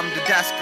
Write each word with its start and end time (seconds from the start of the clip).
from 0.00 0.08
the 0.14 0.24
desk 0.24 0.54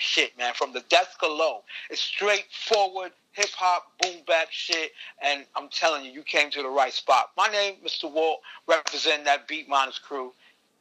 shit, 0.00 0.36
man. 0.38 0.54
From 0.54 0.72
the 0.72 0.80
desk 0.88 1.20
below, 1.20 1.62
it's 1.90 2.00
straightforward 2.00 3.12
hip 3.32 3.50
hop, 3.56 3.84
boom 4.00 4.16
bap 4.26 4.48
shit, 4.50 4.90
and 5.22 5.44
I'm 5.56 5.68
telling 5.68 6.04
you, 6.04 6.10
you 6.12 6.22
came 6.22 6.50
to 6.50 6.62
the 6.62 6.68
right 6.68 6.92
spot. 6.92 7.30
My 7.36 7.48
name, 7.48 7.76
Mr. 7.84 8.10
Walt, 8.10 8.40
representing 8.66 9.24
that 9.24 9.46
Beat 9.48 9.68
Miners 9.68 9.98
crew, 9.98 10.32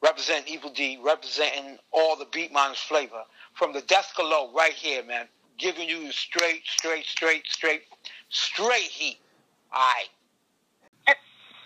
representing 0.02 0.53
Evil 0.53 0.72
D, 0.72 1.00
representing 1.03 1.78
all 1.92 2.16
the 2.16 2.25
Beat 2.31 2.52
Miners 2.52 2.80
flavor. 2.80 3.23
From 3.53 3.73
the 3.73 3.81
desk 3.81 4.16
below, 4.16 4.52
right 4.53 4.73
here, 4.73 5.03
man, 5.03 5.28
giving 5.58 5.88
you 5.88 6.12
straight, 6.12 6.64
straight, 6.66 7.06
straight, 7.06 7.45
straight, 7.47 7.84
straight 8.30 8.81
heat. 8.81 9.20
All 9.72 9.80
right. 9.80 10.08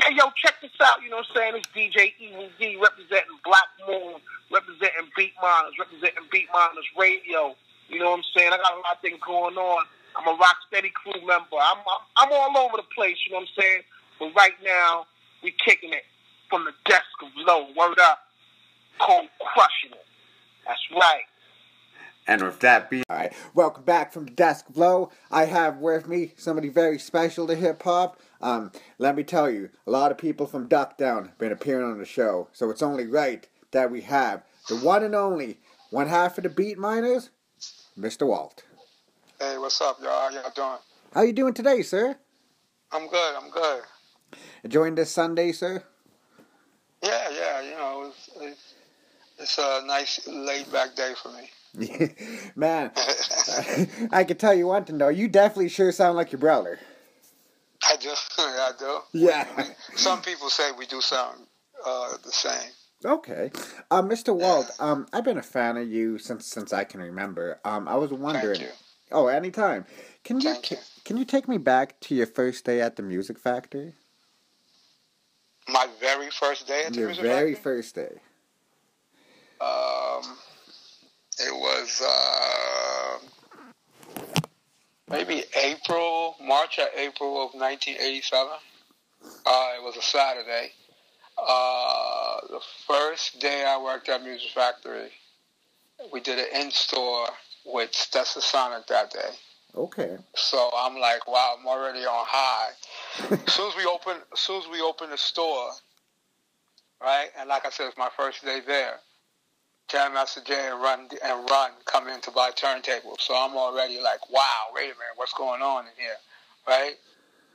Hey, 0.03 0.15
yo, 0.19 0.27
check 0.35 0.59
this 0.61 0.75
out. 0.83 0.99
You 1.01 1.09
know 1.09 1.23
what 1.23 1.31
I'm 1.31 1.55
saying? 1.55 1.63
It's 1.63 1.71
DJ 1.71 2.11
Evil 2.19 2.49
D 2.59 2.75
representing 2.75 3.39
Black 3.47 3.71
Moon, 3.87 4.19
representing 4.51 5.07
Beat 5.15 5.31
Miners, 5.41 5.79
representing 5.79 6.27
Beat 6.29 6.51
Miners 6.51 6.83
Radio. 6.99 7.55
You 7.87 7.99
know 8.03 8.11
what 8.11 8.19
I'm 8.19 8.29
saying? 8.35 8.51
I 8.51 8.57
got 8.59 8.75
a 8.75 8.83
lot 8.83 8.99
of 8.99 9.01
things 9.01 9.19
going 9.23 9.55
on. 9.55 9.85
I'm 10.19 10.27
a 10.27 10.35
Rocksteady 10.35 10.91
crew 10.91 11.23
member. 11.23 11.55
I'm, 11.55 11.79
I'm 11.87 12.03
I'm 12.27 12.31
all 12.35 12.67
over 12.67 12.83
the 12.83 12.89
place. 12.91 13.15
You 13.23 13.31
know 13.31 13.47
what 13.47 13.49
I'm 13.55 13.63
saying? 13.63 13.81
But 14.19 14.35
right 14.35 14.59
now, 14.59 15.07
we 15.41 15.55
kicking 15.63 15.93
it 15.95 16.03
from 16.49 16.65
the 16.67 16.75
desk 16.83 17.07
of 17.23 17.31
low. 17.39 17.71
Word 17.71 17.95
up, 18.03 18.19
cold 18.99 19.31
crushing 19.39 19.95
it. 19.95 20.07
That's 20.67 20.83
right. 20.99 21.23
And 22.25 22.41
with 22.41 22.59
that 22.61 22.89
being 22.89 23.03
all 23.09 23.17
right, 23.17 23.33
welcome 23.53 23.83
back 23.83 24.13
from 24.13 24.25
the 24.25 24.31
desk 24.31 24.67
blow. 24.69 25.11
I 25.29 25.45
have 25.45 25.79
with 25.79 26.07
me 26.07 26.33
somebody 26.37 26.69
very 26.69 26.97
special 26.97 27.47
to 27.47 27.55
hip 27.55 27.83
hop. 27.83 28.19
Um, 28.41 28.71
let 28.97 29.15
me 29.15 29.23
tell 29.23 29.49
you, 29.49 29.69
a 29.85 29.91
lot 29.91 30.11
of 30.11 30.17
people 30.17 30.47
from 30.47 30.67
Duck 30.67 30.97
Down 30.97 31.33
been 31.37 31.51
appearing 31.51 31.85
on 31.85 31.97
the 31.97 32.05
show, 32.05 32.47
so 32.53 32.69
it's 32.69 32.81
only 32.81 33.07
right 33.07 33.47
that 33.71 33.91
we 33.91 34.01
have 34.01 34.43
the 34.69 34.77
one 34.77 35.03
and 35.03 35.15
only 35.15 35.59
one 35.89 36.07
half 36.07 36.37
of 36.37 36.45
the 36.45 36.49
Beat 36.49 36.77
Miners, 36.77 37.29
Mr. 37.99 38.25
Walt. 38.25 38.63
Hey, 39.39 39.57
what's 39.57 39.81
up, 39.81 39.97
y'all? 40.01 40.11
How 40.11 40.29
y'all 40.29 40.51
doing? 40.55 40.79
How 41.13 41.21
you 41.23 41.33
doing 41.33 41.53
today, 41.53 41.81
sir? 41.81 42.15
I'm 42.91 43.07
good. 43.07 43.35
I'm 43.35 43.49
good. 43.49 43.81
Enjoying 44.63 44.95
this 44.95 45.11
Sunday, 45.11 45.51
sir? 45.51 45.83
Yeah, 47.01 47.29
yeah, 47.31 47.61
you 47.61 47.71
know, 47.71 48.05
it's, 48.07 48.29
it's, 48.39 48.73
it's 49.37 49.57
a 49.57 49.85
nice 49.85 50.25
laid 50.25 50.71
back 50.71 50.95
day 50.95 51.13
for 51.21 51.29
me. 51.33 51.49
Man, 52.55 52.91
I 54.11 54.23
can 54.23 54.37
tell 54.37 54.53
you 54.53 54.67
one 54.67 54.85
thing 54.85 54.99
though. 54.99 55.09
You 55.09 55.27
definitely 55.27 55.69
sure 55.69 55.91
sound 55.91 56.15
like 56.15 56.31
your 56.31 56.39
brother. 56.39 56.79
I 57.89 57.95
do, 57.97 58.09
I 58.37 58.71
do. 58.77 58.99
Yeah. 59.13 59.47
Some 59.95 60.21
people 60.21 60.49
say 60.49 60.71
we 60.77 60.85
do 60.85 61.01
sound 61.01 61.47
uh, 61.85 62.13
the 62.23 62.31
same. 62.31 62.71
Okay, 63.05 63.51
um, 63.91 64.07
Mr. 64.07 64.33
Walt. 64.33 64.71
Um, 64.79 65.07
I've 65.11 65.25
been 65.25 65.37
a 65.37 65.43
fan 65.43 65.75
of 65.75 65.89
you 65.89 66.17
since 66.17 66.45
since 66.45 66.71
I 66.71 66.85
can 66.85 67.01
remember. 67.01 67.59
Um, 67.65 67.87
I 67.87 67.95
was 67.95 68.11
wondering. 68.11 68.61
Oh, 69.11 69.27
anytime. 69.27 69.85
Can 70.23 70.39
you, 70.39 70.55
you. 70.69 70.77
can 71.03 71.17
you 71.17 71.25
take 71.25 71.47
me 71.47 71.57
back 71.57 71.99
to 72.01 72.15
your 72.15 72.25
first 72.25 72.65
day 72.65 72.81
at 72.81 72.95
the 72.95 73.03
Music 73.03 73.37
Factory? 73.37 73.93
My 75.67 75.87
very 75.99 76.29
first 76.29 76.67
day 76.67 76.83
at 76.85 76.93
the 76.93 76.99
music. 76.99 76.99
Your 76.99 77.07
music 77.07 77.23
very 77.23 77.55
first 77.55 77.95
day. 77.95 78.21
um, 79.61 80.23
it 81.39 81.53
was 81.53 82.01
uh, 82.01 83.19
maybe 85.09 85.43
April, 85.55 86.35
March 86.41 86.79
or 86.79 86.87
April 86.97 87.37
of 87.37 87.53
1987. 87.53 88.47
Uh, 89.45 89.69
it 89.77 89.83
was 89.83 89.95
a 89.97 90.01
Saturday. 90.01 90.71
Uh, 91.37 92.39
the 92.49 92.59
first 92.87 93.39
day 93.39 93.65
I 93.65 93.81
worked 93.81 94.09
at 94.09 94.23
Music 94.23 94.49
Factory, 94.53 95.09
we 96.11 96.19
did 96.19 96.39
an 96.39 96.61
in-store 96.61 97.27
with 97.65 97.91
Stetsasonic 97.91 98.87
that 98.87 99.11
day. 99.11 99.29
Okay. 99.75 100.17
So 100.35 100.69
I'm 100.75 100.97
like, 100.99 101.27
wow, 101.27 101.55
I'm 101.59 101.65
already 101.65 102.05
on 102.05 102.25
high. 102.27 102.69
as 103.31 103.53
soon 103.53 103.69
as 103.69 103.75
we 103.75 103.85
open, 103.85 104.17
as 104.31 104.39
soon 104.39 104.61
as 104.61 104.67
we 104.69 104.81
open 104.81 105.09
the 105.09 105.17
store, 105.17 105.71
right, 107.01 107.29
and 107.39 107.49
like 107.49 107.65
I 107.65 107.69
said, 107.69 107.87
it's 107.87 107.97
my 107.97 108.09
first 108.15 108.45
day 108.45 108.59
there. 108.65 108.99
Jam 109.89 110.13
Master 110.13 110.41
Jay 110.41 110.69
and 110.71 110.81
Run 110.81 111.07
and 111.23 111.49
Run 111.49 111.71
come 111.85 112.07
in 112.07 112.19
to 112.21 112.31
buy 112.31 112.51
turntables, 112.51 113.19
so 113.19 113.35
I'm 113.35 113.55
already 113.55 113.99
like, 113.99 114.29
wow, 114.31 114.67
wait 114.73 114.85
a 114.85 114.87
minute, 114.87 115.15
what's 115.15 115.33
going 115.33 115.61
on 115.61 115.85
in 115.85 115.91
here, 115.97 116.15
right? 116.67 116.93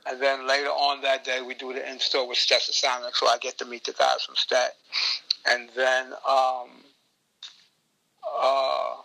And 0.05 0.21
then 0.21 0.47
later 0.47 0.69
on 0.69 1.01
that 1.01 1.23
day, 1.23 1.41
we 1.41 1.53
do 1.53 1.73
the 1.73 1.89
in 1.89 1.99
store 1.99 2.27
with 2.27 2.37
Stetsasonic, 2.37 3.15
so 3.15 3.27
I 3.27 3.37
get 3.39 3.57
to 3.57 3.65
meet 3.65 3.83
the 3.83 3.93
guys 3.93 4.23
from 4.23 4.35
Stet. 4.35 4.75
And 5.49 5.69
then 5.75 6.07
um, 6.27 6.69
uh, 8.41 8.95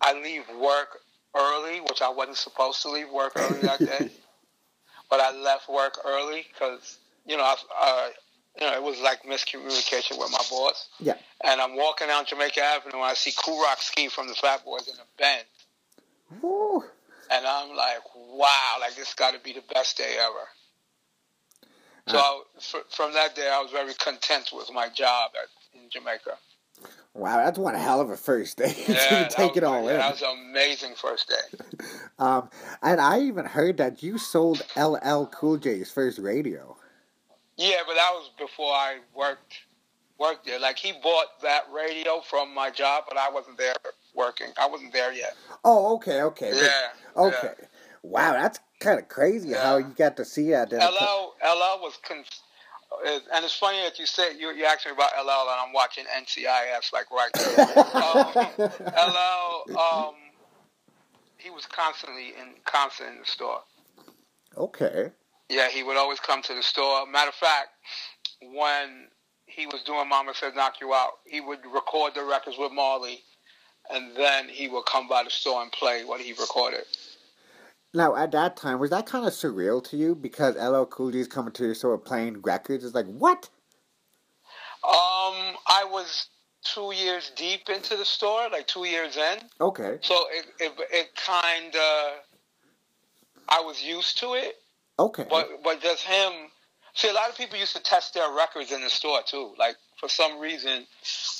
I 0.00 0.20
leave 0.22 0.44
work 0.58 1.00
early, 1.36 1.80
which 1.80 2.00
I 2.00 2.08
wasn't 2.08 2.38
supposed 2.38 2.82
to 2.82 2.90
leave 2.90 3.10
work 3.10 3.34
early 3.36 3.60
that 3.62 3.80
day. 3.80 4.10
but 5.10 5.20
I 5.20 5.32
left 5.32 5.68
work 5.68 5.98
early 6.04 6.46
because 6.52 6.98
you 7.26 7.36
know, 7.36 7.44
I, 7.44 7.54
uh, 7.80 8.08
you 8.60 8.66
know, 8.66 8.72
it 8.74 8.82
was 8.82 9.00
like 9.00 9.22
miscommunication 9.24 10.18
with 10.18 10.30
my 10.30 10.42
boss. 10.50 10.88
Yeah. 11.00 11.14
And 11.44 11.60
I'm 11.60 11.76
walking 11.76 12.08
down 12.08 12.24
Jamaica 12.26 12.60
Avenue 12.62 12.96
and 12.96 13.04
I 13.04 13.14
see 13.14 13.32
Kool 13.36 13.60
Rock-Ski 13.62 14.08
from 14.08 14.28
the 14.28 14.34
Fat 14.34 14.64
Boys 14.64 14.88
in 14.88 14.94
a 14.94 15.06
bend, 15.18 15.44
Woo. 16.42 16.84
and 17.30 17.46
I'm 17.46 17.74
like, 17.76 18.00
wow, 18.16 18.76
like 18.80 18.94
this 18.94 19.14
got 19.14 19.34
to 19.34 19.40
be 19.40 19.52
the 19.52 19.62
best 19.74 19.96
day 19.98 20.16
ever. 20.20 20.48
So 22.08 22.18
I, 22.18 22.42
fr- 22.60 22.88
from 22.90 23.12
that 23.14 23.34
day, 23.36 23.48
I 23.48 23.60
was 23.62 23.70
very 23.70 23.94
content 23.94 24.50
with 24.52 24.70
my 24.72 24.88
job 24.88 25.30
at, 25.40 25.80
in 25.80 25.88
Jamaica. 25.88 26.36
Wow, 27.14 27.36
that's 27.44 27.58
one 27.58 27.74
hell 27.74 28.00
of 28.00 28.10
a 28.10 28.16
first 28.16 28.56
day. 28.58 28.74
Yeah, 28.88 29.28
to 29.28 29.34
take 29.34 29.50
was- 29.50 29.56
it 29.58 29.64
all 29.64 29.84
yeah, 29.84 29.90
in. 29.92 29.96
That 29.98 30.12
was 30.12 30.22
an 30.22 30.50
amazing 30.50 30.94
first 30.96 31.28
day. 31.28 31.58
Um, 32.18 32.50
and 32.82 33.00
I 33.00 33.18
even 33.20 33.46
heard 33.46 33.78
that 33.78 34.00
you 34.02 34.16
sold 34.16 34.62
LL 34.76 35.24
Cool 35.24 35.56
J's 35.56 35.90
first 35.90 36.20
radio. 36.20 36.76
Yeah, 37.56 37.76
but 37.86 37.94
that 37.94 38.10
was 38.14 38.30
before 38.38 38.72
I 38.72 38.98
worked 39.14 39.54
worked 40.18 40.46
there. 40.46 40.58
Like 40.60 40.78
he 40.78 40.92
bought 41.02 41.40
that 41.42 41.64
radio 41.72 42.20
from 42.20 42.54
my 42.54 42.70
job, 42.70 43.04
but 43.08 43.18
I 43.18 43.28
wasn't 43.30 43.58
there 43.58 43.74
working. 44.14 44.48
I 44.58 44.66
wasn't 44.66 44.92
there 44.92 45.12
yet. 45.12 45.34
Oh, 45.64 45.94
okay, 45.96 46.22
okay. 46.22 46.50
but- 46.52 46.62
Yeah. 46.62 47.22
Okay. 47.24 47.54
Wow, 48.04 48.32
that's 48.32 48.58
kind 48.80 48.98
of 48.98 49.08
crazy 49.08 49.50
Yeah. 49.50 49.62
how 49.62 49.76
you 49.76 49.94
got 49.96 50.16
to 50.16 50.24
see 50.24 50.50
that. 50.50 50.72
Yeah. 50.72 50.86
LL 50.88 51.34
LL 51.44 51.80
was 51.82 51.98
con- 52.02 52.24
and 53.04 53.44
it's 53.44 53.54
funny 53.54 53.78
that 53.82 53.98
you 53.98 54.06
said 54.06 54.32
you 54.38 54.52
you 54.52 54.64
asked 54.64 54.84
me 54.86 54.92
about 54.92 55.10
LL 55.16 55.48
and 55.50 55.60
I'm 55.66 55.72
watching 55.72 56.04
NCIS 56.04 56.92
like 56.92 57.10
right 57.10 57.32
there. 57.32 58.68
um, 58.68 59.72
LL 59.72 59.78
um 59.78 60.14
he 61.38 61.50
was 61.50 61.66
constantly 61.66 62.28
in 62.40 62.54
constant 62.64 63.10
in 63.14 63.18
the 63.20 63.26
store. 63.26 63.60
okay. 64.56 65.10
Yeah, 65.52 65.68
he 65.68 65.82
would 65.82 65.98
always 65.98 66.18
come 66.18 66.40
to 66.42 66.54
the 66.54 66.62
store. 66.62 67.06
Matter 67.06 67.28
of 67.28 67.34
fact, 67.34 67.68
when 68.40 69.08
he 69.44 69.66
was 69.66 69.82
doing 69.82 70.08
Mama 70.08 70.32
Said 70.34 70.56
Knock 70.56 70.80
You 70.80 70.94
Out, 70.94 71.10
he 71.26 71.42
would 71.42 71.58
record 71.72 72.14
the 72.14 72.24
records 72.24 72.56
with 72.58 72.72
Marley, 72.72 73.20
and 73.90 74.16
then 74.16 74.48
he 74.48 74.68
would 74.68 74.86
come 74.86 75.08
by 75.08 75.22
the 75.22 75.30
store 75.30 75.60
and 75.60 75.70
play 75.70 76.04
what 76.06 76.22
he 76.22 76.32
recorded. 76.32 76.84
Now, 77.92 78.16
at 78.16 78.30
that 78.30 78.56
time, 78.56 78.78
was 78.78 78.88
that 78.88 79.04
kind 79.04 79.26
of 79.26 79.34
surreal 79.34 79.84
to 79.90 79.96
you? 79.98 80.14
Because 80.14 80.56
LL 80.56 80.84
Cool 80.84 81.10
J's 81.10 81.28
coming 81.28 81.52
to 81.52 81.64
your 81.66 81.74
store 81.74 81.98
playing 81.98 82.40
records. 82.40 82.82
It's 82.82 82.94
like, 82.94 83.04
what? 83.06 83.50
Um, 84.82 85.54
I 85.66 85.84
was 85.84 86.28
two 86.64 86.94
years 86.94 87.30
deep 87.36 87.68
into 87.68 87.94
the 87.96 88.06
store, 88.06 88.48
like 88.50 88.66
two 88.66 88.86
years 88.86 89.18
in. 89.18 89.38
Okay. 89.60 89.98
So 90.00 90.14
it 90.32 90.46
it, 90.58 90.72
it 90.90 91.10
kind 91.14 91.74
of 91.74 92.12
I 93.50 93.60
was 93.60 93.82
used 93.82 94.18
to 94.20 94.32
it, 94.32 94.61
Okay. 94.98 95.26
but 95.28 95.48
but 95.62 95.80
does 95.82 96.00
him. 96.00 96.32
See, 96.94 97.08
a 97.08 97.12
lot 97.14 97.30
of 97.30 97.36
people 97.36 97.58
used 97.58 97.74
to 97.74 97.82
test 97.82 98.12
their 98.12 98.30
records 98.32 98.70
in 98.70 98.82
the 98.82 98.90
store 98.90 99.20
too. 99.24 99.54
Like 99.58 99.76
for 99.98 100.08
some 100.08 100.38
reason, 100.38 100.86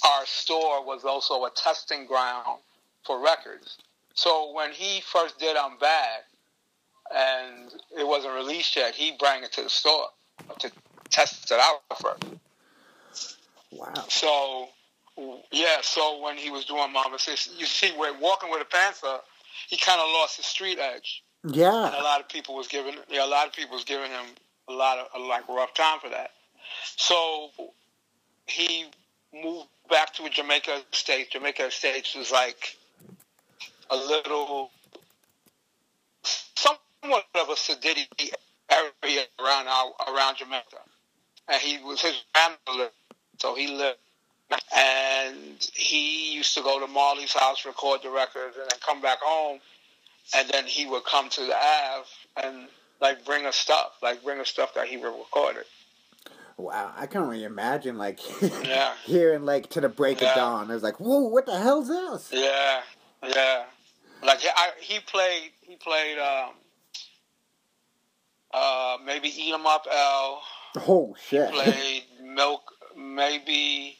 our 0.04 0.26
store 0.26 0.84
was 0.84 1.04
also 1.04 1.44
a 1.44 1.50
testing 1.50 2.06
ground 2.06 2.60
for 3.04 3.20
records. 3.20 3.78
So 4.14 4.52
when 4.52 4.72
he 4.72 5.00
first 5.02 5.38
did 5.38 5.56
"I'm 5.56 5.78
Bad" 5.78 6.20
and 7.14 7.72
it 7.98 8.06
wasn't 8.06 8.34
released 8.34 8.76
yet, 8.76 8.94
he 8.94 9.12
brought 9.18 9.42
it 9.42 9.52
to 9.52 9.62
the 9.62 9.70
store 9.70 10.06
to 10.58 10.70
test 11.10 11.50
it 11.50 11.60
out 11.60 11.82
first. 12.00 12.24
Wow. 13.70 13.92
So, 14.08 14.68
yeah, 15.50 15.78
so 15.82 16.20
when 16.20 16.36
he 16.36 16.50
was 16.50 16.64
doing 16.64 16.92
Mama 16.92 17.18
Sis, 17.18 17.48
you 17.56 17.66
see, 17.66 17.90
where 17.96 18.12
Walking 18.18 18.50
with 18.50 18.60
a 18.62 18.66
Panther, 18.66 19.18
he 19.68 19.76
kind 19.76 20.00
of 20.00 20.06
lost 20.08 20.36
his 20.36 20.46
street 20.46 20.78
edge. 20.78 21.22
And 21.44 21.94
a 21.94 21.98
Yeah. 21.98 22.02
lot 22.02 22.20
of 22.20 22.28
people 22.28 22.56
was 22.56 22.68
giving, 22.68 22.94
yeah, 23.10 23.24
a 23.24 23.28
lot 23.28 23.46
of 23.48 23.54
people 23.54 23.76
was 23.76 23.84
giving 23.84 24.10
him 24.10 24.26
a 24.68 24.72
lot 24.72 24.98
of, 24.98 25.08
a, 25.14 25.24
like, 25.24 25.48
rough 25.48 25.74
time 25.74 26.00
for 26.00 26.10
that. 26.10 26.32
So, 26.96 27.50
he 28.46 28.86
moved 29.34 29.68
back 29.90 30.14
to 30.14 30.28
Jamaica 30.30 30.82
Estates. 30.92 31.30
Jamaica 31.32 31.66
Estates 31.66 32.14
was 32.14 32.30
like 32.32 32.76
a 33.90 33.96
little, 33.96 34.70
somewhat 36.56 37.26
of 37.36 37.48
a 37.50 37.54
sedity 37.54 38.06
area 38.70 39.24
around 39.40 39.68
around 40.08 40.36
Jamaica. 40.38 40.78
And 41.48 41.60
he 41.62 41.78
was 41.84 42.00
his 42.02 42.22
grandmother, 42.34 42.90
so 43.38 43.54
he 43.54 43.68
lived. 43.68 43.98
And 44.76 45.68
he 45.74 46.34
used 46.34 46.54
to 46.56 46.62
go 46.62 46.80
to 46.80 46.86
Marley's 46.86 47.32
house, 47.34 47.66
record 47.66 48.00
the 48.04 48.10
records, 48.10 48.56
and 48.56 48.70
then 48.70 48.78
come 48.86 49.02
back 49.02 49.18
home. 49.22 49.60
And 50.34 50.48
then 50.48 50.66
he 50.66 50.86
would 50.86 51.04
come 51.04 51.28
to 51.30 51.40
the 51.40 51.54
Ave 51.56 52.08
and 52.42 52.68
like 53.00 53.24
bring 53.24 53.46
us 53.46 53.56
stuff, 53.56 53.92
like 54.02 54.22
bring 54.24 54.40
us 54.40 54.48
stuff 54.48 54.74
that 54.74 54.86
he 54.88 54.96
recorded. 54.96 55.64
Wow. 56.56 56.92
I 56.96 57.06
can 57.06 57.22
only 57.22 57.44
imagine 57.44 57.98
like 57.98 58.20
Yeah. 58.64 58.92
hearing 59.04 59.44
like 59.44 59.70
to 59.70 59.80
the 59.80 59.88
break 59.88 60.20
Yeah. 60.20 60.30
of 60.30 60.34
dawn. 60.36 60.70
It 60.70 60.74
was 60.74 60.82
like, 60.82 61.00
whoa, 61.00 61.20
what 61.20 61.46
the 61.46 61.58
hell's 61.58 61.88
this? 61.88 62.30
Yeah, 62.32 62.80
yeah. 63.26 63.64
Like 64.22 64.40
I, 64.44 64.70
he 64.80 65.00
played, 65.00 65.50
he 65.62 65.76
played, 65.76 66.18
um, 66.18 66.50
uh, 68.54 68.98
maybe 69.04 69.28
Eat 69.28 69.52
'Em 69.52 69.66
Up 69.66 69.86
L. 69.90 70.42
Oh 70.86 71.14
shit. 71.28 71.50
Played 71.52 72.04
Milk, 72.22 72.62
maybe 72.96 73.96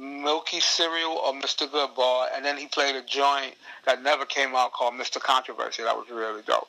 Milky 0.00 0.60
Cereal 0.60 1.12
or 1.12 1.34
Mr. 1.34 1.68
Goodbar, 1.68 2.28
and 2.34 2.42
then 2.44 2.56
he 2.56 2.66
played 2.66 2.96
a 2.96 3.02
joint 3.02 3.54
that 3.84 4.02
never 4.02 4.24
came 4.24 4.54
out 4.56 4.72
called 4.72 4.94
Mr. 4.94 5.20
Controversy. 5.20 5.82
That 5.82 5.94
was 5.96 6.06
really 6.10 6.42
dope. 6.46 6.68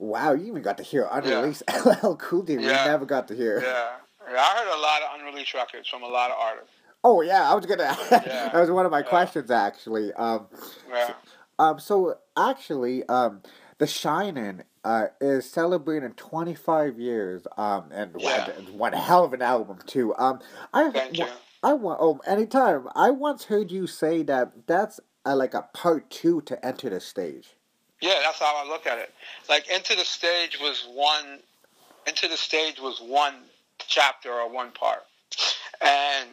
Wow, 0.00 0.32
you 0.32 0.46
even 0.48 0.62
got 0.62 0.78
to 0.78 0.82
hear 0.82 1.06
unreleased 1.12 1.62
LL 2.02 2.16
Cool 2.16 2.42
J. 2.42 2.56
We 2.58 2.64
Yeah. 2.64 2.84
never 2.84 3.06
got 3.06 3.28
to 3.28 3.36
hear. 3.36 3.60
Yeah, 3.60 4.32
yeah. 4.32 4.40
I 4.40 4.58
heard 4.58 4.76
a 4.76 4.80
lot 4.80 5.02
of 5.02 5.20
unreleased 5.20 5.54
records 5.54 5.88
from 5.88 6.02
a 6.02 6.08
lot 6.08 6.30
of 6.32 6.36
artists. 6.40 6.70
Oh 7.04 7.20
yeah, 7.20 7.48
I 7.48 7.54
was 7.54 7.66
gonna. 7.66 7.96
Yeah. 8.10 8.50
that 8.52 8.60
was 8.60 8.70
one 8.70 8.84
of 8.84 8.90
my 8.90 8.98
Yeah. 9.00 9.04
questions 9.04 9.50
actually. 9.50 10.12
Um, 10.14 10.48
Yeah, 10.88 11.14
um, 11.60 11.78
so 11.78 12.18
actually, 12.36 13.06
um, 13.08 13.42
Dah 13.78 13.86
Shinin' 13.86 14.62
uh, 14.84 15.06
is 15.20 15.48
celebrating 15.48 16.12
25 16.14 16.98
years. 16.98 17.46
Um, 17.56 17.84
and 17.92 18.16
Yeah. 18.18 18.50
one, 18.50 18.78
one 18.78 18.92
hell 18.92 19.24
of 19.24 19.32
an 19.34 19.42
album 19.42 19.78
too. 19.86 20.16
Um, 20.16 20.40
I 20.74 20.90
thank 20.90 21.18
you. 21.18 21.26
I 21.62 21.74
want. 21.74 21.98
Oh, 22.00 22.20
anytime. 22.26 22.88
I 22.94 23.10
once 23.10 23.44
heard 23.44 23.70
you 23.70 23.86
say 23.86 24.22
that 24.24 24.66
that's 24.66 25.00
uh 25.24 25.36
like 25.36 25.54
a 25.54 25.68
part 25.74 26.10
two 26.10 26.40
to 26.42 26.56
Enta 26.56 26.90
da 26.90 26.98
Stage. 26.98 27.50
Yeah, 28.00 28.18
that's 28.22 28.40
how 28.40 28.64
I 28.64 28.68
look 28.68 28.86
at 28.86 28.98
it. 28.98 29.12
Like 29.48 29.66
Enta 29.66 29.96
da 29.96 30.02
Stage 30.02 30.58
was 30.60 30.86
one 30.92 31.40
Enta 32.06 32.28
da 32.28 32.34
Stage 32.36 32.80
was 32.80 33.00
one 33.00 33.34
chapter 33.86 34.32
or 34.32 34.52
one 34.52 34.72
part. 34.72 35.04
And 35.80 36.30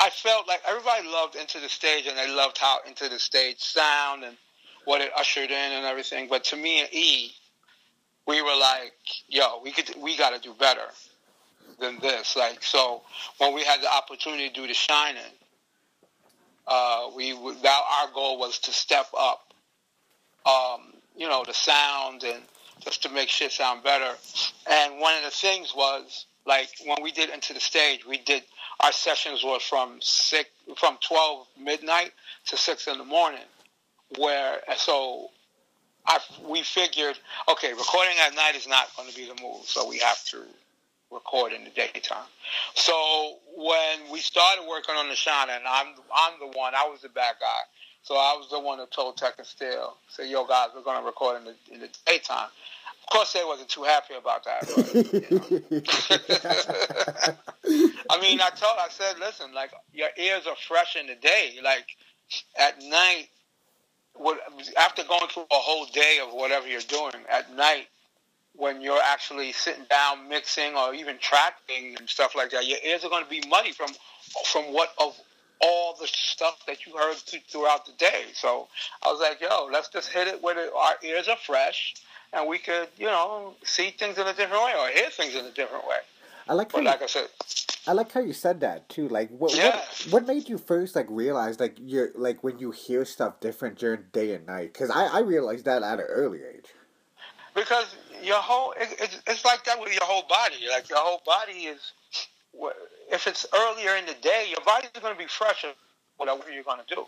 I 0.00 0.10
felt 0.10 0.46
like 0.46 0.60
everybody 0.68 1.08
loved 1.08 1.36
Enta 1.36 1.60
da 1.60 1.68
Stage 1.68 2.06
and 2.06 2.18
they 2.18 2.30
loved 2.30 2.58
how 2.58 2.78
Enta 2.86 3.08
da 3.08 3.16
Stage 3.16 3.60
sound 3.60 4.24
and 4.24 4.36
what 4.84 5.00
it 5.00 5.10
ushered 5.16 5.50
in 5.50 5.72
and 5.72 5.86
everything. 5.86 6.28
But 6.28 6.44
to 6.44 6.56
me 6.56 6.80
and 6.80 6.88
E, 6.92 7.32
we 8.26 8.42
were 8.42 8.56
like, 8.60 8.92
yo, 9.28 9.60
we 9.64 9.72
could 9.72 9.90
we 9.98 10.16
gotta 10.16 10.38
do 10.38 10.52
better 10.58 10.88
than 11.80 11.98
this. 12.00 12.36
Like 12.36 12.62
so 12.62 13.02
when 13.38 13.54
we 13.54 13.64
had 13.64 13.80
the 13.80 13.92
opportunity 13.92 14.48
to 14.48 14.54
do 14.54 14.66
Dah 14.66 14.72
Shinin', 14.72 15.34
uh, 16.66 17.10
we 17.16 17.32
that 17.62 17.80
our 18.00 18.12
goal 18.12 18.38
was 18.38 18.58
to 18.60 18.72
step 18.72 19.06
up 19.18 19.48
um, 20.46 20.94
you 21.16 21.28
know, 21.28 21.44
the 21.46 21.52
sound 21.52 22.24
and 22.24 22.42
just 22.80 23.02
to 23.02 23.08
make 23.10 23.28
shit 23.28 23.52
sound 23.52 23.82
better. 23.82 24.14
And 24.70 24.98
one 25.00 25.16
of 25.16 25.24
the 25.24 25.30
things 25.30 25.74
was 25.74 26.26
like 26.46 26.68
when 26.84 27.02
we 27.02 27.12
did 27.12 27.30
Enta 27.30 27.52
da 27.54 27.58
Stage, 27.58 28.06
we 28.06 28.18
did 28.18 28.44
our 28.80 28.92
sessions 28.92 29.44
were 29.44 29.58
from 29.58 29.98
six 30.00 30.48
from 30.76 30.98
twelve 31.06 31.46
midnight 31.60 32.12
to 32.46 32.56
six 32.56 32.86
in 32.86 32.98
the 32.98 33.04
morning. 33.04 33.44
Where 34.16 34.58
so 34.76 35.28
I 36.06 36.18
we 36.46 36.62
figured 36.62 37.18
okay, 37.50 37.72
recording 37.72 38.14
at 38.24 38.34
night 38.34 38.54
is 38.54 38.68
not 38.68 38.88
going 38.96 39.10
to 39.10 39.16
be 39.16 39.26
the 39.26 39.42
move, 39.42 39.64
so 39.64 39.88
we 39.88 39.98
have 39.98 40.24
to 40.26 40.42
record 41.10 41.52
in 41.52 41.64
the 41.64 41.70
daytime. 41.70 42.26
So 42.74 43.38
when 43.56 44.10
we 44.10 44.20
started 44.20 44.66
working 44.68 44.94
on 44.94 45.08
the 45.08 45.14
Shine, 45.14 45.48
and 45.50 45.64
I'm 45.66 45.94
I'm 46.14 46.34
the 46.40 46.48
one, 46.58 46.74
I 46.74 46.86
was 46.90 47.00
the 47.02 47.08
bad 47.08 47.36
guy. 47.40 47.60
So 48.02 48.14
I 48.14 48.36
was 48.38 48.48
the 48.50 48.60
one 48.60 48.78
that 48.78 48.90
told 48.90 49.16
Tek 49.16 49.34
and 49.38 49.46
Steele, 49.46 49.96
say, 50.08 50.28
yo 50.30 50.44
guys, 50.46 50.68
we're 50.74 50.82
gonna 50.82 51.04
record 51.04 51.38
in 51.38 51.44
the 51.44 51.54
in 51.72 51.80
the 51.80 51.88
daytime. 52.06 52.48
Of 53.02 53.08
course 53.12 53.32
they 53.32 53.44
wasn't 53.44 53.70
too 53.70 53.84
happy 53.84 54.14
about 54.14 54.44
that. 54.44 54.68
But, 54.74 54.94
you 54.94 55.02
know. 55.30 55.40
I 58.10 58.20
mean 58.20 58.40
I 58.40 58.50
told 58.50 58.76
I 58.78 58.88
said, 58.90 59.18
listen, 59.18 59.54
like 59.54 59.72
your 59.92 60.10
ears 60.18 60.46
are 60.46 60.56
fresh 60.56 60.96
in 60.96 61.06
the 61.06 61.14
day. 61.14 61.58
Like 61.62 61.96
at 62.58 62.82
night 62.82 63.28
what 64.14 64.38
after 64.78 65.04
going 65.04 65.28
through 65.28 65.44
a 65.44 65.46
whole 65.50 65.86
day 65.86 66.18
of 66.22 66.34
whatever 66.34 66.68
you're 66.68 66.82
doing, 66.82 67.14
at 67.30 67.50
night 67.54 67.88
when 68.58 68.80
you're 68.80 69.00
actually 69.02 69.52
sitting 69.52 69.84
down 69.88 70.28
mixing 70.28 70.74
or 70.74 70.92
even 70.94 71.16
tracking 71.20 71.96
and 71.98 72.08
stuff 72.08 72.34
like 72.34 72.50
that, 72.50 72.66
your 72.66 72.78
ears 72.84 73.04
are 73.04 73.08
going 73.08 73.24
to 73.24 73.30
be 73.30 73.42
muddy 73.48 73.72
from 73.72 73.88
from 74.44 74.64
what 74.74 74.90
of 75.00 75.16
all 75.60 75.96
the 76.00 76.06
stuff 76.06 76.58
that 76.66 76.84
you 76.86 76.96
heard 76.96 77.16
th- 77.26 77.42
throughout 77.48 77.86
the 77.86 77.92
day. 77.92 78.24
So 78.34 78.68
I 79.02 79.08
was 79.10 79.20
like, 79.20 79.40
yo, 79.40 79.68
let's 79.72 79.88
just 79.88 80.10
hit 80.10 80.28
it 80.28 80.42
where 80.42 80.56
our 80.76 80.94
ears 81.02 81.28
are 81.28 81.36
fresh 81.36 81.94
and 82.32 82.48
we 82.48 82.58
could, 82.58 82.88
you 82.98 83.06
know, 83.06 83.54
see 83.64 83.90
things 83.90 84.18
in 84.18 84.26
a 84.26 84.34
different 84.34 84.62
way 84.64 84.74
or 84.78 84.88
hear 84.88 85.10
things 85.10 85.34
in 85.34 85.44
a 85.46 85.50
different 85.50 85.86
way. 85.86 85.96
I 86.48 86.54
like 86.54 86.70
how 86.72 86.78
But 86.78 86.84
you, 86.84 86.90
like 86.90 87.02
I 87.02 87.06
said, 87.06 87.28
I 87.86 87.92
like 87.92 88.12
how 88.12 88.20
you 88.20 88.32
said 88.32 88.60
that 88.60 88.88
too. 88.88 89.08
Like, 89.08 89.30
what 89.30 89.54
Yeah. 89.54 89.76
what, 89.76 90.06
what 90.10 90.26
made 90.26 90.48
you 90.48 90.58
first 90.58 90.94
like 90.94 91.06
realize 91.08 91.58
like 91.60 91.76
you're 91.80 92.10
like 92.14 92.44
when 92.44 92.58
you 92.58 92.70
hear 92.70 93.04
stuff 93.04 93.40
different 93.40 93.78
during 93.78 94.04
day 94.12 94.34
and 94.34 94.46
night? 94.46 94.72
Because 94.72 94.90
I 94.90 95.06
I 95.06 95.20
realized 95.20 95.64
that 95.64 95.82
at 95.82 95.98
an 96.00 96.06
early 96.06 96.40
age. 96.44 96.66
Because 97.58 97.94
your 98.22 98.36
whole 98.36 98.72
it, 98.78 99.20
it's, 99.26 99.44
like 99.44 99.64
that 99.64 99.80
with 99.80 99.92
your 99.92 100.04
whole 100.04 100.24
body. 100.28 100.56
Like 100.70 100.88
your 100.88 100.98
whole 100.98 101.22
body 101.24 101.66
is, 101.66 101.92
if 103.10 103.26
it's 103.26 103.46
earlier 103.54 103.96
in 103.96 104.06
the 104.06 104.14
day, 104.22 104.46
your 104.48 104.64
body's 104.64 104.90
going 105.00 105.14
to 105.14 105.18
be 105.18 105.28
fresher, 105.28 105.72
whatever 106.16 106.50
you're 106.52 106.64
going 106.64 106.80
to 106.86 106.94
do. 106.94 107.04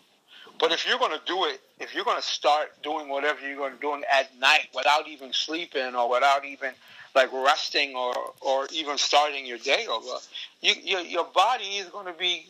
But 0.59 0.73
if 0.73 0.87
you're 0.87 0.99
going 0.99 1.13
to 1.13 1.25
do 1.27 1.45
it, 1.45 1.61
if 1.79 1.95
you're 1.95 2.05
going 2.05 2.21
to 2.21 2.27
start 2.27 2.83
doing 2.83 3.09
whatever 3.09 3.47
you're 3.47 3.57
going 3.57 3.75
to 3.75 3.81
do 3.81 3.95
at 3.95 4.39
night 4.39 4.69
without 4.75 5.09
even 5.09 5.33
sleeping 5.33 5.95
or 5.95 6.11
without 6.11 6.45
even 6.45 6.73
like 7.15 7.33
resting 7.33 7.97
or 7.97 8.15
or 8.41 8.69
even 8.73 8.99
starting 8.99 9.47
your 9.47 9.59
day 9.59 9.87
over, 9.91 10.19
you, 10.61 10.75
your 10.83 11.01
your 11.01 11.25
body 11.25 11.65
is 11.65 11.89
going 11.89 12.07
to 12.07 12.19
be 12.19 12.47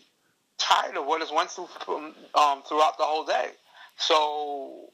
tired 0.59 0.97
of 0.97 1.07
what 1.07 1.23
it's 1.23 1.33
went 1.33 1.50
through 1.50 1.69
from, 1.85 2.14
um, 2.35 2.62
throughout 2.69 2.99
the 2.99 3.04
whole 3.04 3.25
day. 3.25 3.49
So 3.97 4.90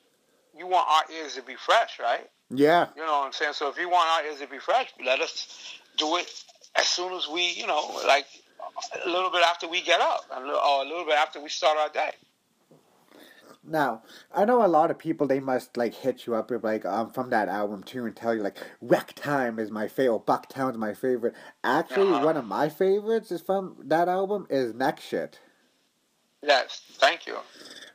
you 0.57 0.67
want 0.67 0.89
our 0.89 1.17
ears 1.17 1.35
to 1.35 1.43
be 1.43 1.55
fresh, 1.57 1.99
right? 1.99 2.29
Yeah. 2.51 2.89
You 2.97 3.03
know 3.03 3.13
what 3.21 3.27
I'm 3.27 3.33
saying? 3.33 3.55
So 3.55 3.69
if 3.69 3.79
you 3.79 3.89
want 3.89 4.09
our 4.09 4.31
ears 4.31 4.41
to 4.41 4.47
be 4.47 4.59
fresh, 4.59 4.93
let 5.05 5.21
us 5.21 5.79
do 5.97 6.17
it 6.17 6.31
as 6.77 6.87
soon 6.87 7.13
as 7.13 7.29
we, 7.29 7.53
you 7.53 7.67
know, 7.67 8.01
like 8.07 8.27
a 9.05 9.09
little 9.09 9.31
bit 9.31 9.43
after 9.43 9.69
we 9.69 9.83
get 9.83 10.01
up, 10.01 10.25
or 10.31 10.43
a 10.43 10.85
little 10.85 11.05
bit 11.05 11.15
after 11.17 11.41
we 11.41 11.49
start 11.49 11.79
our 11.79 11.89
day. 11.89 12.11
Now, 13.69 14.03
I 14.33 14.45
know 14.45 14.65
a 14.65 14.69
lot 14.69 14.93
of 14.93 14.99
people 14.99 15.27
they 15.27 15.41
must 15.41 15.77
like 15.77 15.95
hit 15.95 16.27
you 16.27 16.37
up 16.37 16.51
with 16.51 16.63
like 16.63 16.85
um 16.85 17.11
from 17.11 17.31
that 17.31 17.49
album 17.49 17.83
too 17.83 18.07
and 18.07 18.15
tell 18.15 18.35
you 18.35 18.43
like 18.43 18.57
Wreck 18.81 19.15
Time 19.15 19.59
is 19.59 19.71
my 19.73 19.89
favorite, 19.89 20.25
Bucktown's 20.27 20.79
my 20.79 20.95
favorite. 20.95 21.35
Actually, 21.65 22.13
Uh-huh. 22.13 22.25
one 22.27 22.37
of 22.37 22.45
my 22.47 22.69
favorites 22.69 23.33
is 23.33 23.43
from 23.43 23.77
that 23.85 24.09
album 24.09 24.47
is 24.51 24.73
Next 24.75 25.03
Shit. 25.05 25.41
Yes, 26.43 26.83
thank 26.99 27.27
you. 27.27 27.39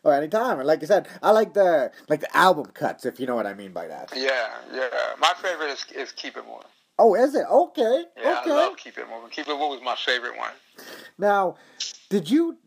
Or 0.03 0.13
anytime. 0.13 0.57
And 0.57 0.67
like 0.67 0.81
I 0.81 0.87
said, 0.87 1.07
I 1.21 1.31
like 1.31 1.53
the 1.53 1.91
like 2.09 2.21
the 2.21 2.35
album 2.35 2.65
cuts, 2.73 3.05
if 3.05 3.19
you 3.19 3.27
know 3.27 3.35
what 3.35 3.45
I 3.45 3.53
mean 3.53 3.71
by 3.71 3.87
that. 3.87 4.11
Yeah, 4.15 4.49
yeah. 4.73 4.89
My 5.19 5.33
favorite 5.41 5.69
is, 5.69 5.85
is 5.95 6.11
Keep 6.11 6.37
It 6.37 6.45
Moving. 6.45 6.67
Oh, 6.97 7.13
is 7.15 7.35
it? 7.35 7.45
Okay. 7.49 8.05
Yeah, 8.17 8.39
okay. 8.41 8.51
I 8.51 8.53
love 8.53 8.77
Keep 8.77 8.97
It 8.97 9.05
Moving. 9.09 9.29
Keep 9.29 9.47
It 9.47 9.51
Moving 9.51 9.69
was 9.69 9.81
my 9.83 9.95
favorite 9.95 10.37
one. 10.37 10.53
Now, 11.19 11.55
did 12.09 12.29
you 12.29 12.57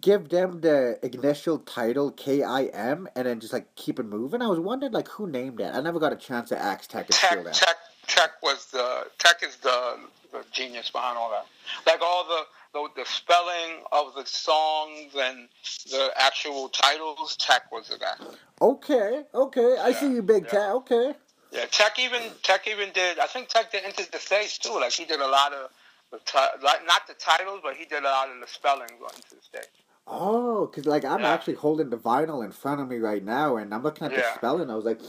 give 0.00 0.30
them 0.30 0.60
the 0.60 0.98
initial 1.02 1.58
title 1.58 2.10
K 2.12 2.42
I 2.42 2.64
M 2.64 3.08
and 3.14 3.26
then 3.26 3.38
just 3.38 3.52
like 3.52 3.74
keep 3.76 4.00
it 4.00 4.06
moving? 4.06 4.42
I 4.42 4.46
was 4.46 4.58
wondering 4.58 4.92
like 4.92 5.06
who 5.08 5.28
named 5.28 5.58
that. 5.58 5.74
I 5.74 5.80
never 5.80 6.00
got 6.00 6.12
a 6.12 6.16
chance 6.16 6.48
to 6.48 6.58
ask 6.58 6.90
Tek 6.90 7.06
and 7.06 7.14
Tek, 7.14 7.44
that. 7.44 7.54
Tek, 7.54 7.76
Tek 8.08 8.30
was 8.42 8.66
the 8.72 9.04
Tek 9.18 9.42
is 9.42 9.56
the, 9.56 9.98
the 10.32 10.44
genius 10.50 10.90
behind 10.90 11.16
all 11.16 11.30
that. 11.30 11.46
Like 11.86 12.00
all 12.02 12.24
the, 12.24 12.42
the 12.74 12.88
the 12.96 13.04
spelling 13.06 13.84
of 13.92 14.14
the 14.14 14.26
songs 14.26 15.14
and 15.18 15.48
the 15.90 16.10
actual 16.16 16.68
titles. 16.70 17.36
Tek 17.38 17.70
was 17.72 17.88
the 17.88 17.98
guy. 17.98 18.14
Okay, 18.62 19.24
okay. 19.34 19.76
I 19.80 19.92
see 19.92 20.12
you, 20.12 20.22
Big 20.22 20.44
yeah. 20.44 20.50
Tek. 20.50 20.70
Okay. 20.70 21.14
Yeah, 21.52 21.66
Tek 21.70 21.98
even 21.98 22.22
Tek 22.42 22.68
even 22.68 22.90
did. 22.92 23.18
I 23.18 23.26
think 23.26 23.48
Tek 23.48 23.72
did 23.72 23.84
Enta 23.84 24.10
da 24.10 24.18
Stage 24.18 24.60
too. 24.60 24.74
Like 24.80 24.92
he 24.92 25.04
did 25.04 25.20
a 25.20 25.28
lot 25.28 25.52
of 25.54 25.70
the 26.12 26.18
ti- 26.24 26.64
like 26.64 26.86
not 26.86 27.06
the 27.08 27.14
titles, 27.14 27.60
but 27.62 27.76
he 27.76 27.86
did 27.86 28.02
a 28.04 28.08
lot 28.08 28.30
of 28.30 28.40
the 28.40 28.46
spellings 28.48 28.92
on 29.02 29.10
Enta 29.10 29.30
da 29.36 29.42
Stage. 29.42 29.68
Oh, 30.06 30.66
because 30.66 30.86
like 30.86 31.04
I'm 31.04 31.22
Yeah. 31.22 31.34
actually 31.34 31.54
holding 31.54 31.90
the 31.90 31.98
vinyl 31.98 32.44
in 32.44 32.52
front 32.52 32.80
of 32.80 32.88
me 32.88 32.98
right 32.98 33.24
now, 33.24 33.56
and 33.56 33.74
I'm 33.74 33.82
looking 33.82 34.06
at 34.06 34.12
the 34.12 34.20
Yeah. 34.20 34.34
spelling. 34.36 34.70
I 34.70 34.76
was 34.76 34.84
like, 34.86 35.00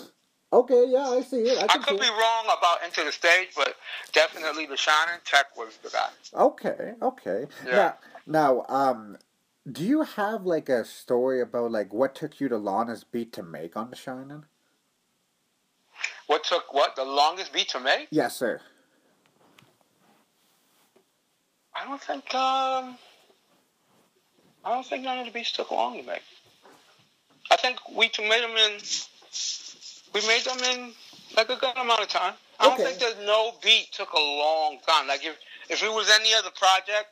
okay, 0.54 0.86
yeah, 0.88 1.10
I 1.10 1.22
see 1.22 1.42
it. 1.42 1.58
I 1.58 1.64
I 1.74 1.78
could 1.78 2.00
be 2.00 2.06
it. 2.06 2.12
wrong 2.12 2.46
about 2.46 2.82
Enta 2.82 3.04
da 3.04 3.12
Stage, 3.12 3.50
but 3.56 3.76
definitely 4.14 4.68
Dah 4.68 4.76
Shinin'. 4.76 5.20
Tek 5.26 5.58
was 5.58 5.78
the 5.84 5.90
guy. 5.90 6.10
Okay, 6.34 6.94
okay. 7.02 7.48
Yeah. 7.66 7.94
Now, 8.28 8.66
now, 8.66 8.66
um, 8.70 9.18
do 9.72 9.84
you 9.84 10.04
have 10.04 10.46
like 10.46 10.70
a 10.70 10.86
story 10.86 11.42
about 11.42 11.72
like 11.72 11.94
what 11.94 12.16
took 12.16 12.40
you 12.40 12.50
the 12.50 12.58
longest 12.58 13.12
beat 13.12 13.34
to 13.34 13.44
make 13.44 13.76
on 13.76 13.90
Dah 13.90 13.98
Shinin'? 13.98 14.44
What 16.28 16.44
took 16.44 16.74
what 16.74 16.96
the 16.96 17.04
longest 17.04 17.52
beat 17.54 17.70
to 17.70 17.80
make? 17.80 18.08
Yes, 18.12 18.36
sir. 18.36 18.62
I 21.76 21.86
don't 21.86 22.02
think 22.02 22.34
um, 22.36 22.98
I 24.64 24.74
don't 24.74 24.86
think 24.86 25.04
none 25.04 25.20
of 25.20 25.26
the 25.26 25.32
beats 25.32 25.52
took 25.52 25.72
long 25.72 25.98
to 25.98 26.04
make. 26.04 26.22
I 27.52 27.58
think 27.58 27.78
we 27.90 28.10
made 28.20 28.44
them 28.44 28.56
in 28.56 28.80
we 30.14 30.26
made 30.28 30.44
them 30.44 30.60
in 30.60 30.94
like 31.36 31.50
a 31.50 31.56
good 31.56 31.78
amount 31.78 32.02
of 32.02 32.08
time. 32.08 32.34
I 32.60 32.68
don't 32.68 32.78
think 32.78 33.00
there's 33.00 33.26
no 33.26 33.54
beat 33.64 33.92
took 33.92 34.14
a 34.14 34.20
long 34.20 34.78
time. 34.88 35.08
Like 35.08 35.26
if 35.26 35.38
if 35.70 35.84
it 35.84 35.92
was 35.92 36.10
any 36.20 36.34
other 36.34 36.52
project, 36.52 37.10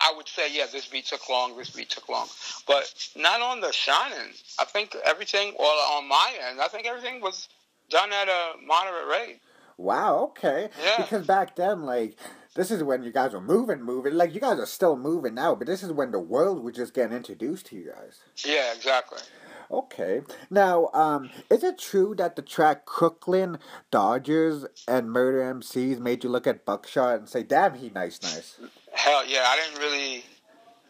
I 0.00 0.12
would 0.16 0.28
say 0.28 0.52
yeah, 0.52 0.66
this 0.70 0.86
beat 0.86 1.06
took 1.06 1.28
long, 1.28 1.56
this 1.56 1.70
beat 1.70 1.90
took 1.90 2.08
long. 2.08 2.28
But 2.66 2.92
not 3.16 3.40
on 3.40 3.60
Dah 3.60 3.70
Shinin'. 3.70 4.34
I 4.58 4.64
think 4.64 4.96
everything, 5.04 5.54
or 5.58 5.66
on 5.66 6.08
my 6.08 6.34
end, 6.48 6.60
I 6.60 6.68
think 6.68 6.86
everything 6.86 7.20
was 7.20 7.48
done 7.90 8.12
at 8.12 8.28
a 8.28 8.52
moderate 8.66 9.08
rate. 9.08 9.40
Wow. 9.78 10.30
Okay. 10.30 10.68
Yeah. 10.82 11.02
Because 11.02 11.26
back 11.26 11.56
then, 11.56 11.82
like, 11.82 12.16
this 12.54 12.70
is 12.70 12.82
when 12.82 13.02
you 13.02 13.10
guys 13.10 13.32
were 13.32 13.40
moving, 13.40 13.82
moving. 13.82 14.14
Like, 14.14 14.34
you 14.34 14.40
guys 14.40 14.58
are 14.58 14.66
still 14.66 14.96
moving 14.96 15.34
now, 15.34 15.54
but 15.54 15.66
this 15.66 15.82
is 15.82 15.92
when 15.92 16.12
the 16.12 16.20
world 16.20 16.62
was 16.62 16.76
just 16.76 16.94
getting 16.94 17.16
introduced 17.16 17.66
to 17.66 17.76
you 17.76 17.92
guys. 17.92 18.20
Yeah, 18.44 18.72
exactly. 18.74 19.18
Okay. 19.72 20.20
Now, 20.50 20.90
um, 20.92 21.30
is 21.50 21.64
it 21.64 21.78
true 21.78 22.14
that 22.16 22.36
the 22.36 22.42
track 22.42 22.84
Crooklyn 22.84 23.58
Dodgers 23.90 24.66
and 24.86 25.10
Murder 25.10 25.40
MCs 25.54 25.98
made 25.98 26.22
you 26.24 26.30
look 26.30 26.46
at 26.46 26.66
Buckshot 26.66 27.18
and 27.18 27.28
say, 27.28 27.42
"Damn, 27.42 27.74
he 27.74 27.88
nice, 27.88 28.20
nice." 28.22 28.58
Hell 28.92 29.24
yeah, 29.26 29.46
I 29.48 29.56
didn't 29.56 29.80
really, 29.80 30.24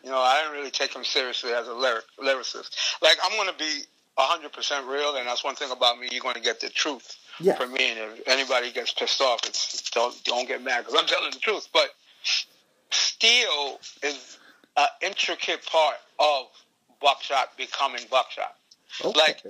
you 0.03 0.11
know, 0.11 0.19
I 0.19 0.41
didn't 0.43 0.57
really 0.57 0.73
take 0.73 0.95
him 0.95 1.05
seriously 1.05 1.53
as 1.53 1.69
a 1.69 1.75
lyric, 1.75 2.05
lyricist. 2.19 2.77
Like 3.01 3.19
I'm 3.25 3.37
gonna 3.37 3.57
be 3.57 3.83
hundred 4.19 4.53
percent 4.53 4.87
real, 4.87 5.17
and 5.17 5.27
that's 5.27 5.43
one 5.45 5.55
thing 5.55 5.71
about 5.71 5.99
me. 5.99 6.09
You're 6.11 6.23
gonna 6.23 6.41
get 6.41 6.61
the 6.61 6.69
truth 6.69 7.17
Yeah. 7.41 7.55
from 7.55 7.73
me, 7.73 7.91
and 7.91 7.99
if 7.99 8.29
anybody 8.29 8.71
gets 8.73 8.93
pissed 8.93 9.21
off, 9.21 9.41
it's 9.47 9.91
don't 9.91 10.23
don't 10.25 10.47
get 10.47 10.62
mad 10.62 10.85
because 10.85 11.01
I'm 11.01 11.07
telling 11.07 11.31
the 11.31 11.39
truth. 11.41 11.69
But 11.73 11.91
Steele 12.91 13.81
is 14.03 14.39
an 14.77 14.89
intricate 15.03 15.65
part 15.67 15.97
of 16.19 16.47
buckshot 17.01 17.57
becoming 17.57 18.03
buckshot. 18.11 18.57
Okay. 19.05 19.19
Like- 19.19 19.43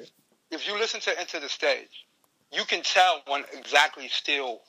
If 0.51 0.67
you 0.69 0.79
listen 0.79 1.01
to 1.01 1.11
Enta 1.13 1.41
da 1.41 1.47
Stage, 1.49 2.07
you 2.53 2.65
can 2.65 2.83
tell 2.83 3.23
when 3.27 3.45
exactly 3.53 4.09
Steele 4.09 4.61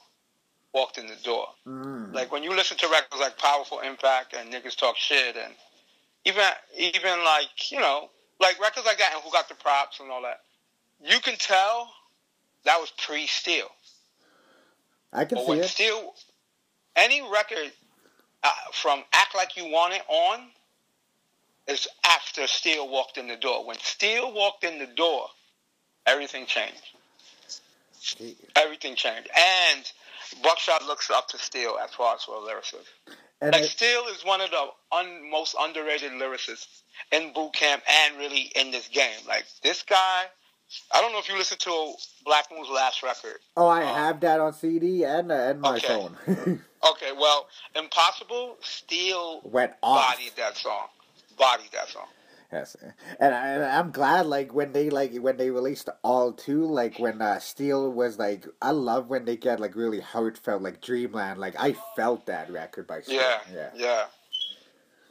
walked 0.74 0.98
in 0.98 1.08
the 1.08 1.16
door. 1.24 1.48
Mm. 1.68 2.14
Like 2.14 2.32
when 2.32 2.42
you 2.44 2.56
listen 2.56 2.78
to 2.78 2.88
records 2.88 3.20
like 3.22 3.38
Powerful 3.38 3.80
Impact 3.80 4.34
and 4.34 4.52
Niggas 4.52 4.76
Talk 4.78 4.96
Shit 4.98 5.36
and 5.36 5.54
even 6.26 6.44
even 6.78 7.24
like, 7.24 7.72
you 7.72 7.80
know, 7.80 8.10
like 8.40 8.60
records 8.60 8.86
like 8.86 8.98
that 8.98 9.12
and 9.14 9.22
Who 9.24 9.32
Got 9.32 9.50
the 9.50 9.56
Props 9.56 10.00
and 10.00 10.10
all 10.10 10.22
that, 10.24 10.42
you 11.04 11.20
can 11.20 11.36
tell 11.36 11.92
that 12.64 12.80
was 12.80 12.92
pre 12.98 13.28
Steele. 13.28 13.70
I 15.12 15.26
can 15.26 15.38
But 15.38 15.46
see 15.48 15.60
it. 15.60 15.68
Steele, 15.68 16.14
any 16.96 17.22
record 17.22 17.72
uh, 18.44 18.50
from 18.72 19.04
Act 19.14 19.36
Like 19.36 19.56
You 19.58 19.66
Want 19.70 19.94
It 19.94 20.02
on 20.08 20.40
is 21.68 21.88
after 22.06 22.48
Steele 22.48 22.90
walked 22.90 23.18
in 23.18 23.28
the 23.28 23.36
door. 23.36 23.66
When 23.66 23.78
Steele 23.80 24.34
walked 24.34 24.64
in 24.64 24.80
the 24.80 24.88
door, 24.88 25.28
everything 26.06 26.46
changed. 26.46 26.82
Everything 28.56 28.96
changed. 28.96 29.30
And 29.36 29.92
Buckshot 30.44 30.86
looks 30.86 31.10
up 31.10 31.28
to 31.30 31.38
Steele 31.38 31.78
as 31.84 31.92
far 31.94 32.16
as 32.16 32.24
for 32.24 32.36
lyricist. 32.36 32.88
And 33.42 33.54
Like 33.54 33.64
it, 33.64 33.70
Steele 33.70 34.06
is 34.08 34.24
one 34.26 34.42
of 34.42 34.50
the 34.52 34.68
un, 34.92 35.30
most 35.32 35.56
underrated 35.60 36.12
lyricists 36.14 36.82
in 37.12 37.32
boot 37.34 37.54
camp 37.54 37.84
and 37.90 38.18
really 38.18 38.52
in 38.56 38.72
this 38.72 38.88
game. 38.90 39.20
Like 39.28 39.46
this 39.64 39.84
guy, 39.84 40.24
I 40.94 41.02
don't 41.02 41.12
know 41.14 41.20
if 41.20 41.30
you 41.30 41.38
listened 41.38 41.62
to 41.62 41.94
Black 42.26 42.46
Moon's 42.52 42.70
last 42.70 43.04
record. 43.04 43.38
oh, 43.58 43.68
I 43.68 43.84
have 43.84 44.20
that 44.22 44.40
on 44.40 44.54
CD 44.54 45.04
and 45.06 45.32
uh, 45.32 45.36
and 45.36 45.62
my 45.62 45.76
Okay. 45.78 45.88
phone. 45.88 46.60
Okay, 46.86 47.14
well, 47.18 47.48
Impossible 47.78 48.58
Steele 48.60 49.40
Went 49.46 49.72
off. 49.82 50.18
bodied 50.18 50.34
that 50.36 50.58
song. 50.58 50.88
Bodied 51.38 51.72
that 51.74 51.90
song. 51.90 52.08
Yes, 52.52 52.76
and, 53.20 53.34
I, 53.34 53.48
and 53.48 53.64
I'm 53.64 53.90
glad 53.90 54.28
like 54.28 54.54
when 54.54 54.74
they 54.74 54.92
like 54.92 55.16
when 55.16 55.38
they 55.38 55.50
released 55.50 55.90
all 56.04 56.32
two 56.32 56.66
like 56.66 57.00
when 57.00 57.20
uh, 57.20 57.40
Steele 57.40 57.92
was 57.92 58.20
like 58.20 58.46
I 58.62 58.70
love 58.70 59.08
when 59.08 59.26
they 59.26 59.38
get 59.38 59.60
like 59.60 59.76
really 59.76 60.02
heartfelt 60.02 60.62
like 60.62 60.80
Dreamland 60.80 61.40
like 61.40 61.56
I 61.58 61.76
felt 61.96 62.28
that 62.28 62.52
record 62.52 62.86
by 62.86 63.02
Steele. 63.02 63.16
Yeah, 63.16 63.40
yeah. 63.52 63.70
yeah, 63.76 64.06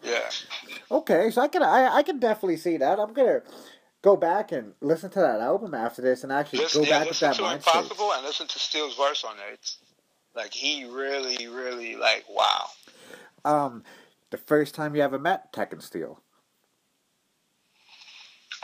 yeah. 0.04 0.30
Okay, 0.92 1.30
so 1.30 1.42
I 1.42 1.48
can 1.48 1.64
I 1.64 1.96
I 1.96 2.02
can 2.04 2.20
definitely 2.20 2.58
see 2.58 2.76
that. 2.76 3.00
I'm 3.00 3.12
gonna 3.12 3.42
go 4.02 4.16
back 4.16 4.52
and 4.52 4.74
listen 4.80 5.10
to 5.10 5.20
that 5.20 5.40
album 5.40 5.74
after 5.74 6.00
this 6.00 6.22
and 6.22 6.32
actually 6.32 6.60
Listen, 6.60 6.82
go 6.82 6.88
yeah, 6.88 6.98
back 7.00 7.08
listen 7.08 7.28
that 7.28 7.36
to 7.36 7.42
mind 7.42 7.62
state. 7.62 7.74
Impossible 7.74 8.12
and 8.12 8.24
listen 8.24 8.46
to 8.46 8.58
Steele's 8.60 8.94
verse 8.94 9.24
on 9.24 9.34
it. 9.36 9.54
It's 9.54 9.78
like 10.36 10.52
he 10.52 10.84
really, 10.84 11.48
really 11.48 11.96
like 11.96 12.24
wow. 12.30 12.66
Um, 13.44 13.82
the 14.32 14.38
first 14.38 14.74
time 14.74 14.96
you 14.96 15.02
ever 15.02 15.18
met 15.18 15.52
Tek 15.52 15.72
and 15.72 15.82
Steele. 15.82 16.20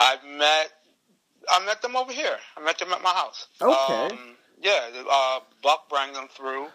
I've 0.01 0.23
met 0.25 0.71
I 1.49 1.65
met 1.65 1.81
them 1.81 1.95
over 1.95 2.11
here. 2.11 2.37
I 2.57 2.63
met 2.63 2.77
them 2.77 2.91
at 2.91 3.01
my 3.01 3.11
house. 3.11 3.47
Okay. 3.61 4.07
Um, 4.07 4.35
yeah, 4.61 4.89
uh, 5.09 5.39
Buck 5.63 5.87
brought 5.89 6.13
them 6.13 6.27
through, 6.35 6.67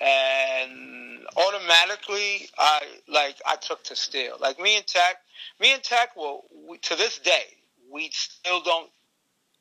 and 0.00 1.24
automatically 1.36 2.48
I 2.58 2.80
like 3.06 3.36
I 3.46 3.56
took 3.56 3.84
to 3.84 3.96
Steele. 3.96 4.36
Like 4.40 4.58
me 4.58 4.76
and 4.76 4.86
Tek, 4.86 5.16
me 5.60 5.72
and 5.72 5.82
Tek 5.82 6.16
Well, 6.16 6.42
we, 6.68 6.78
to 6.78 6.96
this 6.96 7.18
day 7.18 7.44
we 7.92 8.10
still 8.12 8.62
don't 8.62 8.90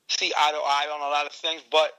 see 0.08 0.34
eye 0.36 0.52
to 0.52 0.58
eye 0.58 0.90
on 0.94 1.02
a 1.02 1.10
lot 1.12 1.26
of 1.26 1.34
things, 1.34 1.62
but 1.72 1.92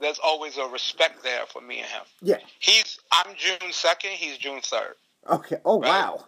there's 0.00 0.18
always 0.22 0.58
a 0.58 0.66
respect 0.66 1.22
there 1.22 1.46
for 1.46 1.60
me 1.60 1.78
and 1.78 1.88
him. 1.88 2.02
Yeah. 2.22 2.38
He's 2.58 2.98
I'm 3.10 3.34
June 3.36 3.72
second, 3.72 4.10
he's 4.12 4.36
June 4.38 4.60
third. 4.60 4.94
Okay. 5.30 5.56
Oh 5.64 5.78
Right. 5.78 5.88
wow. 5.88 6.24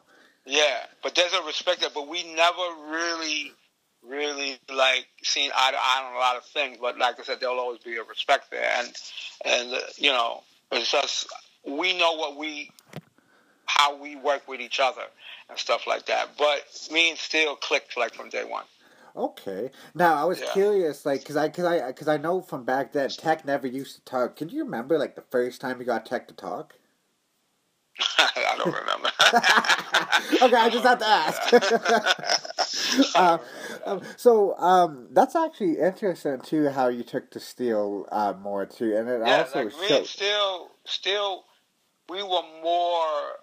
Yeah, 0.47 0.85
but 1.03 1.15
there's 1.15 1.33
a 1.33 1.43
respect 1.45 1.81
there, 1.81 1.91
but 1.95 2.09
we 2.09 2.23
never 2.35 2.63
really, 2.91 3.53
really 4.07 4.59
like 4.75 5.07
seen 5.23 5.51
eye 5.57 5.73
to 5.73 5.77
eye 5.77 6.05
on 6.07 6.15
a 6.15 6.19
lot 6.19 6.37
of 6.37 6.45
things. 6.45 6.79
But 6.81 6.99
like 6.99 7.21
I 7.21 7.25
said, 7.25 7.41
there'll 7.41 7.59
always 7.61 7.81
be 7.81 7.97
a 7.97 8.05
respect 8.05 8.51
there, 8.51 8.71
and 8.79 8.93
and 9.45 9.75
uh, 9.75 9.81
you 9.97 10.11
know, 10.11 10.43
it's 10.73 10.91
just 10.93 11.27
we 11.67 11.99
know 11.99 12.13
what 12.15 12.37
we, 12.37 12.71
how 13.67 14.01
we 14.01 14.17
work 14.17 14.49
with 14.49 14.61
each 14.61 14.81
other 14.81 15.03
and 15.51 15.59
stuff 15.59 15.87
like 15.87 16.07
that. 16.07 16.31
But 16.39 16.63
me 16.93 17.11
and 17.11 17.19
Steele 17.19 17.57
clicked 17.57 17.97
like 17.97 18.15
from 18.15 18.31
day 18.31 18.45
one. 18.45 18.65
Okay. 19.17 19.71
Now 19.95 20.15
I 20.15 20.25
was 20.25 20.41
Yeah. 20.41 20.53
curious, 20.53 21.07
like, 21.07 21.25
cause 21.25 21.37
I, 21.37 21.49
cause 21.49 21.65
I, 21.65 21.93
cause 21.93 22.09
I 22.09 22.19
know 22.19 22.41
from 22.43 22.65
back 22.65 22.93
then 22.93 23.11
Tek 23.11 23.45
never 23.47 23.67
used 23.67 23.97
to 23.97 24.05
talk. 24.05 24.37
Can 24.37 24.51
you 24.51 24.65
remember 24.65 24.99
like 24.99 25.17
the 25.17 25.25
first 25.31 25.61
time 25.61 25.81
you 25.81 25.87
got 25.87 26.07
Tek 26.07 26.29
to 26.29 26.35
talk? 26.35 26.75
I 28.19 28.55
don't 28.59 28.75
remember. 28.75 29.11
okay, 30.43 30.57
I 30.57 30.69
just 30.71 30.85
have 30.85 30.99
to 30.99 31.07
ask. 31.07 31.55
uh, 33.17 33.39
um, 33.87 34.03
so 34.17 34.57
um, 34.59 35.09
that's 35.13 35.35
actually 35.35 35.79
interesting 35.79 36.41
too. 36.41 36.69
How 36.69 36.89
you 36.89 37.03
took 37.03 37.31
to 37.31 37.41
Steele 37.41 38.07
uh, 38.13 38.35
more 38.41 38.67
too, 38.67 38.95
and 38.97 39.09
it 39.09 39.23
yeah, 39.25 39.39
also 39.39 39.65
like 39.65 39.81
me 39.81 39.89
showed. 39.89 40.07
still, 40.07 40.71
still, 40.85 41.45
we 42.09 42.23
were 42.23 42.43
more. 42.63 43.39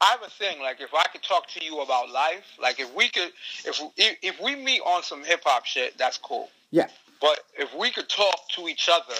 I 0.00 0.06
have 0.06 0.22
a 0.22 0.30
thing 0.30 0.60
like 0.60 0.80
if 0.80 0.94
I 0.94 1.04
could 1.12 1.22
talk 1.22 1.48
to 1.50 1.64
you 1.64 1.80
about 1.80 2.10
life, 2.10 2.44
like 2.60 2.80
if 2.80 2.92
we 2.94 3.08
could, 3.08 3.32
if 3.64 3.80
if, 3.96 4.18
if 4.22 4.40
we 4.40 4.56
meet 4.56 4.80
on 4.80 5.02
some 5.02 5.24
hip 5.24 5.42
hop 5.44 5.64
shit, 5.64 5.96
that's 5.96 6.18
cool. 6.18 6.50
Yeah. 6.70 6.88
But 7.20 7.40
if 7.56 7.74
we 7.74 7.90
could 7.90 8.08
talk 8.08 8.48
to 8.56 8.68
each 8.68 8.88
other 8.92 9.14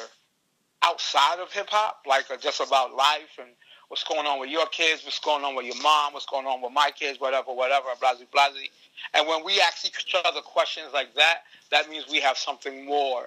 outside 0.82 1.38
of 1.38 1.52
hip 1.52 1.68
hop, 1.70 2.02
like 2.06 2.24
just 2.40 2.60
about 2.60 2.94
life 2.94 3.38
and 3.38 3.48
what's 3.92 4.04
going 4.04 4.26
on 4.26 4.40
with 4.40 4.48
your 4.48 4.64
kids, 4.68 5.04
what's 5.04 5.18
going 5.18 5.44
on 5.44 5.54
with 5.54 5.66
your 5.66 5.76
mom, 5.82 6.14
what's 6.14 6.24
going 6.24 6.46
on 6.46 6.62
with 6.62 6.72
my 6.72 6.90
kids, 6.98 7.20
whatever, 7.20 7.52
whatever, 7.52 7.88
blah, 8.00 8.14
blah, 8.14 8.24
blah. 8.32 8.48
And 9.12 9.28
when 9.28 9.44
we 9.44 9.60
ask 9.60 9.84
each 9.84 10.16
other 10.24 10.40
questions 10.40 10.86
like 10.94 11.14
that, 11.14 11.42
that 11.70 11.90
means 11.90 12.06
we 12.10 12.18
have 12.20 12.38
something 12.38 12.86
more 12.86 13.26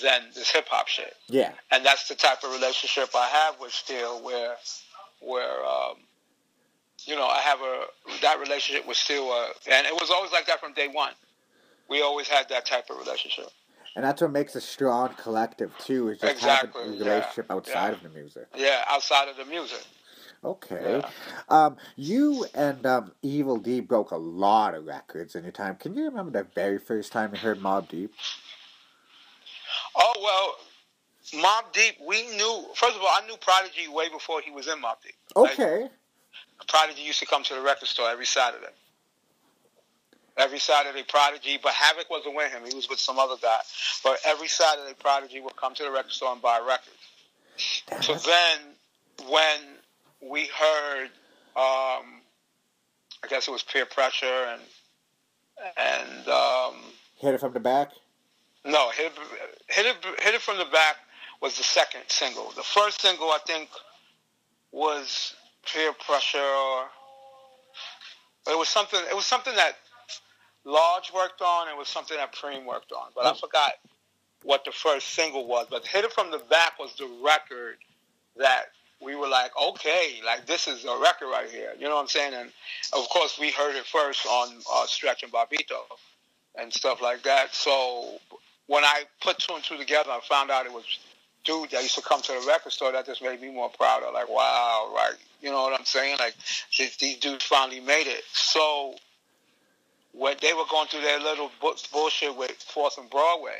than 0.00 0.22
this 0.36 0.52
hip 0.52 0.68
hop 0.70 0.86
shit. 0.86 1.16
Yeah. 1.26 1.50
And 1.72 1.84
that's 1.84 2.06
the 2.06 2.14
type 2.14 2.44
of 2.44 2.52
relationship 2.52 3.08
I 3.12 3.26
have 3.26 3.60
with 3.60 3.72
Steele, 3.72 4.22
where, 4.22 4.54
where, 5.18 5.66
um, 5.66 5.96
you 7.04 7.16
know, 7.16 7.26
I 7.26 7.40
have 7.40 7.58
a 7.60 7.86
that 8.22 8.38
relationship 8.38 8.86
with 8.86 8.98
Steele, 8.98 9.28
uh, 9.28 9.48
and 9.68 9.84
it 9.84 9.94
was 9.94 10.10
always 10.10 10.30
like 10.30 10.46
that 10.46 10.60
from 10.60 10.74
day 10.74 10.86
one. 10.86 11.12
We 11.90 12.02
always 12.02 12.28
had 12.28 12.48
that 12.50 12.66
type 12.66 12.88
of 12.88 12.98
relationship. 12.98 13.48
And 13.98 14.06
that's 14.06 14.22
what 14.22 14.30
makes 14.30 14.54
a 14.54 14.60
strong 14.60 15.12
collective 15.14 15.76
too, 15.78 16.10
is 16.10 16.20
just 16.20 16.32
Exactly, 16.32 16.82
having 16.84 17.00
a 17.00 17.04
yeah, 17.04 17.10
relationship 17.14 17.50
outside 17.50 17.88
yeah. 17.88 17.94
of 17.94 18.02
the 18.04 18.08
music. 18.10 18.46
Yeah, 18.56 18.84
outside 18.86 19.26
of 19.26 19.36
the 19.36 19.44
music. 19.44 19.84
Okay. 20.44 21.02
Yeah. 21.02 21.10
Um, 21.48 21.76
you 21.96 22.46
and 22.54 22.86
um, 22.86 23.10
Evil 23.22 23.56
D 23.56 23.80
broke 23.80 24.12
a 24.12 24.16
lot 24.16 24.76
of 24.76 24.86
records 24.86 25.34
in 25.34 25.42
your 25.42 25.50
time. 25.50 25.74
Can 25.74 25.96
you 25.96 26.04
remember 26.04 26.30
the 26.30 26.46
very 26.54 26.78
first 26.78 27.10
time 27.10 27.32
you 27.34 27.40
heard 27.40 27.58
Mobb 27.58 27.88
Deep? 27.88 28.14
Oh 29.96 30.14
well, 31.32 31.42
Mobb 31.42 31.72
Deep. 31.72 31.96
We 32.06 32.22
knew. 32.36 32.66
First 32.76 32.94
of 32.94 33.02
all, 33.02 33.08
I 33.08 33.26
knew 33.26 33.36
Prodigy 33.38 33.88
way 33.88 34.08
before 34.10 34.42
he 34.42 34.52
was 34.52 34.68
in 34.68 34.80
Mobb 34.80 35.02
Deep. 35.02 35.16
Like, 35.34 35.58
Okay. 35.58 35.88
Prodigy 36.68 37.02
used 37.02 37.18
to 37.18 37.26
come 37.26 37.42
to 37.42 37.54
the 37.54 37.60
record 37.62 37.88
store 37.88 38.08
every 38.08 38.26
Saturday. 38.26 38.70
Every 40.38 40.60
Saturday, 40.60 41.02
Prodigy, 41.02 41.58
but 41.60 41.72
Havoc 41.72 42.08
wasn't 42.08 42.36
with 42.36 42.52
him. 42.52 42.62
He 42.66 42.74
was 42.74 42.88
with 42.88 43.00
some 43.00 43.18
other 43.18 43.34
guy. 43.42 43.58
But 44.04 44.18
every 44.24 44.46
Saturday, 44.46 44.94
Prodigy 44.98 45.40
would 45.40 45.56
come 45.56 45.74
to 45.74 45.82
the 45.82 45.90
record 45.90 46.12
store 46.12 46.32
and 46.32 46.40
buy 46.40 46.60
records. 46.60 48.06
So 48.06 48.14
then, 48.14 48.58
when 49.28 49.60
we 50.20 50.46
heard, 50.46 51.06
um, 51.56 52.22
I 53.24 53.28
guess 53.28 53.48
it 53.48 53.50
was 53.50 53.62
peer 53.64 53.84
pressure 53.84 54.26
and 54.26 54.62
and 55.76 56.28
um, 56.28 56.74
hit 57.16 57.34
it 57.34 57.40
from 57.40 57.52
the 57.52 57.60
back. 57.60 57.90
no, 58.64 58.90
hit 58.90 59.06
it, 59.06 59.12
hit 59.66 59.86
it, 59.86 59.96
hit 60.22 60.34
it 60.34 60.40
from 60.40 60.58
the 60.58 60.66
back 60.66 60.96
was 61.40 61.56
the 61.56 61.62
second 61.62 62.02
single. 62.08 62.52
The 62.56 62.62
first 62.62 63.00
single, 63.00 63.28
I 63.30 63.38
think, 63.46 63.68
was 64.72 65.34
peer 65.66 65.92
pressure. 65.92 66.38
Or 66.38 66.84
it 68.48 68.58
was 68.58 68.68
something. 68.68 69.00
It 69.10 69.16
was 69.16 69.26
something 69.26 69.54
that 69.56 69.76
Large 70.68 71.12
worked 71.14 71.40
on. 71.40 71.68
It 71.68 71.76
was 71.78 71.88
something 71.88 72.16
that 72.18 72.34
Preem 72.34 72.66
worked 72.66 72.92
on. 72.92 73.08
But 73.14 73.24
I 73.24 73.34
forgot 73.34 73.72
what 74.42 74.66
the 74.66 74.70
first 74.70 75.08
single 75.14 75.46
was. 75.46 75.66
But 75.70 75.86
hit 75.86 76.04
it 76.04 76.12
from 76.12 76.30
the 76.30 76.38
back 76.50 76.78
was 76.78 76.94
the 76.96 77.08
record 77.24 77.78
that 78.36 78.66
we 79.00 79.16
were 79.16 79.28
like, 79.28 79.50
okay, 79.70 80.20
like 80.26 80.46
this 80.46 80.68
is 80.68 80.84
a 80.84 80.98
record 80.98 81.28
right 81.28 81.48
here. 81.50 81.72
You 81.78 81.88
know 81.88 81.94
what 81.94 82.02
I'm 82.02 82.08
saying? 82.08 82.34
And 82.34 82.50
of 82.92 83.08
course, 83.08 83.38
we 83.40 83.50
heard 83.50 83.76
it 83.76 83.86
first 83.86 84.26
on 84.26 84.56
uh, 84.70 84.86
Stretch 84.86 85.22
and 85.22 85.32
Bobbito 85.32 85.80
and 86.54 86.70
stuff 86.70 87.00
like 87.00 87.22
that. 87.22 87.54
So 87.54 88.18
when 88.66 88.84
I 88.84 89.04
put 89.22 89.38
two 89.38 89.54
and 89.54 89.64
two 89.64 89.78
together, 89.78 90.10
I 90.10 90.20
found 90.28 90.50
out 90.50 90.66
it 90.66 90.72
was 90.72 90.84
dude 91.44 91.70
that 91.70 91.82
used 91.82 91.94
to 91.94 92.02
come 92.02 92.20
to 92.20 92.32
the 92.32 92.44
record 92.46 92.72
store. 92.72 92.92
That 92.92 93.06
just 93.06 93.22
made 93.22 93.40
me 93.40 93.50
more 93.50 93.70
proud 93.70 94.02
of 94.02 94.12
like, 94.12 94.28
wow, 94.28 94.92
right? 94.94 95.14
You 95.40 95.50
know 95.50 95.62
what 95.62 95.78
I'm 95.78 95.86
saying? 95.86 96.16
Like 96.18 96.34
these, 96.76 96.94
these 96.98 97.16
dudes 97.16 97.44
finally 97.44 97.80
made 97.80 98.06
it. 98.06 98.24
So 98.32 98.96
when 100.12 100.36
they 100.40 100.52
were 100.54 100.64
going 100.70 100.88
through 100.88 101.02
their 101.02 101.20
little 101.20 101.50
bu- 101.60 101.74
bullshit 101.92 102.36
with 102.36 102.52
Fourth 102.52 102.98
and 102.98 103.08
Broadway. 103.10 103.58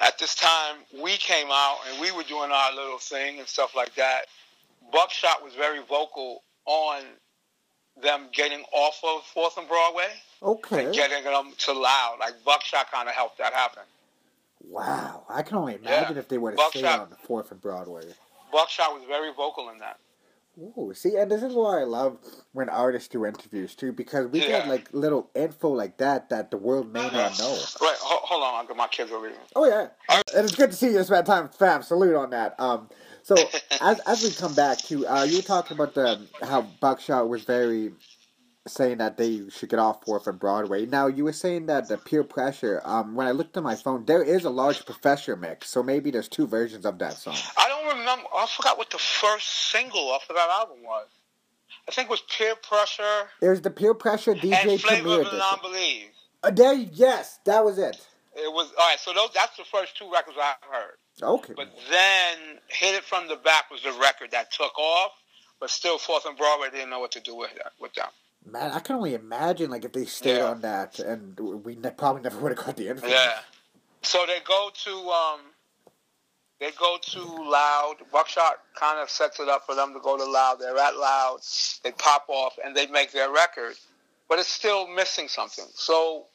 At 0.00 0.18
this 0.18 0.34
time, 0.34 0.76
we 1.02 1.16
came 1.16 1.46
out 1.50 1.78
and 1.88 2.00
we 2.00 2.10
were 2.10 2.24
doing 2.24 2.50
our 2.50 2.74
little 2.74 2.98
thing 2.98 3.38
and 3.38 3.46
stuff 3.48 3.74
like 3.76 3.94
that. 3.94 4.26
Buckshot 4.92 5.42
was 5.42 5.54
very 5.54 5.80
vocal 5.88 6.42
on 6.66 7.02
them 8.02 8.26
getting 8.32 8.64
off 8.72 9.00
of 9.04 9.22
Fourth 9.24 9.56
and 9.56 9.68
Broadway 9.68 10.08
Okay. 10.42 10.86
and 10.86 10.94
getting 10.94 11.22
them 11.24 11.52
to 11.58 11.72
Loud. 11.72 12.16
Like 12.18 12.34
Buckshot 12.44 12.90
kind 12.90 13.08
of 13.08 13.14
helped 13.14 13.38
that 13.38 13.52
happen. 13.54 13.84
Wow. 14.68 15.24
I 15.28 15.42
can 15.42 15.56
only 15.58 15.74
imagine 15.76 16.16
Yeah. 16.16 16.20
if 16.20 16.28
they 16.28 16.38
would 16.38 16.50
have 16.52 16.56
Buckshot- 16.58 16.72
stayed 16.72 16.86
on 16.86 17.10
the 17.10 17.16
Fourth 17.16 17.50
and 17.52 17.60
Broadway. 17.60 18.02
Buckshot 18.50 18.92
was 18.94 19.04
very 19.04 19.32
vocal 19.32 19.70
in 19.70 19.78
that. 19.78 19.98
Ooh, 20.58 20.92
see, 20.94 21.16
and 21.16 21.30
this 21.30 21.42
is 21.42 21.52
why 21.54 21.80
I 21.80 21.84
love 21.84 22.18
when 22.52 22.68
artists 22.68 23.08
do 23.08 23.26
interviews 23.26 23.74
too, 23.74 23.92
because 23.92 24.28
we 24.28 24.38
get 24.38 24.68
like 24.68 24.88
little 24.92 25.28
info 25.34 25.70
like 25.70 25.96
that 25.98 26.28
that 26.30 26.50
the 26.52 26.56
world 26.56 26.92
may 26.92 27.00
not 27.00 27.38
know. 27.38 27.58
Right, 27.80 27.96
ho- 28.00 28.20
hold 28.22 28.42
on, 28.44 28.54
I'll 28.54 28.66
get 28.66 28.76
my 28.76 28.86
kids 28.86 29.10
over 29.10 29.28
here. 29.28 29.38
Oh 29.56 29.66
yeah, 29.66 29.88
and 30.08 30.44
it's 30.44 30.54
good 30.54 30.70
to 30.70 30.76
see 30.76 30.92
you 30.92 31.02
spend 31.02 31.26
time 31.26 31.44
with 31.44 31.56
fam. 31.56 31.82
Salute 31.82 32.14
on 32.14 32.30
that. 32.30 32.54
Um, 32.60 32.88
so 33.22 33.36
as 33.80 33.98
as 34.00 34.22
we 34.22 34.30
come 34.30 34.54
back 34.54 34.78
to, 34.84 35.06
uh, 35.08 35.24
you 35.24 35.36
were 35.36 35.42
talking 35.42 35.76
about 35.76 35.94
the 35.94 36.20
how 36.42 36.62
Buckshot 36.62 37.28
was 37.28 37.42
very 37.42 37.92
saying 38.66 38.98
that 38.98 39.16
they 39.16 39.42
should 39.50 39.68
get 39.68 39.78
off 39.78 40.04
Fourth 40.04 40.26
and 40.26 40.38
Broadway. 40.38 40.86
Now 40.86 41.06
you 41.06 41.24
were 41.24 41.32
saying 41.32 41.66
that 41.66 41.88
the 41.88 41.98
peer 41.98 42.24
pressure. 42.24 42.80
Um, 42.84 43.14
when 43.14 43.26
I 43.26 43.32
looked 43.32 43.56
at 43.56 43.62
my 43.62 43.74
phone, 43.74 44.04
there 44.06 44.22
is 44.22 44.44
a 44.44 44.50
large 44.50 44.84
Professor 44.86 45.36
mix, 45.36 45.68
so 45.68 45.82
maybe 45.82 46.10
there's 46.10 46.28
two 46.28 46.46
versions 46.46 46.86
of 46.86 46.98
that 46.98 47.14
song. 47.14 47.36
I 47.58 47.68
don't 47.68 47.98
remember. 47.98 48.24
I 48.34 48.46
forgot 48.46 48.78
what 48.78 48.90
the 48.90 48.98
first 48.98 49.70
single 49.70 50.08
off 50.10 50.28
of 50.30 50.36
that 50.36 50.48
album 50.48 50.78
was. 50.82 51.08
I 51.86 51.92
think 51.92 52.08
it 52.08 52.10
was 52.10 52.22
Peer 52.30 52.54
Pressure 52.56 53.28
There's 53.40 53.60
the 53.60 53.70
peer 53.70 53.92
pressure 53.92 54.34
DJ 54.34 54.66
and 54.66 54.80
Flavor 54.80 55.20
of 55.20 55.30
the. 55.30 55.36
Non-Believe. 55.36 56.06
Uh, 56.42 56.50
there, 56.50 56.72
yes, 56.74 57.40
that 57.44 57.62
was 57.64 57.78
it. 57.78 58.06
It 58.34 58.52
was 58.52 58.72
all 58.78 58.88
right. 58.88 58.98
So 58.98 59.12
those, 59.12 59.30
that's 59.34 59.56
the 59.56 59.64
first 59.64 59.96
two 59.96 60.10
records 60.10 60.36
I 60.40 60.54
heard. 60.70 60.96
Okay. 61.22 61.52
But 61.54 61.68
then 61.90 62.58
Hit 62.68 62.94
It 62.94 63.04
From 63.04 63.28
the 63.28 63.36
Back 63.36 63.70
was 63.70 63.82
the 63.82 63.92
record 63.92 64.30
that 64.32 64.50
took 64.50 64.76
off, 64.78 65.12
but 65.60 65.70
still 65.70 65.98
Fourth 65.98 66.24
and 66.26 66.36
Broadway 66.36 66.70
didn't 66.70 66.90
know 66.90 67.00
what 67.00 67.12
to 67.12 67.20
do 67.20 67.36
with 67.36 67.54
that 67.54 67.72
with 67.78 67.92
them. 67.94 68.08
Man, 68.46 68.70
I 68.72 68.80
can 68.80 68.96
only 68.96 69.14
imagine 69.14 69.70
like 69.70 69.84
if 69.84 69.92
they 69.92 70.04
stayed 70.04 70.38
Yeah. 70.38 70.50
on 70.50 70.60
that, 70.60 70.98
and 70.98 71.38
we 71.64 71.76
ne- 71.76 71.90
probably 71.90 72.22
never 72.22 72.38
would 72.38 72.56
have 72.56 72.64
got 72.66 72.76
the 72.76 72.88
info. 72.88 73.06
Yeah. 73.06 73.38
So 74.02 74.26
they 74.26 74.40
go 74.46 74.70
to 74.84 74.90
um, 75.10 75.40
they 76.60 76.70
go 76.72 76.98
to 77.00 77.20
Loud. 77.22 77.96
Buckshot 78.12 78.60
kind 78.74 78.98
of 79.00 79.08
sets 79.08 79.40
it 79.40 79.48
up 79.48 79.64
for 79.64 79.74
them 79.74 79.94
to 79.94 80.00
go 80.00 80.16
to 80.18 80.24
Loud. 80.24 80.58
They're 80.60 80.76
at 80.76 80.96
Loud. 80.96 81.40
They 81.82 81.92
pop 81.92 82.26
off 82.28 82.58
and 82.64 82.76
they 82.76 82.86
make 82.86 83.12
their 83.12 83.30
record, 83.30 83.76
but 84.28 84.38
it's 84.38 84.48
still 84.50 84.86
missing 84.88 85.28
something. 85.28 85.64
So 85.74 86.26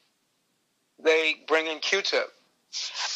they 1.02 1.36
bring 1.46 1.66
in 1.68 1.78
Q-Tip, 1.78 2.30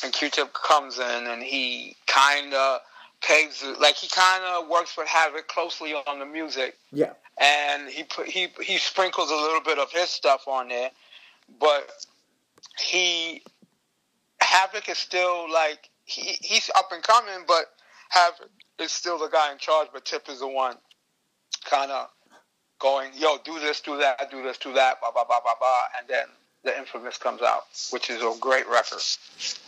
and 0.05 0.13
Q-Tip 0.13 0.53
comes 0.55 0.99
in 0.99 1.27
and 1.27 1.43
he 1.43 1.97
kind 2.07 2.55
of 2.55 2.81
paves 3.21 3.63
it, 3.63 3.79
like 3.81 3.97
he 3.97 4.09
kind 4.09 4.43
of 4.45 4.69
works 4.69 4.97
with 4.97 5.09
Havoc 5.09 5.49
closely 5.49 5.95
on 5.95 6.19
the 6.19 6.27
music 6.27 6.77
Yeah. 6.93 7.13
And 7.39 7.89
he 7.89 8.05
put 8.05 8.27
he 8.29 8.49
he 8.63 8.79
sprinkles 8.79 9.31
a 9.31 9.35
little 9.35 9.61
bit 9.61 9.79
of 9.79 9.91
his 9.91 10.09
stuff 10.09 10.47
on 10.47 10.69
there, 10.69 10.91
but 11.61 11.91
he 12.79 13.43
Havoc 14.41 14.89
is 14.89 14.99
still 14.99 15.51
like 15.53 15.91
he 16.05 16.37
he's 16.41 16.71
up 16.77 16.91
and 16.93 17.03
coming, 17.03 17.45
but 17.47 17.67
Havoc 18.11 18.51
is 18.79 18.93
still 18.93 19.19
the 19.19 19.29
guy 19.29 19.53
in 19.53 19.59
charge. 19.59 19.89
But 19.93 20.05
Tip 20.05 20.29
is 20.29 20.41
the 20.41 20.49
one 20.49 20.77
kind 21.65 21.91
of 21.91 22.09
going, 22.79 23.11
yo, 23.17 23.39
do 23.45 23.59
this, 23.61 23.81
do 23.81 23.97
that, 23.99 24.31
do 24.31 24.43
this, 24.43 24.59
do 24.59 24.73
that, 24.75 25.01
blah 25.01 25.11
blah 25.13 25.25
blah 25.25 25.41
blah 25.41 25.55
blah, 25.59 25.83
and 25.99 26.09
then 26.09 26.27
the 26.65 26.77
infamous 26.77 27.19
comes 27.19 27.43
out, 27.43 27.65
which 27.91 28.11
is 28.11 28.23
a 28.23 28.33
great 28.41 28.69
record. 28.69 29.01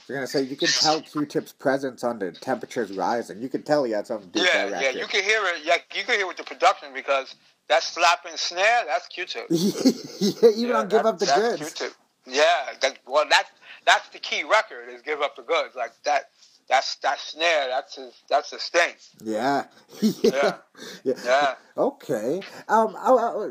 You're 0.09 0.19
gonna 0.19 0.27
say 0.27 0.43
you 0.43 0.57
can 0.57 0.69
tell 0.69 1.01
Q-Tip's 1.01 1.53
presence 1.53 2.03
on 2.03 2.19
the 2.19 2.33
temperatures 2.33 2.93
rising. 2.93 3.41
You 3.41 3.49
can 3.49 3.63
tell 3.63 3.85
he 3.85 3.93
had 3.93 4.07
something 4.07 4.31
to 4.31 4.39
do 4.39 4.45
with 4.45 4.53
that 4.53 4.83
yeah, 4.83 4.91
you 5.01 5.07
can 5.07 5.23
hear 5.23 5.41
it. 5.47 5.63
Yeah, 5.65 5.77
you 5.95 6.05
can 6.05 6.15
hear 6.15 6.25
it 6.25 6.29
with 6.29 6.39
the 6.39 6.45
production 6.45 6.89
because 6.95 7.35
that 7.69 7.83
slapping 7.83 8.37
snare, 8.37 8.85
that's 8.87 9.07
Q-Tip. 9.09 9.47
yeah, 9.51 10.49
even 10.57 10.69
Yeah, 10.71 10.79
on 10.79 10.89
Give 10.89 11.05
Up 11.07 11.19
the 11.19 11.27
that's 11.27 11.39
Goods. 11.39 11.75
Q-tip. 11.75 11.97
Yeah, 12.27 12.43
that, 12.81 12.99
well, 13.07 13.25
that's 13.31 13.51
that's 13.85 14.09
the 14.09 14.19
key 14.19 14.43
record 14.43 14.89
is 14.93 15.03
give 15.03 15.21
up 15.21 15.37
the 15.37 15.43
goods. 15.43 15.77
Like 15.77 15.93
that, 16.05 16.31
that's 16.69 16.97
that 16.97 17.21
snare. 17.21 17.69
That's 17.69 17.95
his. 17.97 18.13
That's 18.29 18.51
his 18.51 18.65
thing. 18.65 18.95
Yeah. 19.23 19.67
yeah. 20.01 20.57
Yeah. 21.05 21.15
Yeah. 21.25 21.55
Okay. 21.77 22.41
Um, 22.69 22.97
I, 22.99 23.11
I, 23.13 23.51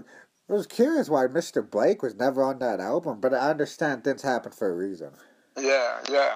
I 0.50 0.54
was 0.54 0.68
curious 0.68 1.10
why 1.10 1.26
Mr. 1.28 1.68
Blake 1.68 2.04
was 2.04 2.16
never 2.16 2.44
on 2.44 2.60
that 2.60 2.80
album, 2.80 3.20
but 3.20 3.34
I 3.34 3.50
understand 3.50 4.04
things 4.04 4.22
happen 4.22 4.52
for 4.52 4.70
a 4.72 4.76
reason. 4.76 5.12
Yeah, 5.58 6.00
yeah. 6.10 6.36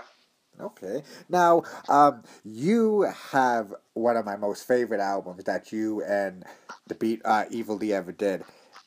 Okay. 0.60 1.04
Now, 1.30 1.64
um, 1.88 2.24
you 2.44 3.02
have 3.32 3.74
one 3.94 4.18
of 4.18 4.26
my 4.26 4.36
most 4.36 4.68
favorite 4.68 5.00
albums 5.00 5.44
that 5.46 5.72
you 5.72 6.04
and 6.04 6.44
the 6.88 6.96
Beat 6.96 7.22
uh, 7.24 7.46
Evil 7.50 7.78
D 7.78 7.94
ever 7.94 8.12
did, 8.12 8.44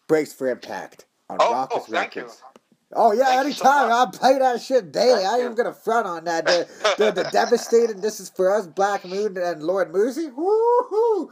"Brace 0.08 0.32
for 0.32 0.48
Impact" 0.48 1.06
on 1.30 1.38
Oh, 1.40 1.52
Rawkus 1.52 1.88
you. 1.88 1.94
Records. 1.94 2.42
Oh 2.94 3.12
yeah, 3.12 3.24
Thank 3.24 3.46
you 3.46 3.52
so 3.54 3.64
anytime. 3.64 3.92
I'll 3.92 4.10
play 4.10 4.38
that 4.38 4.60
shit 4.60 4.92
daily. 4.92 5.24
I 5.24 5.36
ain't 5.36 5.44
even 5.44 5.54
gonna 5.54 5.72
front 5.72 6.06
on 6.06 6.24
that. 6.24 6.44
The, 6.44 6.68
the, 6.98 7.10
the 7.12 7.24
devastating. 7.32 8.00
This 8.02 8.20
is 8.20 8.28
for 8.28 8.54
us, 8.54 8.66
Black 8.66 9.04
Moon 9.06 9.38
and 9.38 9.62
Lord 9.62 9.92
Moosey. 9.92 10.30
Woohoo! 10.30 11.30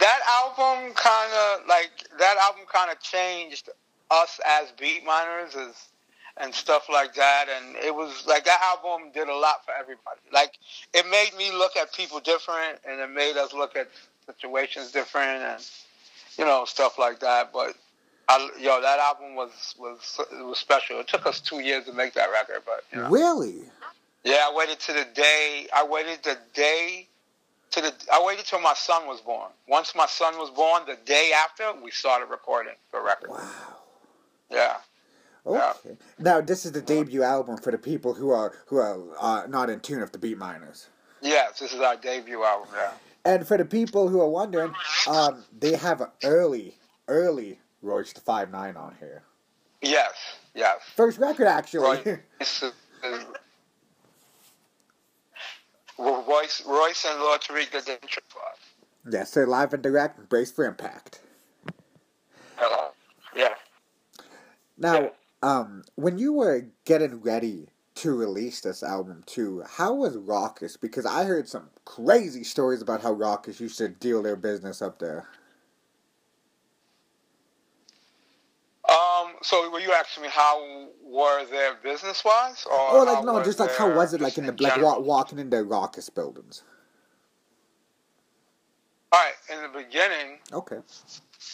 That 0.00 0.20
album 0.42 0.94
kind 0.94 1.32
of 1.32 1.68
like 1.68 1.90
that 2.18 2.36
album 2.38 2.64
kind 2.72 2.90
of 2.90 3.00
changed 3.00 3.68
us 4.10 4.40
as 4.44 4.72
beat 4.72 5.04
miners. 5.04 5.54
Is 5.54 5.90
and 6.40 6.54
stuff 6.54 6.88
like 6.90 7.14
that. 7.14 7.46
And 7.48 7.76
it 7.76 7.94
was 7.94 8.26
like 8.26 8.44
that 8.44 8.60
album 8.62 9.10
did 9.12 9.28
a 9.28 9.36
lot 9.36 9.64
for 9.64 9.72
everybody. 9.78 10.20
Like 10.32 10.58
it 10.94 11.06
made 11.10 11.36
me 11.36 11.52
look 11.52 11.76
at 11.76 11.92
people 11.92 12.20
different, 12.20 12.78
and 12.88 13.00
it 13.00 13.10
made 13.10 13.36
us 13.36 13.52
look 13.52 13.76
at 13.76 13.88
situations 14.26 14.92
different, 14.92 15.42
and 15.42 15.70
you 16.38 16.44
know 16.44 16.64
stuff 16.64 16.98
like 16.98 17.20
that. 17.20 17.52
But 17.52 17.74
I, 18.28 18.50
yo, 18.58 18.80
that 18.80 18.98
album 18.98 19.34
was 19.34 19.74
was 19.78 20.20
it 20.32 20.44
was 20.44 20.58
special. 20.58 21.00
It 21.00 21.08
took 21.08 21.26
us 21.26 21.40
two 21.40 21.60
years 21.60 21.84
to 21.86 21.92
make 21.92 22.14
that 22.14 22.30
record, 22.30 22.62
but 22.64 22.84
you 22.92 23.02
know. 23.02 23.10
Really? 23.10 23.62
yeah, 24.24 24.46
I 24.50 24.54
waited 24.54 24.80
to 24.80 24.92
the 24.92 25.06
day. 25.14 25.66
I 25.74 25.86
waited 25.86 26.22
the 26.22 26.38
day. 26.54 27.06
To 27.72 27.80
the, 27.80 27.92
I 28.12 28.22
waited 28.24 28.46
till 28.46 28.60
my 28.60 28.74
son 28.74 29.06
was 29.06 29.20
born. 29.20 29.50
Once 29.68 29.94
my 29.94 30.06
son 30.06 30.36
was 30.38 30.50
born, 30.50 30.82
the 30.86 30.96
day 31.04 31.32
after, 31.32 31.72
we 31.82 31.90
started 31.90 32.26
recording 32.26 32.74
the 32.92 33.00
record. 33.00 33.30
Wow. 33.30 33.48
Yeah. 34.50 34.76
Yeah. 35.48 35.72
Now 36.18 36.40
this 36.40 36.66
is 36.66 36.72
the 36.72 36.82
debut 36.82 37.22
album 37.22 37.56
for 37.56 37.70
the 37.70 37.78
people 37.78 38.12
who 38.12 38.30
are 38.30 38.52
who 38.66 38.76
are 38.76 38.98
uh, 39.18 39.46
not 39.48 39.70
in 39.70 39.80
tune 39.80 40.00
with 40.00 40.12
the 40.12 40.18
Beat 40.18 40.36
Miners. 40.36 40.88
Yes, 41.22 41.60
this 41.60 41.72
is 41.72 41.80
our 41.80 41.96
debut 41.96 42.42
album. 42.44 42.68
Yeah. 42.74 42.90
And 43.24 43.46
for 43.46 43.56
the 43.56 43.64
people 43.64 44.08
who 44.08 44.20
are 44.20 44.28
wondering, 44.28 44.74
um, 45.06 45.44
they 45.58 45.76
have 45.76 46.00
an 46.00 46.08
early, 46.24 46.76
early 47.08 47.58
Royce 47.82 48.12
the 48.12 48.20
Five 48.20 48.50
Nine 48.50 48.76
on 48.76 48.96
here. 48.98 49.22
Yes. 49.82 50.12
Yes. 50.54 50.80
First 50.96 51.18
record, 51.18 51.46
actually. 51.46 52.18
Royce, 52.40 52.64
Royce, 56.00 56.62
Royce 56.66 57.04
and 57.08 57.20
Lord 57.20 57.40
Tariq 57.42 57.70
did 57.70 57.84
the 57.84 57.92
intro 58.00 58.22
for 58.28 58.40
yes, 59.10 59.32
they're 59.32 59.46
live 59.46 59.74
and 59.74 59.82
direct, 59.82 60.28
brace 60.28 60.50
for 60.50 60.64
impact. 60.64 61.20
Hello. 62.56 62.88
Yeah. 63.36 63.54
Now, 64.78 65.10
um, 65.42 65.84
when 65.96 66.18
you 66.18 66.32
were 66.32 66.68
getting 66.84 67.20
ready 67.20 67.68
to 67.96 68.14
release 68.14 68.60
this 68.60 68.82
album 68.82 69.22
too, 69.26 69.62
how 69.68 69.94
was 69.94 70.16
Rawkus? 70.16 70.80
Because 70.80 71.04
I 71.04 71.24
heard 71.24 71.48
some 71.48 71.68
crazy 71.84 72.44
stories 72.44 72.80
about 72.80 73.02
how 73.02 73.14
Rawkus 73.14 73.60
used 73.60 73.78
to 73.78 73.88
deal 73.88 74.22
their 74.22 74.36
business 74.36 74.80
up 74.80 74.98
there. 74.98 75.26
Um. 78.88 79.29
So, 79.42 79.70
were 79.70 79.80
you 79.80 79.92
asking 79.92 80.24
me 80.24 80.28
how 80.30 80.88
were 81.02 81.46
their 81.46 81.74
business 81.82 82.24
wise, 82.24 82.66
or 82.66 82.76
Oh, 82.76 83.02
like 83.04 83.24
no, 83.24 83.42
just 83.42 83.58
like 83.58 83.74
how 83.74 83.94
was 83.94 84.12
it 84.12 84.20
like 84.20 84.36
in 84.36 84.46
the 84.46 84.52
like 84.60 84.80
walking 84.80 85.38
in 85.38 85.50
the 85.50 85.58
Rawkus 85.58 86.14
buildings? 86.14 86.62
All 89.12 89.20
right. 89.20 89.56
In 89.56 89.62
the 89.62 89.78
beginning, 89.78 90.38
Okay. 90.52 90.76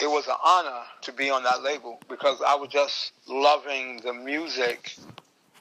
it 0.02 0.06
was 0.06 0.26
an 0.26 0.34
honor 0.44 0.82
to 1.02 1.12
be 1.12 1.30
on 1.30 1.42
that 1.44 1.62
label 1.62 1.98
because 2.08 2.42
I 2.46 2.54
was 2.54 2.68
just 2.68 3.12
loving 3.28 4.00
the 4.04 4.12
music 4.12 4.94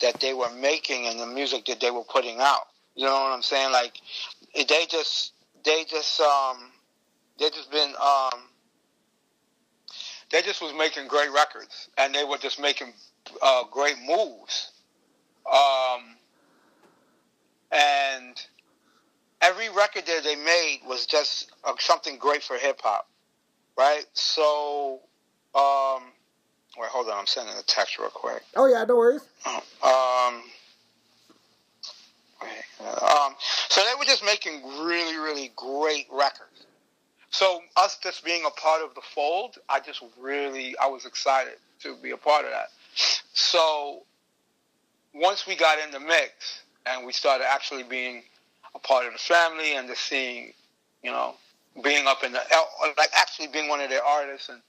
that 0.01 0.19
they 0.19 0.33
were 0.33 0.49
making 0.51 1.07
and 1.07 1.19
the 1.19 1.27
music 1.27 1.65
that 1.65 1.79
they 1.79 1.91
were 1.91 2.03
putting 2.03 2.39
out. 2.39 2.67
You 2.95 3.05
know 3.05 3.13
what 3.13 3.31
I'm 3.31 3.41
saying? 3.41 3.71
Like 3.71 4.01
they 4.55 4.85
just 4.89 5.33
they 5.63 5.85
just 5.85 6.19
um 6.19 6.71
they 7.39 7.49
just 7.49 7.71
been 7.71 7.93
um 8.01 8.41
they 10.31 10.41
just 10.41 10.61
was 10.61 10.73
making 10.73 11.07
great 11.07 11.31
records 11.31 11.89
and 11.97 12.13
they 12.13 12.23
were 12.23 12.37
just 12.37 12.59
making 12.59 12.93
uh, 13.41 13.63
great 13.71 13.97
moves. 14.05 14.71
Um 15.51 16.15
and 17.71 18.41
every 19.41 19.69
record 19.69 20.05
that 20.05 20.23
they 20.23 20.35
made 20.35 20.79
was 20.87 21.05
just 21.05 21.51
uh, 21.63 21.73
something 21.79 22.17
great 22.17 22.43
for 22.43 22.57
hip 22.57 22.81
hop 22.81 23.07
right? 23.77 24.05
So, 24.13 25.01
um, 25.53 26.03
wait, 26.77 26.89
hold 26.89 27.09
on, 27.09 27.19
I'm 27.19 27.25
sending 27.25 27.55
a 27.57 27.63
text 27.63 27.99
real 27.99 28.09
quick. 28.09 28.43
Oh 28.55 28.67
yeah, 28.67 28.83
no 28.85 28.95
worries. 28.95 29.21
Um, 29.45 29.61
uh, 29.83 30.31
um, 32.81 33.35
so 33.69 33.81
they 33.81 33.95
were 33.97 34.05
just 34.05 34.23
making 34.23 34.61
really, 34.83 35.17
really 35.17 35.51
great 35.55 36.07
records. 36.11 36.65
So 37.37 37.59
us 37.75 37.97
just 38.01 38.23
being 38.23 38.45
a 38.45 38.49
part 38.49 38.81
of 38.81 38.95
the 38.95 39.01
fold, 39.01 39.57
I 39.67 39.81
just 39.81 40.01
really, 40.17 40.73
I 40.81 40.87
was 40.87 41.05
excited 41.05 41.55
to 41.81 41.97
be 42.01 42.11
a 42.11 42.17
part 42.17 42.45
of 42.45 42.51
that. 42.51 42.69
So 43.33 44.03
once 45.13 45.45
we 45.45 45.57
got 45.57 45.77
in 45.79 45.91
the 45.91 45.99
mix 45.99 46.61
and 46.85 47.05
we 47.05 47.11
started 47.11 47.43
actually 47.45 47.83
being 47.83 48.23
a 48.73 48.79
part 48.79 49.05
of 49.05 49.11
the 49.11 49.19
family 49.19 49.75
and 49.75 49.89
just 49.89 50.03
seeing, 50.03 50.53
you 51.03 51.11
know, 51.11 51.35
being 51.83 52.07
up 52.07 52.23
in 52.23 52.31
the 52.31 52.39
like 52.97 53.09
actually 53.13 53.47
being 53.47 53.67
one 53.67 53.81
of 53.81 53.89
their 53.89 54.03
artists 54.03 54.47
and 54.47 54.61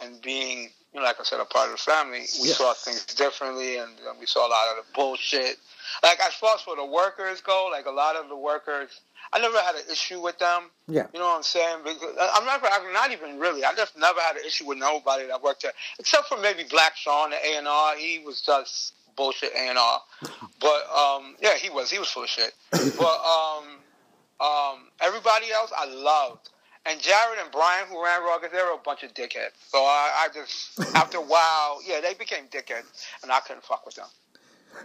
and 0.00 0.22
being 0.22 0.70
you 0.92 1.00
know 1.00 1.02
like 1.02 1.16
I 1.18 1.24
said 1.24 1.40
a 1.40 1.44
part 1.44 1.68
of 1.68 1.72
the 1.72 1.82
family 1.82 2.26
we 2.40 2.48
Yeah. 2.48 2.54
saw 2.54 2.74
things 2.74 3.04
differently 3.06 3.78
and 3.78 3.90
uh, 4.08 4.12
we 4.20 4.26
saw 4.26 4.46
a 4.46 4.50
lot 4.50 4.68
of 4.70 4.86
the 4.86 4.92
bullshit 4.94 5.56
like 6.04 6.20
as 6.20 6.32
far 6.34 6.54
as 6.54 6.60
for 6.60 6.76
the 6.76 6.84
workers 6.84 7.40
go 7.40 7.68
like 7.72 7.86
a 7.86 7.90
lot 7.90 8.14
of 8.14 8.28
the 8.28 8.36
workers 8.36 9.00
I 9.34 9.40
never 9.40 9.58
had 9.58 9.74
an 9.74 9.82
issue 9.90 10.20
with 10.20 10.38
them 10.38 10.70
Yeah. 10.88 11.06
you 11.12 11.18
know 11.20 11.26
what 11.26 11.36
I'm 11.36 11.42
saying 11.42 11.78
because 11.84 12.16
I'm 12.34 12.46
never 12.46 12.66
I'm 12.70 12.92
not 12.92 13.12
even 13.12 13.38
really 13.38 13.64
I 13.64 13.74
just 13.74 13.98
never 13.98 14.20
had 14.20 14.36
an 14.36 14.44
issue 14.46 14.66
with 14.66 14.78
nobody 14.78 15.26
that 15.26 15.42
worked 15.42 15.62
there 15.62 15.72
except 15.98 16.28
for 16.28 16.38
maybe 16.38 16.64
Black 16.70 16.96
Sean 16.96 17.30
the 17.30 17.36
A 17.36 17.58
and 17.58 17.68
R 17.68 17.96
he 17.96 18.20
was 18.24 18.40
just 18.40 18.94
bullshit 19.16 19.52
A 19.54 19.68
and 19.70 19.78
R 19.78 20.00
but 20.60 20.82
um 20.96 21.36
yeah 21.42 21.56
he 21.56 21.68
was 21.70 21.90
he 21.90 21.98
was 21.98 22.08
full 22.08 22.22
of 22.22 22.28
shit 22.30 22.54
but 22.96 23.20
um 23.24 23.64
um, 24.40 24.88
everybody 25.00 25.52
else 25.52 25.72
I 25.76 25.86
loved. 25.86 26.50
And 26.86 27.00
Jared 27.00 27.38
and 27.40 27.50
Brian, 27.50 27.86
who 27.88 28.02
ran 28.04 28.20
Rugged, 28.22 28.50
they 28.52 28.58
were 28.58 28.74
a 28.74 28.78
bunch 28.84 29.04
of 29.04 29.14
dickheads. 29.14 29.56
So 29.68 29.78
I, 29.78 30.26
I 30.26 30.28
just, 30.34 30.80
after 30.94 31.16
a 31.18 31.22
while, 31.22 31.80
yeah, 31.86 32.00
they 32.02 32.12
became 32.14 32.44
dickheads, 32.48 33.06
and 33.22 33.32
I 33.32 33.40
couldn't 33.40 33.64
fuck 33.64 33.86
with 33.86 33.94
them. 33.94 34.06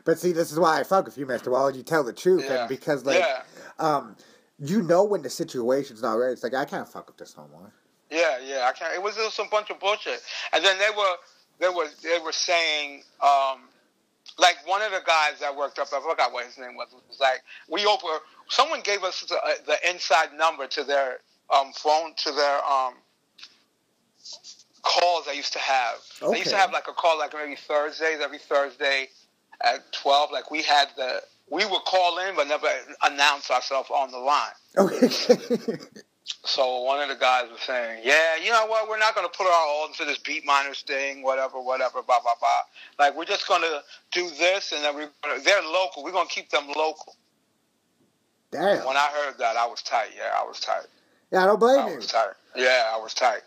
But 0.06 0.18
see, 0.20 0.32
this 0.32 0.52
is 0.52 0.60
why 0.60 0.80
I 0.80 0.84
fuck 0.84 1.06
with 1.06 1.18
you, 1.18 1.26
Mister 1.26 1.52
Walt. 1.52 1.76
You 1.76 1.84
tell 1.84 2.04
the 2.06 2.14
truth, 2.14 2.46
Yeah. 2.48 2.62
and 2.62 2.70
because 2.70 3.06
like, 3.06 3.20
yeah, 3.20 3.42
um, 3.80 4.16
you 4.60 4.82
know 4.82 5.04
when 5.04 5.22
the 5.22 5.30
situation's 5.30 6.02
not 6.02 6.14
right. 6.14 6.32
It's 6.32 6.44
like 6.44 6.54
I 6.54 6.66
can't 6.66 6.88
fuck 6.88 7.08
with 7.08 7.18
this 7.18 7.36
no 7.38 7.48
more. 7.52 7.72
yeah, 8.10 8.40
yeah. 8.46 8.70
I 8.70 8.74
can't. 8.78 8.94
It 8.94 9.02
was 9.02 9.16
just 9.16 9.36
some 9.36 9.48
bunch 9.50 9.70
of 9.70 9.80
bullshit. 9.80 10.22
And 10.54 10.64
then 10.64 10.78
they 10.78 10.90
were, 10.96 11.16
they 11.60 11.70
were, 11.70 11.88
they 12.04 12.20
were 12.24 12.32
saying, 12.32 13.04
um, 13.22 13.62
like 14.38 14.56
one 14.66 14.82
of 14.82 14.92
the 14.92 15.02
guys 15.06 15.40
that 15.42 15.56
worked 15.56 15.80
up, 15.80 15.88
I 15.94 16.00
forgot 16.02 16.32
what 16.32 16.46
his 16.46 16.58
name 16.58 16.76
was. 16.76 16.88
Was 17.08 17.20
like, 17.20 17.42
we 17.70 17.86
over. 17.86 18.20
Someone 18.48 18.82
gave 18.82 19.04
us 19.04 19.26
the, 19.28 19.36
uh, 19.36 19.52
the 19.66 19.90
inside 19.90 20.30
number 20.38 20.66
to 20.68 20.84
their 20.84 21.18
um, 21.54 21.72
phone, 21.74 22.14
to 22.24 22.32
their 22.32 22.58
um, 22.66 22.94
calls 24.82 25.28
I 25.28 25.34
used 25.34 25.54
to 25.54 25.60
have. 25.60 25.98
I 26.24 26.36
used 26.36 26.50
to 26.50 26.58
have 26.58 26.72
like 26.72 26.88
a 26.88 26.94
call 26.94 27.18
like 27.18 27.34
maybe 27.34 27.56
Thursdays, 27.56 28.20
every 28.22 28.40
Thursday 28.40 29.10
at 29.62 29.92
twelve. 29.92 30.32
Like 30.32 30.52
we 30.52 30.62
had 30.62 30.88
the 30.96 31.22
we 31.52 31.66
would 31.66 31.82
call 31.86 32.20
in 32.20 32.36
but 32.36 32.48
never 32.48 32.68
announce 33.04 33.50
ourselves 33.52 33.90
on 33.90 34.12
the 34.12 34.18
line. 34.18 34.52
Okay. 34.78 35.78
So 36.46 36.82
one 36.84 37.02
of 37.02 37.10
the 37.10 37.16
guys 37.16 37.50
was 37.50 37.60
saying, 37.62 38.02
"Yeah, 38.04 38.36
you 38.38 38.52
know 38.52 38.66
what? 38.68 38.88
We're 38.88 39.00
not 39.00 39.16
going 39.16 39.28
to 39.30 39.36
put 39.36 39.48
our 39.48 39.52
all 39.52 39.88
into 39.88 40.06
this 40.06 40.20
beat 40.20 40.46
miners 40.46 40.84
thing, 40.84 41.24
whatever, 41.24 41.60
whatever, 41.60 42.02
blah 42.04 42.20
blah 42.22 42.36
blah. 42.40 42.62
Like 43.04 43.16
we're 43.18 43.26
just 43.26 43.48
going 43.48 43.62
to 43.64 43.82
do 44.12 44.30
this, 44.38 44.72
and 44.72 44.84
then 44.84 44.96
we 44.96 45.04
they're 45.44 45.62
local. 45.64 46.04
We're 46.04 46.12
going 46.12 46.28
to 46.28 46.34
keep 46.34 46.50
them 46.50 46.68
local." 46.68 47.16
Damn. 48.52 48.86
When 48.86 48.96
I 48.96 49.10
heard 49.14 49.38
that, 49.40 49.58
I 49.58 49.66
was 49.68 49.82
tight. 49.82 50.10
Yeah, 50.16 50.32
I 50.36 50.44
was 50.48 50.60
tight. 50.60 50.86
Yeah, 51.32 51.44
I 51.44 51.46
don't 51.46 51.60
blame 51.60 51.80
I 51.80 51.90
you. 51.90 51.96
was 51.98 52.08
tight. 52.08 52.34
Yeah, 52.56 52.92
I 52.94 52.98
was 52.98 53.14
tight. 53.14 53.42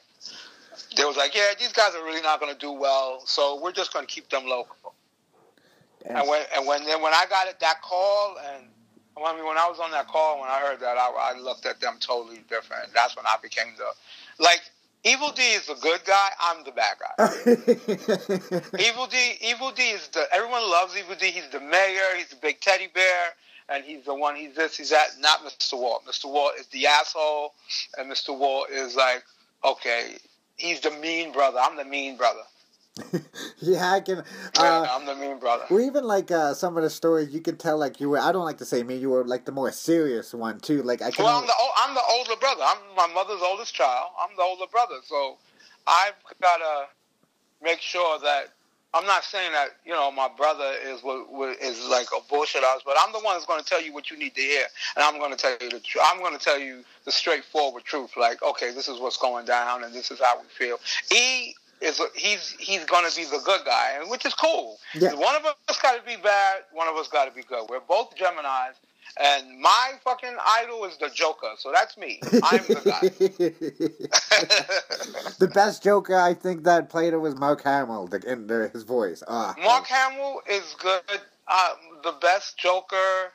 They 0.97 1.05
was 1.05 1.17
like, 1.17 1.35
"Yeah, 1.35 1.53
these 1.59 1.73
guys 1.73 1.95
are 1.95 2.05
really 2.05 2.23
not 2.23 2.41
going 2.41 2.53
to 2.53 2.59
do 2.59 2.73
well, 2.73 3.23
so 3.27 3.61
we're 3.62 3.73
just 3.73 3.93
going 3.93 4.07
to 4.07 4.12
keep 4.12 4.29
them 4.29 4.45
local." 4.47 4.95
And 6.07 6.29
when 6.29 6.43
and 6.55 6.67
when 6.67 6.85
then 6.85 7.03
when 7.03 7.12
I 7.15 7.25
got 7.29 7.49
it 7.49 7.61
that 7.61 7.83
call 7.83 8.37
and 8.55 8.65
I 9.25 9.37
mean 9.37 9.47
when 9.47 9.59
I 9.59 9.69
was 9.69 9.79
on 9.81 9.91
that 9.93 10.09
call 10.09 10.41
when 10.41 10.49
I 10.51 10.61
heard 10.61 10.81
that 10.81 10.97
I, 10.99 11.35
I 11.35 11.38
looked 11.38 11.67
at 11.67 11.81
them 11.81 11.97
totally 12.01 12.43
different. 12.49 12.93
That's 12.95 13.17
when 13.17 13.27
I 13.27 13.37
became 13.43 13.75
the 13.79 13.93
like 14.43 14.61
Evil 15.05 15.33
D 15.33 15.43
is 15.43 15.67
the 15.67 15.75
good 15.75 16.05
guy. 16.05 16.29
I'm 16.41 16.62
the 16.65 16.71
bad 16.71 16.97
guy. 17.01 17.27
Evil 18.79 19.07
D, 19.07 19.35
Evil 19.41 19.73
D 19.73 19.83
is 19.83 20.07
the 20.09 20.25
everyone 20.33 20.62
loves 20.62 20.97
Evil 20.97 21.17
D. 21.17 21.27
He's 21.27 21.49
the 21.51 21.59
mayor. 21.59 22.17
He's 22.17 22.29
the 22.29 22.37
big 22.37 22.61
teddy 22.61 22.88
bear, 22.95 23.31
and 23.69 23.85
he's 23.85 24.05
the 24.05 24.15
one. 24.15 24.37
He's 24.37 24.55
this. 24.55 24.77
He's 24.77 24.91
that. 24.91 25.09
Not 25.19 25.41
Mr. 25.45 25.77
Walt. 25.77 26.05
Mr. 26.07 26.27
Walt 26.31 26.53
is 26.59 26.69
the 26.69 26.87
asshole, 26.87 27.53
and 27.99 28.11
Mr. 28.11 28.37
Walt 28.37 28.71
is 28.71 28.95
like, 28.95 29.25
okay, 29.65 30.19
he's 30.57 30.81
the 30.81 30.93
mean 30.93 31.33
brother. 31.33 31.59
I'm 31.61 31.77
the 31.77 31.85
mean 31.85 32.17
brother. 32.17 32.43
yeah, 33.59 33.93
I 33.93 34.01
can. 34.01 34.23
Yeah, 34.55 34.63
Uh, 34.63 34.87
I'm 34.91 35.07
the 35.07 35.15
mean 35.15 35.39
brother. 35.39 35.65
well, 35.71 35.81
even 35.81 36.05
like 36.05 36.31
uh, 36.31 36.53
some 36.53 36.77
of 36.77 36.83
the 36.83 36.91
stories, 36.91 37.33
you 37.33 37.41
can 37.41 37.57
tell 37.57 37.79
like 37.79 38.01
you 38.01 38.11
were. 38.11 38.19
I 38.19 38.33
don't 38.33 38.45
like 38.45 38.59
to 38.59 38.67
say 38.67 38.83
me. 38.83 38.97
You 38.97 39.11
were 39.11 39.25
like 39.25 39.47
the 39.47 39.53
more 39.53 39.73
serious 39.73 40.35
one 40.35 40.61
too. 40.61 40.83
Like 40.83 41.01
I 41.01 41.11
can. 41.11 41.25
Well, 41.25 41.39
I'm 41.39 41.47
the 41.47 41.55
I'm 41.79 41.95
the 41.95 42.03
older 42.13 42.37
brother. 42.39 42.63
I'm 42.63 42.79
my 42.95 43.07
mother's 43.15 43.41
oldest 43.43 43.75
child. 43.75 44.11
I'm 44.23 44.37
the 44.37 44.43
older 44.43 44.67
brother, 44.71 44.97
so 45.05 45.39
I've 45.87 46.15
gotta 46.41 46.89
make 47.63 47.81
sure 47.81 48.19
that 48.21 48.53
I'm 48.95 49.07
not 49.07 49.25
saying 49.25 49.53
that 49.53 49.69
you 49.87 49.93
know 49.93 50.11
my 50.11 50.29
brother 50.37 50.75
is 50.85 51.03
what, 51.03 51.33
what 51.33 51.59
is 51.63 51.87
like 51.89 52.09
a 52.15 52.21
bullshit 52.29 52.63
house, 52.63 52.83
but 52.85 52.97
I'm 53.01 53.13
the 53.13 53.21
one 53.21 53.37
that's 53.37 53.47
going 53.47 53.63
to 53.63 53.67
tell 53.67 53.81
you 53.81 53.95
what 53.95 54.11
you 54.11 54.19
need 54.19 54.35
to 54.35 54.43
hear, 54.43 54.67
and 54.97 55.03
I'm 55.03 55.19
going 55.19 55.31
to 55.31 55.37
tell 55.39 55.53
you 55.53 55.71
the 55.71 55.81
truth. 55.81 56.05
I'm 56.07 56.19
going 56.19 56.37
to 56.37 56.45
tell 56.45 56.59
you 56.59 56.85
the 57.07 57.13
straightforward 57.13 57.85
truth. 57.85 58.19
Like, 58.19 58.43
okay, 58.43 58.71
this 58.71 58.89
is 58.89 59.01
what's 59.01 59.17
going 59.17 59.47
down, 59.47 59.83
and 59.85 59.95
this 59.95 60.11
is 60.11 60.21
how 60.21 60.39
we 60.39 60.47
feel. 60.49 60.79
E 61.11 61.55
is 61.83 62.01
he's 62.14 62.51
he's 62.59 62.85
gonna 62.85 63.09
be 63.14 63.25
the 63.25 63.40
good 63.45 63.61
guy, 63.64 63.92
and 63.99 64.11
which 64.11 64.25
is 64.25 64.35
cool. 64.35 64.79
Yeah. 64.95 65.14
One 65.14 65.37
of 65.37 65.45
us 65.45 65.79
got 65.81 65.97
to 65.97 66.03
be 66.03 66.16
bad. 66.23 66.62
One 66.73 66.88
of 66.88 66.97
us 66.97 67.09
got 67.09 67.27
to 67.27 67.33
be 67.33 67.42
good. 67.42 67.66
We're 67.68 67.81
both 67.81 68.16
Gemini's, 68.16 68.77
and 69.21 69.61
my 69.61 69.92
fucking 70.05 70.37
idol 70.59 70.85
is 70.85 70.97
the 70.99 71.11
Joker. 71.11 71.53
So 71.59 71.73
that's 71.73 71.99
me. 71.99 72.21
I'm 72.42 72.62
the 72.62 72.81
guy. 72.85 73.01
the 75.38 75.49
best 75.49 75.83
Joker 75.83 76.16
I 76.16 76.35
think 76.35 76.64
that 76.64 76.88
played 76.88 77.12
it 77.12 77.18
was 77.18 77.37
Mark 77.37 77.62
Hamill 77.62 78.07
the, 78.07 78.18
in 78.31 78.47
the, 78.47 78.71
his 78.73 78.85
voice. 78.85 79.23
Ah, 79.29 79.55
Mark 79.62 79.87
Hamill 79.87 80.40
is 80.49 80.75
good. 80.79 81.03
Uh, 81.49 81.71
the 82.05 82.12
best 82.12 82.57
Joker, 82.59 83.33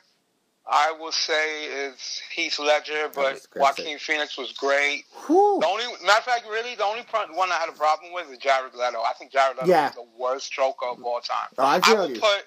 I 0.70 0.92
will 1.00 1.12
say, 1.12 1.64
is 1.64 2.20
Heath 2.30 2.58
Ledger, 2.58 3.08
but 3.14 3.40
Joaquin 3.56 3.98
Phoenix 3.98 4.36
was 4.36 4.52
great. 4.52 5.04
Whew. 5.26 5.58
The 5.60 5.66
only 5.66 5.84
matter 6.04 6.18
of 6.18 6.24
fact, 6.24 6.46
really, 6.50 6.74
the 6.74 6.84
only 6.84 7.02
one 7.34 7.50
I 7.50 7.54
had 7.54 7.70
a 7.70 7.72
problem 7.72 8.12
with 8.12 8.30
is 8.30 8.36
Jared 8.38 8.74
Leto. 8.74 8.98
I 9.00 9.12
think 9.18 9.32
Jared 9.32 9.56
Leto 9.56 9.68
Yeah. 9.68 9.88
is 9.88 9.94
the 9.94 10.04
worst 10.18 10.52
Joker 10.52 10.86
of 10.86 11.02
all 11.02 11.20
time. 11.20 11.48
Oh, 11.56 11.64
I 11.64 11.80
feel 11.80 11.96
will 11.96 12.10
you. 12.10 12.20
put, 12.20 12.44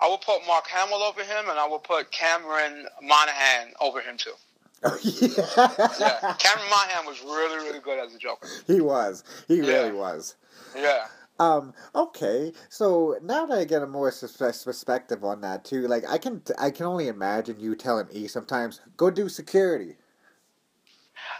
I 0.00 0.06
will 0.06 0.18
put 0.18 0.46
Mark 0.46 0.68
Hamill 0.68 1.02
over 1.02 1.22
him, 1.24 1.48
and 1.50 1.58
I 1.58 1.66
will 1.66 1.80
put 1.80 2.12
Cameron 2.12 2.86
Monaghan 3.02 3.72
over 3.80 4.00
him 4.00 4.16
too. 4.16 4.34
Oh, 4.84 4.96
yeah. 5.02 5.88
Yeah, 5.98 6.34
Cameron 6.38 6.70
Monaghan 6.70 7.06
was 7.06 7.20
really, 7.24 7.56
really 7.66 7.80
good 7.80 7.98
as 7.98 8.14
a 8.14 8.18
Joker. 8.18 8.46
he 8.68 8.80
was. 8.80 9.24
He 9.48 9.56
Yeah. 9.56 9.64
really 9.80 9.92
was. 9.92 10.36
Yeah. 10.76 11.06
Um. 11.38 11.72
Okay. 11.94 12.52
So 12.68 13.16
now 13.22 13.46
that 13.46 13.58
I 13.58 13.64
get 13.64 13.82
a 13.82 13.86
more 13.86 14.10
perspective 14.10 15.24
on 15.24 15.40
that 15.42 15.64
too, 15.64 15.86
like 15.86 16.04
I 16.08 16.18
can, 16.18 16.42
I 16.58 16.70
can 16.70 16.86
only 16.86 17.08
imagine 17.08 17.60
you 17.60 17.74
telling 17.76 18.08
E 18.12 18.26
sometimes, 18.26 18.80
go 18.96 19.10
do 19.10 19.28
security. 19.28 19.96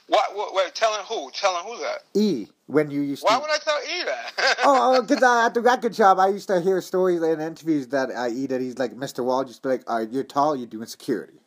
What? 0.06 0.36
what 0.36 0.54
wait, 0.54 0.74
telling 0.74 1.04
who? 1.06 1.30
Telling 1.32 1.64
who 1.64 1.78
that? 1.82 1.98
E 2.14 2.46
when 2.66 2.90
you 2.90 3.00
used 3.00 3.22
Why 3.22 3.34
to. 3.34 3.40
would 3.40 3.50
I 3.50 3.58
tell 3.58 3.78
E 3.82 4.04
that? 4.04 4.56
oh, 4.64 5.02
because 5.02 5.22
uh, 5.22 5.46
at 5.46 5.54
the 5.54 5.60
record 5.60 5.94
shop, 5.94 6.18
I 6.18 6.28
used 6.28 6.48
to 6.48 6.60
hear 6.60 6.80
stories 6.80 7.22
in 7.22 7.40
interviews 7.40 7.88
that 7.88 8.10
uh, 8.10 8.28
E 8.28 8.46
that 8.46 8.60
he's 8.60 8.78
like 8.78 8.94
Mr. 8.94 9.24
Walt 9.24 9.48
just 9.48 9.62
be 9.62 9.70
like, 9.70 9.90
"All 9.90 9.98
right, 9.98 10.10
you're 10.10 10.24
tall, 10.24 10.56
you're 10.56 10.66
doing 10.66 10.86
security." 10.86 11.40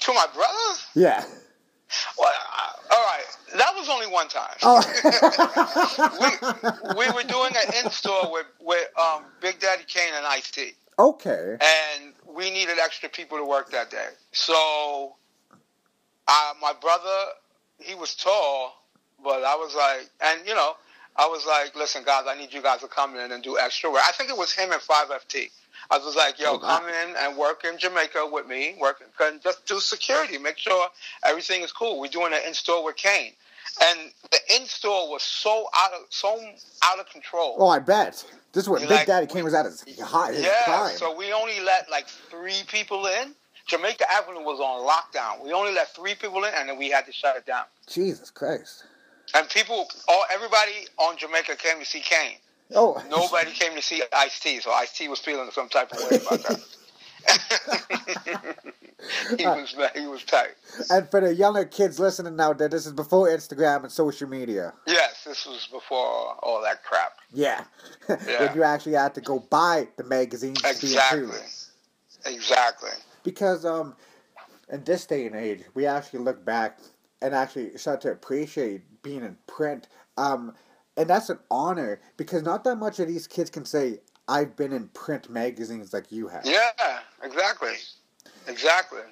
to 0.00 0.12
my 0.12 0.26
brothers? 0.34 0.86
Yeah. 0.94 1.24
Well, 2.18 2.30
uh, 2.30 2.94
all 2.94 3.04
right. 3.04 3.24
That 3.56 3.74
was 3.74 3.88
only 3.88 4.06
one 4.06 4.28
time. 4.28 4.56
Oh. 4.62 4.80
we, 6.96 7.06
we 7.06 7.12
were 7.12 7.22
doing 7.22 7.52
an 7.56 7.84
in-store 7.84 8.32
with, 8.32 8.46
with 8.60 8.88
um, 8.98 9.24
Big 9.40 9.58
Daddy 9.60 9.84
Kane 9.86 10.12
and 10.16 10.26
Ice-T. 10.26 10.72
okay. 10.98 11.56
And 11.60 12.12
we 12.26 12.50
needed 12.50 12.78
extra 12.78 13.08
people 13.08 13.38
to 13.38 13.44
work 13.44 13.70
that 13.70 13.90
day. 13.90 14.08
So 14.32 15.14
uh, 16.28 16.52
my 16.60 16.72
brother, 16.80 17.24
he 17.78 17.94
was 17.94 18.14
tall, 18.14 18.84
but 19.22 19.42
I 19.44 19.56
was 19.56 19.74
like, 19.74 20.08
and, 20.20 20.46
you 20.46 20.54
know, 20.54 20.74
I 21.16 21.26
was 21.26 21.44
like, 21.46 21.74
listen, 21.74 22.04
guys, 22.04 22.24
I 22.28 22.38
need 22.38 22.52
you 22.52 22.62
guys 22.62 22.80
to 22.80 22.88
come 22.88 23.16
in 23.16 23.32
and 23.32 23.42
do 23.42 23.58
extra 23.58 23.90
work. 23.90 24.02
I 24.06 24.12
think 24.12 24.30
it 24.30 24.36
was 24.36 24.52
him 24.52 24.70
and 24.72 24.80
5FT. 24.80 25.50
I 25.90 25.98
was 25.98 26.14
like, 26.14 26.38
yo, 26.38 26.52
Oh, 26.54 26.58
come 26.58 26.86
in 26.88 27.14
and 27.18 27.36
work 27.36 27.64
in 27.64 27.76
Jamaica 27.78 28.28
with 28.30 28.46
me, 28.46 28.76
work 28.80 29.02
and 29.20 29.42
just 29.42 29.66
do 29.66 29.80
security, 29.80 30.38
make 30.38 30.56
sure 30.58 30.88
everything 31.24 31.62
is 31.62 31.72
cool. 31.72 31.98
We're 32.00 32.08
doing 32.08 32.32
an 32.32 32.40
in-store 32.46 32.84
with 32.84 32.96
Kane. 32.96 33.32
And 33.82 34.10
the 34.30 34.38
in-store 34.56 35.10
was 35.10 35.22
so 35.22 35.68
out 35.76 35.92
of 35.92 36.00
so 36.10 36.40
out 36.84 36.98
of 36.98 37.08
control. 37.10 37.56
Oh, 37.58 37.68
I 37.68 37.78
bet. 37.78 38.24
This 38.52 38.64
is 38.64 38.68
You 38.68 38.74
Big 38.80 38.90
like- 38.90 39.06
Daddy 39.06 39.26
Kane 39.26 39.44
was 39.44 39.54
at 39.54 39.64
his 39.66 39.84
high, 40.00 40.32
his 40.32 40.42
Yeah, 40.44 40.64
prime. 40.64 40.96
so 40.96 41.14
we 41.14 41.32
only 41.32 41.60
let 41.60 41.90
like 41.90 42.08
three 42.08 42.62
people 42.68 43.06
in. 43.06 43.34
Jamaica 43.66 44.10
Avenue 44.10 44.40
was 44.42 44.58
on 44.58 44.84
lockdown. 44.86 45.44
We 45.44 45.52
only 45.52 45.72
let 45.72 45.94
three 45.94 46.14
people 46.16 46.42
in, 46.44 46.52
and 46.54 46.68
then 46.68 46.76
we 46.76 46.90
had 46.90 47.06
to 47.06 47.12
shut 47.12 47.36
it 47.36 47.46
down. 47.46 47.64
Jesus 47.86 48.30
Christ. 48.30 48.84
And 49.34 49.48
people, 49.48 49.88
all 50.08 50.24
everybody 50.32 50.86
on 50.98 51.16
Jamaica 51.16 51.54
came 51.56 51.78
to 51.78 51.84
see 51.86 52.00
Kane. 52.00 52.38
Oh. 52.74 53.02
Nobody 53.10 53.52
came 53.52 53.74
to 53.74 53.82
see 53.82 54.02
Ice 54.12 54.38
T, 54.40 54.60
so 54.60 54.70
Ice 54.72 54.96
T 54.96 55.08
was 55.08 55.18
feeling 55.18 55.50
some 55.50 55.68
type 55.68 55.92
of 55.92 55.98
way 55.98 56.18
about 56.18 56.42
that. 56.44 56.60
he 59.38 59.46
was 59.46 59.74
he 59.94 60.06
was 60.06 60.24
tight. 60.24 60.50
And 60.88 61.10
for 61.10 61.20
the 61.20 61.34
younger 61.34 61.64
kids 61.64 61.98
listening 61.98 62.36
now, 62.36 62.52
that 62.52 62.70
this 62.70 62.86
is 62.86 62.92
before 62.92 63.28
Instagram 63.28 63.82
and 63.82 63.92
social 63.92 64.28
media. 64.28 64.72
Yes, 64.86 65.24
this 65.24 65.46
was 65.46 65.68
before 65.70 66.36
all 66.42 66.62
that 66.62 66.84
crap. 66.84 67.12
Yeah. 67.32 67.64
Yeah. 68.08 68.46
when 68.46 68.56
you 68.56 68.62
actually 68.64 68.94
had 68.94 69.14
to 69.14 69.20
go 69.20 69.38
buy 69.38 69.86
the 69.96 70.04
magazines 70.04 70.60
to 70.62 70.74
see 70.74 70.96
it 70.96 71.10
too. 71.10 71.26
Exactly. 71.26 72.34
Exactly. 72.34 72.90
Because 73.22 73.64
um, 73.64 73.94
in 74.72 74.82
this 74.84 75.06
day 75.06 75.26
and 75.26 75.36
age, 75.36 75.62
we 75.74 75.86
actually 75.86 76.20
look 76.20 76.44
back 76.44 76.78
and 77.22 77.34
actually 77.34 77.76
start 77.76 78.00
to 78.00 78.10
appreciate 78.10 79.02
being 79.02 79.22
in 79.22 79.36
print. 79.46 79.88
Um, 80.16 80.54
and 80.96 81.08
that's 81.08 81.30
an 81.30 81.38
honor 81.50 82.00
because 82.16 82.42
not 82.42 82.64
that 82.64 82.76
much 82.76 82.98
of 83.00 83.08
these 83.08 83.26
kids 83.26 83.50
can 83.50 83.64
say, 83.64 84.00
"I've 84.28 84.56
been 84.56 84.72
in 84.72 84.88
print 84.88 85.30
magazines 85.30 85.92
like 85.92 86.10
you 86.12 86.28
have." 86.28 86.44
Yeah, 86.44 87.00
exactly. 87.22 87.74
Exactly. 88.46 89.02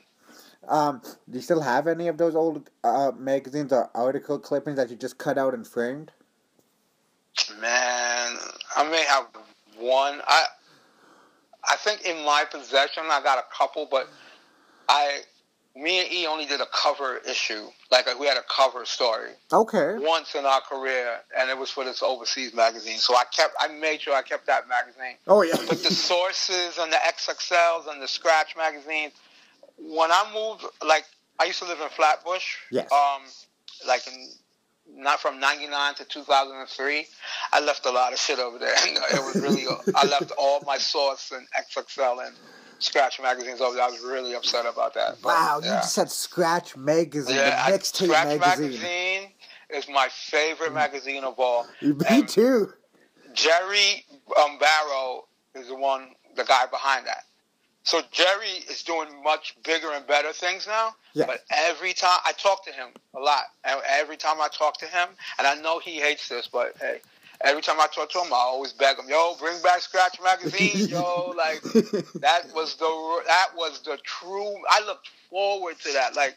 Um, 0.67 1.01
do 1.31 1.39
you 1.39 1.41
still 1.41 1.61
have 1.61 1.87
any 1.87 2.09
of 2.09 2.19
those 2.19 2.35
old 2.35 2.69
uh, 2.85 3.13
magazines 3.17 3.73
or 3.73 3.91
article 3.95 4.39
clippings 4.39 4.77
that 4.77 4.91
you 4.91 4.97
just 4.97 5.17
cut 5.19 5.39
out 5.39 5.55
and 5.55 5.67
framed? 5.67 6.13
Man, 7.61 8.37
I 8.77 8.89
may 8.91 9.05
have 9.05 9.27
one. 9.79 10.21
I 10.27 10.47
I 11.69 11.77
think 11.77 12.05
in 12.05 12.25
my 12.25 12.45
possession 12.51 13.05
I 13.11 13.23
got 13.23 13.39
a 13.39 13.45
couple, 13.57 13.87
but 13.91 14.09
I 14.89 15.21
me 15.79 16.01
and 16.01 16.13
E 16.13 16.27
only 16.27 16.45
did 16.47 16.61
a 16.61 16.67
cover 16.67 17.19
issue. 17.29 17.67
Like 17.91 18.07
we 18.19 18.27
had 18.27 18.37
a 18.37 18.43
cover 18.55 18.85
story 18.85 19.31
Okay. 19.53 19.95
once 19.99 20.35
in 20.35 20.45
our 20.45 20.61
career, 20.61 21.19
and 21.39 21.49
it 21.51 21.57
was 21.57 21.71
for 21.71 21.85
this 21.85 22.03
overseas 22.03 22.53
magazine. 22.55 22.99
So 22.99 23.15
I 23.17 23.25
kept, 23.35 23.55
I 23.61 23.69
made 23.69 24.01
sure 24.01 24.15
I 24.15 24.23
kept 24.23 24.47
that 24.47 24.69
magazine. 24.69 25.17
Oh 25.27 25.43
yeah. 25.43 25.55
But 25.57 25.83
the 25.83 25.91
sources 25.93 26.79
and 26.79 26.93
the 26.93 26.97
XXLs 26.97 27.91
and 27.91 28.03
the 28.03 28.09
Scratch 28.09 28.57
magazines. 28.57 29.13
When 29.79 30.11
I 30.11 30.25
moved, 30.35 30.65
like 30.87 31.05
I 31.39 31.45
used 31.45 31.61
to 31.61 31.67
live 31.67 31.81
in 31.81 31.89
Flatbush. 31.91 32.57
Yes. 32.71 32.91
Um, 32.91 33.23
like 33.87 34.07
in 34.09 34.29
not 34.91 35.21
from 35.21 35.39
'99 35.39 35.95
to 35.97 36.05
2003. 36.05 37.07
I 37.53 37.61
left 37.61 37.87
a 37.87 37.91
lot 37.91 38.13
of 38.13 38.19
shit 38.19 38.39
over 38.39 38.59
there. 38.59 38.75
And 38.87 38.97
it 38.97 39.23
was 39.23 39.37
really, 39.41 39.65
I 39.95 40.07
left 40.07 40.33
all 40.39 40.61
my 40.67 40.79
source 40.79 41.31
and 41.31 41.47
XXL 41.57 42.27
and 42.27 42.35
Scratch 42.79 43.21
magazines 43.21 43.61
over. 43.61 43.81
I 43.81 43.89
was 43.89 44.01
really 44.01 44.35
upset 44.35 44.67
about 44.67 44.95
that. 44.95 45.17
But, 45.23 45.29
Wow, 45.29 45.61
you 45.63 45.67
yeah. 45.67 45.77
just 45.81 45.95
said 45.95 46.11
Scratch 46.11 46.77
Magazine, 46.77 47.37
Yeah, 47.37 47.71
the 47.71 47.77
mixtape 47.79 48.05
Scratch 48.07 48.39
magazine. 48.41 48.71
magazine 48.81 49.31
is 49.71 49.89
my 49.89 50.09
favorite 50.11 50.73
magazine 50.73 51.25
of 51.25 51.39
all. 51.39 51.67
Me 51.83 51.95
And 52.09 52.29
too. 52.29 52.73
Jerry 53.35 54.05
um, 54.43 54.59
Barrow 54.59 55.27
is 55.55 55.69
the 55.69 55.75
one, 55.75 56.09
the 56.37 56.45
guy 56.45 56.67
behind 56.67 57.07
that. 57.07 57.25
So 57.83 58.03
Jerry 58.13 58.65
is 58.71 58.83
doing 58.83 59.09
much 59.25 59.57
bigger 59.65 59.91
and 59.93 60.07
better 60.07 60.33
things 60.33 60.67
now. 60.67 60.95
Yeah. 61.15 61.25
But 61.27 61.45
every 61.51 61.95
time 61.95 62.19
I 62.27 62.33
talk 62.33 62.65
to 62.67 62.73
him 62.73 62.89
a 63.15 63.19
lot, 63.21 63.45
and 63.65 63.81
every 63.89 64.17
time 64.17 64.41
I 64.41 64.49
talk 64.49 64.79
to 64.79 64.87
him, 64.87 65.09
and 65.39 65.47
I 65.47 65.55
know 65.55 65.79
he 65.79 65.93
hates 65.99 66.29
this, 66.29 66.47
but 66.49 66.75
hey, 66.81 67.01
every 67.43 67.63
time 67.63 67.81
I 67.81 67.87
talk 67.87 68.11
to 68.11 68.21
him, 68.21 68.33
I 68.33 68.37
always 68.37 68.73
beg 68.73 68.99
him, 68.99 69.09
"Yo, 69.09 69.35
bring 69.39 69.61
back 69.63 69.81
Scratch 69.81 70.19
magazine, 70.23 70.89
yo!" 70.89 71.35
Like 71.37 71.63
that 71.63 72.47
was 72.55 72.75
the 72.77 73.23
that 73.27 73.49
was 73.57 73.81
the 73.81 73.99
true. 74.05 74.57
I 74.69 74.85
looked 74.87 75.11
forward 75.31 75.79
to 75.81 75.93
that. 75.93 76.17
Like 76.17 76.37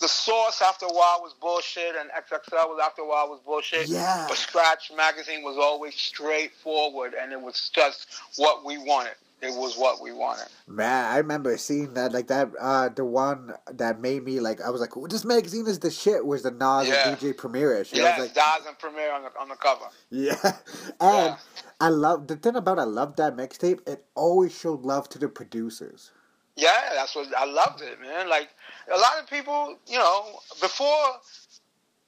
the 0.00 0.08
source 0.08 0.60
after 0.60 0.86
a 0.86 0.92
while 0.92 1.20
was 1.22 1.34
bullshit, 1.40 1.94
and 1.96 2.10
XXL 2.10 2.68
was 2.68 2.80
after 2.82 3.02
a 3.02 3.06
while 3.06 3.28
was 3.28 3.40
bullshit. 3.40 3.88
Yeah. 3.88 4.26
But 4.28 4.36
Scratch 4.36 4.92
magazine 4.96 5.42
was 5.42 5.56
always 5.56 5.94
straightforward, 5.94 7.14
and 7.14 7.32
it 7.32 7.40
was 7.40 7.70
just 7.74 8.06
what 8.36 8.64
we 8.64 8.78
wanted. 8.78 9.14
It 9.42 9.54
was 9.54 9.76
what 9.76 10.00
we 10.00 10.12
wanted. 10.12 10.46
Man, 10.66 11.04
I 11.04 11.18
remember 11.18 11.56
seeing 11.58 11.92
that, 11.94 12.12
like 12.12 12.28
that, 12.28 12.48
uh, 12.58 12.88
the 12.88 13.04
one 13.04 13.52
that 13.70 14.00
made 14.00 14.24
me 14.24 14.40
like, 14.40 14.62
I 14.62 14.70
was 14.70 14.80
like, 14.80 14.96
"Oh, 14.96 15.06
this 15.06 15.24
magazine 15.26 15.66
is 15.66 15.78
the 15.78 15.90
shit. 15.90 16.24
Was 16.24 16.42
the 16.42 16.50
Nas 16.50 16.88
Yeah. 16.88 17.10
and 17.10 17.18
DJ 17.18 17.36
Premier 17.36 17.74
issue? 17.74 17.96
Was 18.02 18.18
like, 18.18 18.34
Nas 18.34 18.66
and 18.66 18.78
Premier 18.78 19.12
on 19.12 19.22
the 19.24 19.30
on 19.38 19.48
the 19.50 19.56
cover. 19.56 19.86
yeah, 20.10 20.38
and 21.00 21.34
Yeah. 21.34 21.36
I 21.80 21.88
love 21.90 22.26
the 22.28 22.36
thing 22.36 22.56
about 22.56 22.78
I 22.78 22.84
love 22.84 23.16
that 23.16 23.36
mixtape. 23.36 23.86
It 23.86 24.04
always 24.14 24.56
showed 24.58 24.82
love 24.82 25.08
to 25.10 25.18
the 25.18 25.28
producers. 25.28 26.12
Yeah, 26.56 26.88
that's 26.94 27.14
what 27.14 27.26
I 27.36 27.44
loved 27.44 27.82
it, 27.82 28.00
man. 28.00 28.30
Like 28.30 28.48
a 28.92 28.96
lot 28.96 29.18
of 29.20 29.28
people, 29.28 29.76
you 29.86 29.98
know, 29.98 30.40
before 30.62 31.20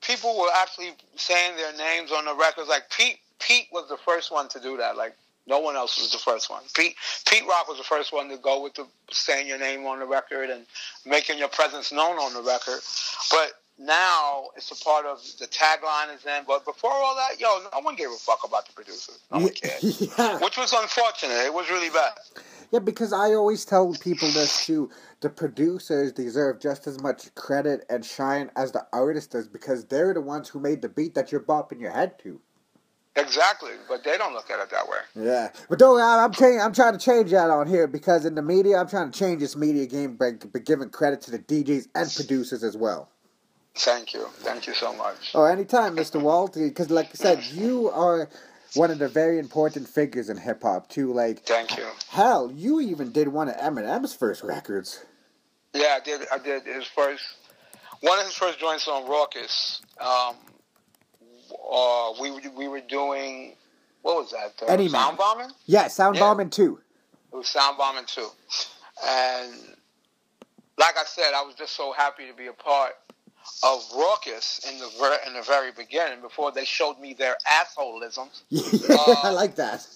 people 0.01 0.39
were 0.39 0.49
actually 0.57 0.93
saying 1.17 1.57
their 1.57 1.75
names 1.77 2.11
on 2.11 2.25
the 2.25 2.35
records. 2.35 2.69
Like 2.69 2.89
Pete, 2.91 3.19
Pete 3.39 3.67
was 3.73 3.89
the 3.91 3.99
first 3.99 4.33
one 4.33 4.49
to 4.49 4.61
do 4.61 4.79
that. 4.79 4.97
Like 4.97 5.15
no 5.49 5.59
one 5.61 5.77
else 5.77 5.99
was 5.99 6.13
the 6.13 6.19
first 6.19 6.51
one. 6.51 6.63
Pete, 6.75 6.95
Pete 7.29 7.45
Rock 7.49 7.69
was 7.69 7.79
the 7.79 7.85
first 7.85 8.13
one 8.13 8.29
to 8.29 8.37
go 8.37 8.63
with 8.63 8.75
the 8.75 8.87
saying 9.11 9.49
your 9.49 9.59
name 9.59 9.87
on 9.87 9.99
the 9.99 10.07
record 10.07 10.51
and 10.51 10.67
making 11.07 11.39
your 11.39 11.49
presence 11.49 11.91
known 11.91 12.19
on 12.19 12.35
the 12.35 12.43
record. 12.43 12.81
But 13.31 13.53
now 13.79 14.47
it's 14.57 14.71
a 14.71 14.85
part 14.85 15.07
of 15.07 15.23
the 15.39 15.47
tagline 15.47 16.15
is 16.15 16.27
in. 16.27 16.45
But 16.47 16.65
before 16.65 16.93
all 16.93 17.15
that, 17.17 17.41
yo, 17.41 17.49
no 17.73 17.81
one 17.81 17.97
gave 17.97 18.09
a 18.09 18.17
fuck 18.17 18.41
about 18.45 18.67
the 18.67 18.73
producers. 18.73 19.21
No 19.33 19.39
one 19.39 19.51
cared. 19.51 19.83
yeah, 19.83 20.39
Which 20.41 20.57
was 20.57 20.73
unfortunate. 20.73 21.47
It 21.47 21.55
was 21.55 21.71
really 21.71 21.91
bad. 21.91 22.13
yeah, 22.71 22.81
because 22.81 23.13
I 23.13 23.35
always 23.35 23.65
tell 23.65 23.95
people 23.95 24.29
this 24.29 24.67
too. 24.67 24.91
The 25.21 25.31
producers 25.31 26.13
deserve 26.13 26.61
just 26.61 26.87
as 26.87 27.01
much 27.01 27.35
credit 27.35 27.87
and 27.89 28.05
shine 28.05 28.51
as 28.57 28.73
the 28.73 28.87
artist 28.93 29.33
does 29.33 29.49
because 29.49 29.87
they're 29.87 30.15
the 30.15 30.21
ones 30.21 30.49
who 30.49 30.61
made 30.61 30.83
the 30.83 30.89
beat 30.89 31.15
that 31.15 31.33
you're 31.33 31.41
bopping 31.41 31.81
your 31.81 31.93
head 31.93 32.19
to. 32.21 32.41
Exactly, 33.19 33.73
but 33.89 34.05
they 34.05 34.17
don't 34.17 34.33
look 34.33 34.51
at 34.51 34.61
it 34.61 34.71
that 34.71 34.89
way. 34.89 34.99
Yeah, 35.15 35.51
but 35.69 35.79
don't. 35.79 36.01
I- 36.01 36.25
I'm 36.25 36.33
changing. 36.33 36.61
I'm 36.61 36.73
trying 36.73 36.93
to 36.93 36.99
change 36.99 37.31
that 37.33 37.51
on 37.51 37.67
here 37.67 37.87
because 37.87 38.25
in 38.25 38.35
the 38.35 38.43
media, 38.43 38.79
I'm 38.79 38.89
trying 38.89 39.11
to 39.11 39.19
change 39.19 39.41
this 39.41 39.57
media 39.57 39.87
game 39.87 40.17
by, 40.17 40.33
by 40.33 40.61
giving 40.61 40.91
credit 40.91 41.21
to 41.23 41.31
the 41.31 41.39
DJs 41.39 41.89
and 41.95 42.13
producers 42.15 42.63
as 42.63 42.77
well. 42.77 43.11
Thank 43.75 44.13
you, 44.13 44.27
thank 44.39 44.67
you 44.67 44.75
so 44.75 44.93
much. 44.95 45.31
Oh, 45.35 45.45
anytime, 45.45 45.95
Mr. 45.97 46.21
Walt. 46.21 46.55
Because, 46.55 46.91
like 46.91 47.07
I 47.07 47.15
said, 47.15 47.45
you 47.45 47.91
are 47.91 48.29
one 48.75 48.91
of 48.91 48.99
the 48.99 49.09
very 49.09 49.39
important 49.39 49.89
figures 49.89 50.29
in 50.29 50.37
hip 50.37 50.63
hop 50.63 50.89
too. 50.89 51.13
Like, 51.13 51.45
Thank 51.45 51.77
you. 51.77 51.87
hell, 52.09 52.51
you 52.53 52.81
even 52.81 53.13
did 53.13 53.29
one 53.29 53.49
of 53.49 53.57
Eminem's 53.57 54.15
first 54.15 54.43
records. 54.43 55.05
Yeah, 55.75 55.97
I 55.97 56.01
did. 56.05 56.23
I 56.33 56.39
did 56.39 56.65
his 56.65 56.87
first 56.87 57.23
one 58.01 58.19
of 58.19 58.25
his 58.27 58.35
first 58.35 58.59
joints 58.59 58.87
on 58.89 59.05
Rawkus. 59.05 59.81
Um, 60.01 60.37
uh, 61.53 62.13
we 62.21 62.31
were- 62.31 62.51
we 62.57 62.69
were 62.69 62.81
doing 62.81 63.57
what 64.03 64.17
was 64.17 64.31
that? 64.31 64.55
Uh, 64.63 64.67
Any 64.73 64.85
Man. 64.85 64.93
sound 65.03 65.19
bombing. 65.19 65.51
Yeah, 65.67 65.89
Sound 65.89 66.17
Yeah. 66.17 66.23
Bombing 66.23 66.51
too. 66.51 66.81
It 67.33 67.37
was 67.37 67.49
sound 67.49 67.77
bombing 67.77 68.07
too, 68.07 68.29
and 69.05 69.77
like 70.79 70.97
I 70.97 71.05
said, 71.05 71.35
I 71.35 71.43
was 71.43 71.55
just 71.57 71.75
so 71.75 71.93
happy 71.93 72.27
to 72.27 72.33
be 72.33 72.47
a 72.47 72.53
part 72.53 72.93
of 73.63 73.81
Rawkus 73.91 74.69
in 74.71 74.79
the 74.79 74.89
ver- 74.99 75.21
in 75.27 75.33
the 75.35 75.43
very 75.43 75.73
beginning 75.73 76.21
before 76.21 76.53
they 76.53 76.65
showed 76.65 76.99
me 76.99 77.15
their 77.15 77.37
assholeisms. 77.51 78.43
Yeah, 78.51 78.97
Uh, 78.97 79.15
I 79.25 79.31
like 79.31 79.57
that. 79.57 79.87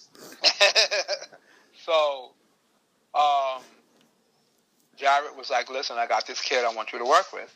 so, 1.86 2.32
um, 3.14 3.62
Jarret 4.98 5.36
was 5.36 5.50
like, 5.50 5.70
"Listen, 5.70 5.96
I 5.98 6.06
got 6.06 6.26
this 6.26 6.40
kid 6.40 6.64
I 6.64 6.72
want 6.74 6.92
you 6.92 6.98
to 6.98 7.04
work 7.04 7.32
with." 7.32 7.54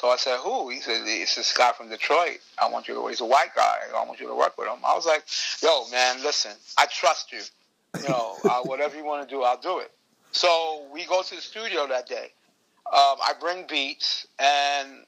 So 0.00 0.08
I 0.08 0.16
said, 0.16 0.38
"Who?" 0.38 0.70
He 0.70 0.80
said, 0.80 1.02
"It's 1.04 1.34
this 1.34 1.52
guy 1.52 1.72
from 1.72 1.90
Detroit. 1.90 2.38
I 2.58 2.70
want 2.70 2.88
you 2.88 2.94
to. 2.94 3.06
He's 3.08 3.20
a 3.20 3.26
white 3.26 3.54
guy. 3.54 3.80
I 3.94 4.02
want 4.06 4.18
you 4.18 4.26
to 4.28 4.34
work 4.34 4.56
with 4.56 4.66
him." 4.66 4.78
I 4.82 4.94
was 4.94 5.04
like, 5.04 5.24
"Yo, 5.62 5.86
man, 5.90 6.22
listen, 6.22 6.52
I 6.78 6.86
trust 6.86 7.32
you. 7.32 7.42
You 7.98 8.08
know, 8.08 8.38
uh, 8.44 8.62
whatever 8.62 8.96
you 8.96 9.04
want 9.04 9.28
to 9.28 9.34
do, 9.34 9.42
I'll 9.42 9.60
do 9.60 9.80
it." 9.80 9.92
So 10.32 10.86
we 10.90 11.04
go 11.04 11.22
to 11.22 11.34
the 11.34 11.42
studio 11.42 11.86
that 11.88 12.08
day. 12.08 12.32
Um, 12.86 13.18
I 13.20 13.34
bring 13.38 13.66
beats 13.66 14.26
and 14.38 15.04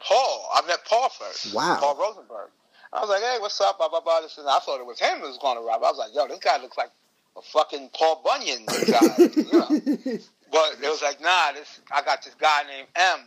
Paul. 0.00 0.48
I 0.54 0.66
met 0.66 0.78
Paul 0.86 1.10
first. 1.10 1.54
Wow. 1.54 1.76
Paul 1.78 1.96
Rosenberg. 1.96 2.48
I 2.94 3.00
was 3.00 3.10
like, 3.10 3.22
"Hey, 3.22 3.36
what's 3.40 3.60
up?" 3.60 3.76
Blah 3.76 3.90
blah 3.90 4.00
blah. 4.00 4.22
This 4.22 4.38
and 4.38 4.48
I 4.48 4.58
thought 4.60 4.80
it 4.80 4.86
was 4.86 4.98
him 4.98 5.18
who 5.18 5.26
was 5.26 5.36
going 5.36 5.58
to 5.58 5.66
rap. 5.66 5.82
I 5.84 5.90
was 5.90 5.98
like, 5.98 6.14
"Yo, 6.14 6.26
this 6.28 6.38
guy 6.38 6.56
looks 6.62 6.78
like 6.78 6.90
a 7.36 7.42
fucking 7.42 7.90
Paul 7.92 8.22
Bunyan 8.24 8.64
guy." 8.64 9.00
you 9.18 9.52
know. 9.52 10.18
But 10.54 10.78
it 10.80 10.88
was 10.88 11.02
like, 11.02 11.20
nah, 11.20 11.50
this 11.52 11.80
I 11.90 12.00
got 12.02 12.22
this 12.22 12.34
guy 12.34 12.62
named 12.68 12.86
M, 12.94 13.18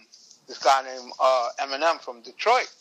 this 0.48 0.58
guy 0.60 0.84
named 0.84 1.12
uh, 1.20 1.50
Eminem 1.60 2.00
from 2.02 2.22
Detroit. 2.22 2.72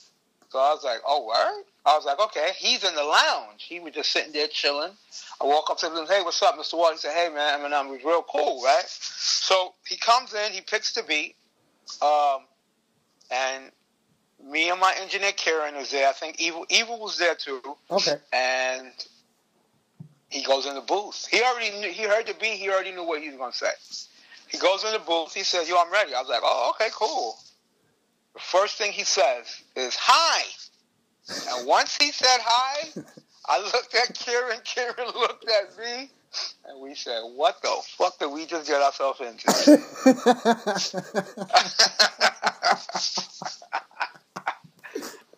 So 0.51 0.59
I 0.59 0.73
was 0.73 0.85
like, 0.85 1.01
oh, 1.07 1.27
word? 1.27 1.65
I 1.85 1.97
was 1.97 2.05
like, 2.05 2.21
okay, 2.21 2.51
he's 2.57 2.85
in 2.85 2.95
the 2.95 3.03
lounge. 3.03 3.63
He 3.63 3.81
was 3.81 3.93
just 3.95 4.11
sitting 4.11 4.33
there 4.33 4.49
chilling. 4.49 4.93
I 5.41 5.45
walk 5.45 5.71
up 5.71 5.79
to 5.79 5.87
him, 5.87 6.07
hey, 6.07 6.23
what's 6.23 6.43
up, 6.43 6.57
Mr. 6.57 6.75
Walt? 6.75 6.93
He 6.93 6.99
said, 6.99 7.15
hey, 7.15 7.29
man, 7.33 7.61
Eminem 7.61 7.91
was 7.91 8.03
real 8.05 8.23
cool, 8.23 8.63
right? 8.63 8.85
So 8.87 9.75
he 9.87 9.97
comes 9.97 10.35
in, 10.35 10.53
he 10.53 10.61
picks 10.61 10.95
the 10.95 11.03
beat, 11.03 11.37
um, 12.01 12.43
and 13.31 13.71
me 14.45 14.71
and 14.71 14.81
my 14.81 14.95
engineer 15.01 15.33
Karen 15.33 15.75
was 15.77 15.91
there. 15.91 16.09
I 16.09 16.13
think 16.13 16.41
Evil 16.41 16.67
Evil 16.69 17.01
was 17.01 17.19
there 17.19 17.35
too 17.35 17.61
okay. 17.91 18.17
and 18.33 18.93
he 20.29 20.43
goes 20.43 20.67
in 20.67 20.75
the 20.75 20.81
booth. 20.81 21.27
He 21.31 21.43
already 21.43 21.71
knew, 21.81 21.91
he 21.91 22.03
heard 22.03 22.27
the 22.27 22.35
beat. 22.35 22.59
He 22.59 22.69
already 22.69 22.93
knew 22.93 23.05
what 23.05 23.23
he 23.23 23.29
was 23.29 23.39
gonna 23.39 23.53
say. 23.53 23.71
He 24.49 24.59
goes 24.59 24.85
in 24.85 24.93
the 24.93 24.99
booth. 25.01 25.35
He 25.35 25.43
says, 25.43 25.69
"Yo, 25.69 25.77
I'm 25.77 25.91
ready." 25.93 26.15
I 26.15 26.21
was 26.21 26.29
like, 26.29 26.43
"Oh, 26.43 26.73
okay, 26.75 26.91
cool." 26.93 27.39
The 28.37 28.43
first 28.43 28.77
thing 28.77 28.93
he 28.93 29.05
says 29.05 29.47
is 29.75 29.97
"Hi," 29.99 30.43
and 31.59 31.67
once 31.67 31.97
he 31.97 32.13
said 32.13 32.39
"Hi," 32.43 32.91
I 33.47 33.61
looked 33.63 33.95
at 33.95 34.13
Kieran. 34.15 34.59
Kieran 34.63 35.07
looked 35.15 35.49
at 35.49 35.75
me, 35.79 36.11
and 36.69 36.79
we 36.83 36.95
said, 36.95 37.23
"What 37.23 37.63
the 37.63 37.75
fuck 37.97 38.19
did 38.19 38.27
we 38.27 38.45
just 38.45 38.69
get 38.69 38.83
ourselves 38.83 39.21
into?" 39.21 39.47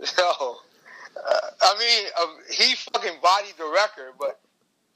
So, 0.05 0.57
uh, 1.17 1.51
I 1.61 1.75
mean, 1.79 2.07
um, 2.21 2.37
he 2.51 2.75
fucking 2.75 3.15
bodied 3.23 3.55
the 3.59 3.65
record, 3.65 4.15
but 4.19 4.41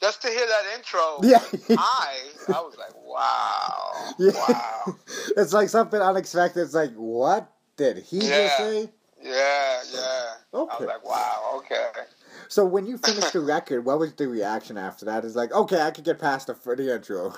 just 0.01 0.23
to 0.23 0.29
hear 0.29 0.47
that 0.47 0.63
intro, 0.77 1.19
Yeah. 1.23 1.43
I, 1.79 2.17
I 2.49 2.61
was 2.61 2.77
like, 2.79 2.95
wow, 3.05 4.15
yeah. 4.19 4.33
wow, 4.35 4.97
it's 5.37 5.53
like 5.53 5.69
something 5.69 6.01
unexpected. 6.01 6.63
It's 6.63 6.75
like, 6.75 6.93
what 6.95 7.52
did 7.77 7.99
he 7.99 8.21
just 8.21 8.57
say? 8.57 8.91
yeah, 9.23 9.81
yeah. 9.93 10.35
Okay. 10.55 10.75
I 10.75 10.79
was 10.79 10.87
like, 10.87 11.05
wow, 11.05 11.53
okay. 11.57 11.89
So 12.49 12.65
when 12.65 12.87
you 12.87 12.99
finished 12.99 13.33
the 13.33 13.41
record, 13.41 13.85
what 13.85 13.99
was 13.99 14.13
the 14.15 14.29
reaction 14.29 14.77
after 14.77 15.05
that? 15.07 15.25
It's 15.25 15.35
like, 15.37 15.53
okay, 15.53 15.81
I 15.81 15.91
could 15.91 16.05
get 16.05 16.19
past 16.19 16.49
the, 16.49 16.55
for 16.55 16.77
the 16.77 16.95
intro. 16.95 17.35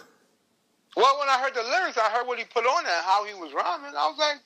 Well, 0.96 1.18
when 1.18 1.28
I 1.28 1.38
heard 1.40 1.54
the 1.54 1.62
lyrics, 1.62 1.98
I 1.98 2.10
heard 2.10 2.26
what 2.26 2.38
he 2.38 2.44
put 2.44 2.64
on 2.64 2.84
there, 2.84 3.02
how 3.02 3.24
he 3.24 3.34
was 3.34 3.52
rhyming. 3.52 3.96
I 3.96 4.08
was 4.08 4.18
like, 4.18 4.38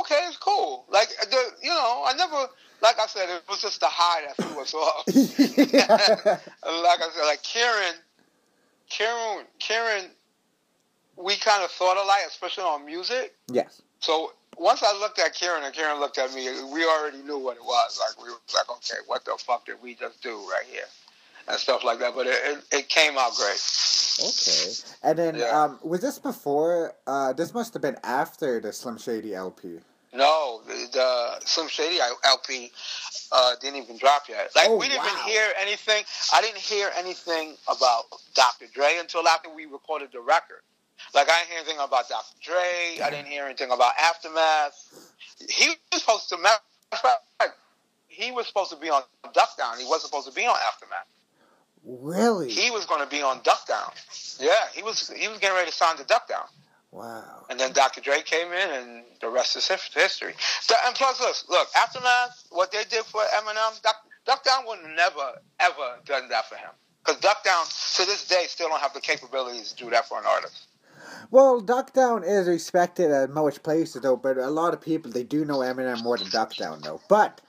okay, 0.00 0.20
it's 0.28 0.36
cool. 0.36 0.84
Like 0.90 1.08
the, 1.08 1.42
you 1.62 1.70
know, 1.70 2.04
I 2.06 2.14
never, 2.16 2.48
like 2.82 2.96
I 3.00 3.06
said, 3.06 3.28
it 3.28 3.42
was 3.48 3.62
just 3.62 3.80
the 3.80 3.86
high 3.88 4.26
that 4.26 4.36
threw 4.36 4.60
us 4.60 4.74
off. 4.74 5.04
like 5.08 7.00
I 7.00 7.08
said, 7.14 7.24
like 7.26 7.42
Karen, 7.42 7.94
Karen, 8.90 9.46
Karen, 9.58 10.10
we 11.16 11.36
kind 11.36 11.62
of 11.62 11.70
thought 11.70 11.96
alike, 11.96 12.22
especially 12.26 12.64
on 12.64 12.84
music. 12.84 13.34
yes. 13.48 13.82
So 14.00 14.32
once 14.58 14.82
I 14.82 14.96
looked 14.98 15.18
at 15.18 15.34
Karen 15.34 15.64
and 15.64 15.74
Karen 15.74 15.98
looked 16.00 16.18
at 16.18 16.32
me, 16.34 16.44
we 16.72 16.84
already 16.84 17.18
knew 17.22 17.38
what 17.38 17.56
it 17.56 17.62
was. 17.64 17.98
Like 17.98 18.22
we 18.24 18.30
were 18.30 18.38
like, 18.54 18.70
okay, 18.70 19.00
what 19.06 19.24
the 19.24 19.36
fuck 19.38 19.66
did 19.66 19.76
we 19.82 19.94
just 19.94 20.22
do 20.22 20.36
right 20.48 20.64
here, 20.70 20.84
and 21.48 21.58
stuff 21.58 21.84
like 21.84 21.98
that. 22.00 22.14
But 22.14 22.26
it 22.26 22.36
it, 22.44 22.64
it 22.72 22.88
came 22.88 23.16
out 23.18 23.34
great. 23.36 23.60
Okay. 24.22 24.72
And 25.02 25.18
then, 25.18 25.34
Yeah. 25.36 25.62
um, 25.64 25.78
was 25.82 26.00
this 26.00 26.18
before? 26.18 26.94
Uh, 27.06 27.32
this 27.32 27.54
must 27.54 27.72
have 27.72 27.82
been 27.82 27.96
after 28.04 28.60
the 28.60 28.72
Slim 28.72 28.98
Shady 28.98 29.34
LP. 29.34 29.78
No, 30.14 30.60
the, 30.66 30.74
the 30.92 31.46
Slim 31.46 31.68
Shady 31.68 31.98
LP 32.24 32.70
uh, 33.32 33.54
didn't 33.62 33.82
even 33.82 33.96
drop 33.96 34.28
yet. 34.28 34.50
Like 34.54 34.68
Oh, 34.68 34.76
we 34.76 34.86
didn't 34.88 34.98
wow. 35.04 35.12
even 35.14 35.32
hear 35.32 35.44
anything. 35.58 36.04
I 36.34 36.42
didn't 36.42 36.58
hear 36.58 36.90
anything 36.94 37.56
about 37.66 38.04
Dr. 38.34 38.66
Dre 38.74 38.98
until 39.00 39.26
after 39.26 39.48
we 39.48 39.64
recorded 39.64 40.10
the 40.12 40.20
record. 40.20 40.60
Like 41.14 41.28
I 41.28 41.38
didn't 41.40 41.50
hear 41.50 41.58
anything 41.60 41.78
about 41.78 42.08
Dr. 42.08 42.34
Dre. 42.42 42.98
I 43.04 43.10
didn't 43.10 43.26
hear 43.26 43.44
anything 43.44 43.70
about 43.70 43.92
Aftermath. 43.98 44.74
He 45.48 45.68
was 45.92 46.00
supposed 46.02 46.28
to. 46.30 46.38
Matter 46.38 46.58
of 46.92 46.98
fact, 46.98 47.54
he 48.08 48.30
was 48.30 48.46
supposed 48.46 48.70
to 48.70 48.76
be 48.76 48.90
on 48.90 49.02
Duck 49.32 49.56
Down. 49.56 49.78
He 49.78 49.84
wasn't 49.84 50.10
supposed 50.10 50.28
to 50.28 50.34
be 50.34 50.46
on 50.46 50.56
Aftermath. 50.72 51.06
Really? 51.84 52.50
He 52.50 52.70
was 52.70 52.86
going 52.86 53.00
to 53.02 53.08
be 53.10 53.22
on 53.22 53.40
Duck 53.42 53.66
Down. 53.66 53.90
Yeah, 54.38 54.52
he 54.74 54.82
was. 54.82 55.10
He 55.16 55.28
was 55.28 55.38
getting 55.38 55.56
ready 55.56 55.70
to 55.70 55.76
sign 55.76 55.96
to 55.96 56.04
Duck 56.04 56.28
Down. 56.28 56.44
wow. 56.92 57.44
And 57.50 57.58
then 57.58 57.72
Dr. 57.72 58.00
Dre 58.00 58.22
came 58.22 58.52
in, 58.52 58.70
and 58.70 59.04
the 59.20 59.28
rest 59.28 59.56
is 59.56 59.66
his- 59.66 59.82
history. 59.92 60.34
So- 60.60 60.74
And 60.86 60.94
plus, 60.94 61.20
look, 61.20 61.36
look, 61.48 61.68
Aftermath, 61.76 62.44
what 62.50 62.70
they 62.70 62.84
did 62.84 63.04
for 63.04 63.20
Eminem, 63.34 63.82
Duck, 63.82 63.96
Duck 64.24 64.44
Down 64.44 64.64
would 64.66 64.78
never, 64.96 65.38
ever 65.60 65.98
done 66.04 66.28
that 66.28 66.48
for 66.48 66.54
him. 66.56 66.70
Because 67.04 67.20
Duck 67.20 67.42
Down, 67.44 67.64
to 67.66 68.04
this 68.06 68.26
day, 68.28 68.44
still 68.48 68.68
don't 68.68 68.80
have 68.80 68.94
the 68.94 69.00
capabilities 69.00 69.72
to 69.72 69.84
do 69.84 69.90
that 69.90 70.06
for 70.08 70.18
an 70.18 70.24
artist. 70.26 70.68
Well, 71.30 71.60
Duck 71.60 71.92
Down 71.92 72.24
is 72.24 72.48
respected 72.48 73.10
at 73.10 73.30
most 73.30 73.62
places, 73.62 74.02
though. 74.02 74.16
But 74.16 74.38
a 74.38 74.50
lot 74.50 74.74
of 74.74 74.80
people 74.80 75.10
they 75.10 75.24
do 75.24 75.44
know 75.44 75.58
Eminem 75.58 76.02
more 76.02 76.18
than 76.18 76.30
Duck 76.30 76.54
Down, 76.56 76.80
though. 76.82 77.00
But, 77.08 77.40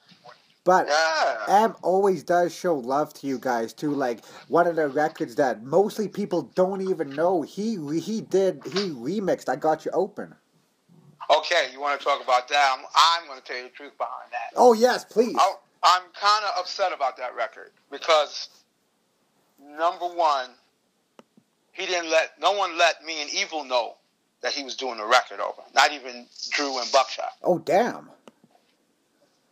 but 0.64 0.88
Yeah. 0.88 1.46
M 1.66 1.76
always 1.82 2.24
does 2.24 2.54
show 2.54 2.76
love 2.76 3.14
to 3.16 3.28
you 3.28 3.38
guys 3.40 3.74
too. 3.74 3.92
Like 3.92 4.24
one 4.48 4.68
of 4.68 4.76
the 4.76 4.88
records 4.88 5.36
that 5.36 5.64
mostly 5.64 6.08
people 6.08 6.44
don't 6.56 6.82
even 6.82 7.10
know. 7.10 7.42
He 7.42 7.78
he 8.00 8.22
did 8.22 8.62
he 8.66 8.90
remixed. 8.90 9.50
I 9.50 9.56
got 9.56 9.86
you 9.86 9.92
open. 9.92 10.36
Okay, 11.30 11.70
you 11.72 11.80
want 11.80 12.00
to 12.00 12.06
talk 12.06 12.22
about 12.24 12.48
that? 12.50 12.76
I'm, 12.78 12.86
I'm 12.96 13.28
going 13.28 13.40
to 13.40 13.46
tell 13.46 13.58
you 13.58 13.64
the 13.64 13.70
truth 13.70 13.98
behind 13.98 14.32
that. 14.32 14.52
Oh 14.58 14.74
yes, 14.74 15.06
please. 15.06 15.36
I, 15.40 15.54
I'm 15.84 16.02
kind 16.20 16.46
of 16.46 16.52
upset 16.60 16.92
about 16.94 17.18
that 17.18 17.36
record 17.36 17.72
because 17.92 18.50
number 19.78 20.06
one, 20.06 20.50
he 21.74 21.86
didn't 21.86 22.10
let 22.10 22.40
no 22.40 22.54
one 22.54 22.78
let 22.78 23.04
me 23.04 23.22
and 23.22 23.32
Evil 23.34 23.64
know 23.66 23.96
that 24.42 24.54
he 24.54 24.64
was 24.64 24.76
doing 24.76 24.98
the 24.98 25.06
record 25.06 25.40
over. 25.40 25.62
Not 25.74 25.92
even 25.92 26.28
Drew 26.52 26.80
and 26.80 26.92
Buckshot. 26.92 27.34
Oh 27.44 27.60
damn. 27.60 28.10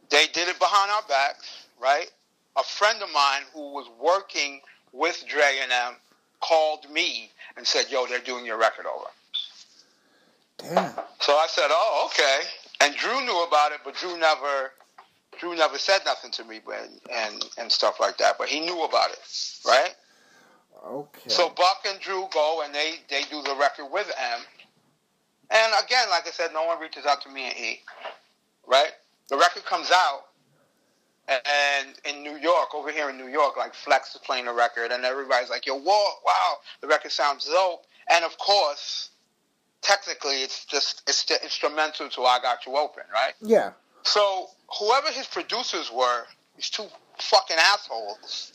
They 0.09 0.28
did 0.28 0.47
it 0.47 0.59
behind 0.59 0.91
our 0.91 1.03
backs, 1.07 1.65
right? 1.82 2.11
A 2.57 2.63
friend 2.63 3.01
of 3.01 3.09
mine 3.13 3.43
who 3.53 3.74
was 3.74 3.89
working 3.99 4.61
with 4.91 5.24
Dre 5.28 5.59
and 5.61 5.72
them 5.72 5.95
called 6.41 6.89
me 6.89 7.32
and 7.57 7.65
said, 7.65 7.89
"Yo, 7.89 8.05
they're 8.05 8.19
doing 8.19 8.45
your 8.45 8.57
record 8.57 8.86
over." 8.86 9.07
Damn. 10.57 10.93
So 11.19 11.34
I 11.34 11.47
said, 11.47 11.67
"Oh, 11.69 12.09
okay." 12.11 12.41
And 12.82 12.95
Drew 12.95 13.22
knew 13.26 13.43
about 13.43 13.72
it, 13.72 13.80
but 13.86 13.95
Drew 13.95 14.17
never, 14.17 14.74
Drew 15.39 15.55
never 15.55 15.78
said 15.78 16.01
nothing 16.03 16.32
to 16.32 16.43
me, 16.43 16.59
but 16.65 16.89
and 17.09 17.45
and 17.57 17.72
stuff 17.72 17.99
like 17.99 18.17
that. 18.17 18.38
But 18.38 18.49
he 18.49 18.59
knew 18.59 18.84
about 18.84 19.11
it, 19.11 19.19
right? 19.65 19.95
Okay. 20.86 21.30
So 21.30 21.50
Buck 21.50 21.86
and 21.88 22.00
Drew 22.00 22.28
go 22.34 22.64
and 22.64 22.74
they 22.74 22.96
they 23.10 23.24
do 23.24 23.42
the 23.44 23.56
record 23.60 23.92
with 23.92 24.12
M. 24.18 24.40
And 25.50 25.74
again, 25.84 26.10
like 26.10 26.28
I 26.28 26.32
said, 26.32 26.52
no 26.54 26.66
one 26.66 26.80
reaches 26.80 27.06
out 27.06 27.22
to 27.24 27.30
me 27.30 27.46
and 27.46 27.58
E. 27.58 27.82
Right? 28.66 28.92
The 29.30 29.38
record 29.38 29.66
comes 29.66 29.92
out, 29.92 30.26
and 31.28 32.00
in 32.06 32.24
New 32.24 32.38
York, 32.38 32.74
over 32.74 32.92
here 32.92 33.10
in 33.10 33.18
New 33.18 33.28
York, 33.28 33.58
like 33.58 33.74
Flex 33.74 34.16
is 34.16 34.22
playing 34.22 34.46
the 34.46 34.54
record, 34.54 34.92
and 34.92 35.06
everybody's 35.06 35.50
like, 35.50 35.66
"Yo, 35.66 35.78
whoa, 35.78 36.10
wow, 36.26 36.58
the 36.82 36.88
record 36.88 37.12
sounds 37.12 37.46
dope." 37.46 37.86
And 38.10 38.26
of 38.26 38.38
course, 38.38 39.12
technically, 39.82 40.42
it's 40.44 40.66
just 40.66 41.04
it's 41.08 41.24
the 41.24 41.42
instrumental 41.44 42.10
to 42.10 42.24
"I 42.24 42.40
Got 42.42 42.66
You 42.66 42.78
Open," 42.78 43.04
right? 43.14 43.34
Yeah. 43.42 43.72
So 44.04 44.50
whoever 44.80 45.12
his 45.12 45.28
producers 45.28 45.92
were, 45.92 46.26
these 46.56 46.70
two 46.70 46.88
fucking 47.20 47.58
assholes, 47.58 48.54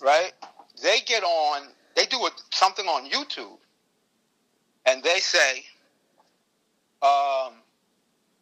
right? 0.00 0.32
They 0.82 1.00
get 1.06 1.22
on, 1.22 1.68
they 1.94 2.06
do 2.06 2.18
a, 2.18 2.30
something 2.52 2.86
on 2.86 3.08
YouTube, 3.08 3.58
and 4.84 5.02
they 5.02 5.18
say, 5.20 5.64
um, 7.02 7.54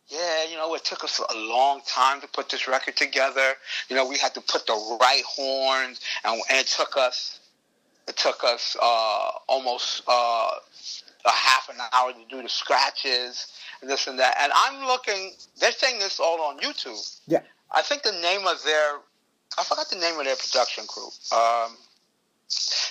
"Yeah, 0.08 0.44
you 0.50 0.56
know, 0.56 0.74
it 0.74 0.84
took 0.84 1.04
us 1.04 1.20
a 1.20 1.36
long 1.36 1.80
time 1.86 2.20
to 2.20 2.26
put 2.28 2.48
this 2.48 2.66
record 2.68 2.96
together. 2.96 3.54
You 3.88 3.96
know, 3.96 4.06
we 4.06 4.18
had 4.18 4.34
to 4.34 4.40
put 4.40 4.66
the 4.66 4.98
right 5.00 5.22
horns, 5.24 6.00
and, 6.24 6.40
and 6.50 6.58
it 6.58 6.66
took 6.66 6.96
us, 6.96 7.40
it 8.08 8.16
took 8.16 8.42
us 8.44 8.76
uh, 8.80 9.30
almost 9.48 10.02
uh, 10.08 10.50
a 11.24 11.30
half 11.30 11.68
an 11.68 11.76
hour 11.92 12.12
to 12.12 12.18
do 12.28 12.42
the 12.42 12.48
scratches." 12.48 13.52
and 13.80 13.90
This 13.90 14.06
and 14.06 14.18
that, 14.18 14.36
and 14.40 14.52
I'm 14.54 14.86
looking. 14.86 15.32
They're 15.60 15.72
saying 15.72 15.98
this 15.98 16.18
all 16.18 16.40
on 16.42 16.58
YouTube. 16.58 17.20
Yeah. 17.26 17.40
I 17.70 17.82
think 17.82 18.02
the 18.02 18.12
name 18.12 18.46
of 18.46 18.62
their 18.64 19.00
I 19.58 19.62
forgot 19.62 19.88
the 19.88 19.96
name 19.96 20.18
of 20.18 20.24
their 20.24 20.36
production 20.36 20.84
group. 20.86 21.12
Um, 21.32 21.76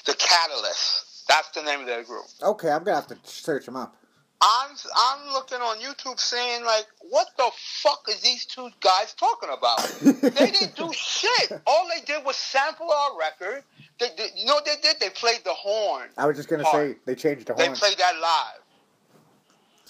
the 0.06 0.16
Catalyst. 0.18 1.26
That's 1.28 1.50
the 1.50 1.64
name 1.64 1.82
of 1.82 1.86
their 1.86 2.04
group. 2.04 2.26
Okay, 2.42 2.70
I'm 2.70 2.84
gonna 2.84 2.96
have 2.96 3.08
to 3.08 3.18
search 3.24 3.66
them 3.66 3.76
up. 3.76 3.96
I'm 4.42 4.76
I'm 4.96 5.32
looking 5.32 5.60
on 5.60 5.78
YouTube 5.78 6.20
saying 6.20 6.66
like, 6.66 6.86
what 7.10 7.28
the 7.38 7.50
fuck 7.56 8.06
is 8.10 8.22
these 8.22 8.46
two 8.46 8.70
guys 8.82 9.14
talking 9.14 9.50
about? 9.50 9.82
they 10.22 10.52
didn't 10.52 10.76
do 10.76 10.92
shit. 10.92 11.62
All 11.66 11.88
they 11.88 12.04
did 12.04 12.26
was 12.26 12.36
sample 12.36 12.92
our 12.92 13.18
record. 13.18 13.64
They, 14.00 14.08
they 14.18 14.30
you 14.36 14.46
know 14.46 14.56
what 14.56 14.66
they 14.66 14.76
did? 14.82 14.98
They 15.00 15.10
played 15.10 15.42
the 15.46 15.54
horn. 15.54 16.10
I 16.18 16.26
was 16.26 16.36
just 16.36 16.50
gonna 16.50 16.64
Part. 16.64 16.92
say 16.92 16.98
they 17.06 17.16
changed 17.16 17.48
the 17.48 17.54
horn. 17.54 17.70
They 17.70 17.80
played 17.80 17.98
that 17.98 18.16
live. 18.22 18.62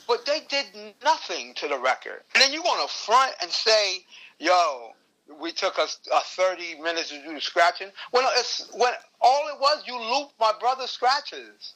But 0.07 0.25
they 0.25 0.41
did 0.49 0.65
nothing 1.03 1.53
to 1.55 1.67
the 1.67 1.79
record. 1.79 2.21
And 2.35 2.43
then 2.43 2.51
you 2.51 2.61
want 2.61 2.87
to 2.87 2.93
front 2.93 3.33
and 3.41 3.49
say, 3.49 3.99
yo, 4.37 4.91
we 5.41 5.51
took 5.51 5.79
us 5.79 5.99
uh, 6.13 6.19
30 6.25 6.81
minutes 6.81 7.09
to 7.09 7.21
do 7.23 7.33
the 7.33 7.41
scratching. 7.41 7.87
When, 8.11 8.23
it's, 8.37 8.69
when 8.73 8.93
all 9.21 9.47
it 9.49 9.59
was, 9.59 9.83
you 9.87 9.99
looped 9.99 10.33
my 10.39 10.51
brother's 10.59 10.91
scratches. 10.91 11.73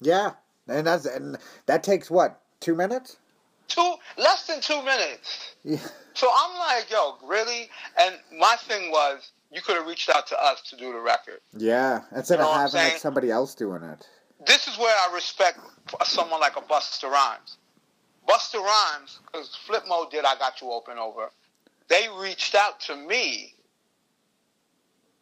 Yeah, 0.00 0.32
and 0.68 0.86
that's 0.86 1.04
and 1.06 1.36
that 1.66 1.82
takes 1.82 2.10
what 2.10 2.40
two 2.60 2.74
minutes? 2.74 3.16
Two, 3.68 3.94
less 4.18 4.46
than 4.46 4.60
two 4.60 4.82
minutes. 4.82 5.54
Yeah. 5.64 5.78
So 6.14 6.28
I'm 6.34 6.58
like, 6.58 6.90
yo, 6.90 7.16
really? 7.24 7.68
And 7.98 8.16
my 8.38 8.56
thing 8.66 8.90
was, 8.90 9.30
you 9.52 9.60
could 9.62 9.76
have 9.76 9.86
reached 9.86 10.08
out 10.10 10.26
to 10.28 10.42
us 10.42 10.60
to 10.70 10.76
do 10.76 10.92
the 10.92 10.98
record. 11.00 11.40
Yeah, 11.56 12.00
instead 12.16 12.38
You 12.38 12.44
know 12.46 12.50
of 12.52 12.72
having 12.72 12.92
like 12.92 12.98
somebody 12.98 13.30
else 13.30 13.54
doing 13.54 13.82
it. 13.82 14.06
this 14.46 14.66
is 14.68 14.76
where 14.78 14.94
I 15.08 15.14
respect 15.14 15.60
someone 16.04 16.40
like 16.40 16.56
a 16.56 16.62
Busta 16.62 17.10
Rhymes. 17.10 17.58
Busta 18.28 18.54
Rhymes, 18.62 19.20
because 19.26 19.56
Flipmode 19.68 20.10
did 20.10 20.24
I 20.24 20.36
Got 20.38 20.60
You 20.60 20.70
Open 20.72 20.98
Over, 20.98 21.30
they 21.90 22.08
reached 22.18 22.54
out 22.54 22.80
to 22.82 22.96
me. 22.96 23.54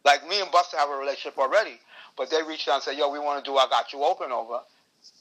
Like 0.05 0.25
me 0.29 0.39
and 0.39 0.49
Busta 0.49 0.77
have 0.77 0.89
a 0.89 0.95
relationship 0.95 1.37
already, 1.37 1.77
but 2.15 2.29
they 2.29 2.41
reached 2.41 2.69
out 2.69 2.75
and 2.75 2.83
said, 2.83 2.97
yo, 2.97 3.11
we 3.11 3.19
want 3.19 3.43
to 3.43 3.51
do 3.51 3.57
I 3.57 3.67
Got 3.69 3.91
You 3.91 4.03
Open 4.03 4.31
Over. 4.31 4.59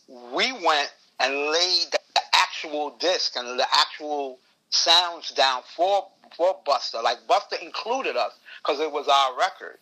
We 0.08 0.52
went 0.52 0.92
and 1.18 1.34
laid 1.34 1.86
the 1.90 1.98
actual 2.34 2.96
disc 3.00 3.34
and 3.34 3.58
the 3.58 3.66
actual 3.72 4.38
sounds 4.70 5.30
down 5.32 5.62
for 5.74 6.06
for 6.36 6.56
Busta. 6.66 7.02
Like 7.02 7.18
Busta 7.26 7.60
included 7.60 8.16
us 8.16 8.38
because 8.62 8.80
it 8.80 8.92
was 8.92 9.08
our 9.08 9.36
record. 9.36 9.78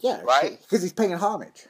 Yeah, 0.00 0.22
Right? 0.22 0.58
Because 0.62 0.82
he's 0.82 0.92
paying 0.92 1.12
homage. 1.12 1.66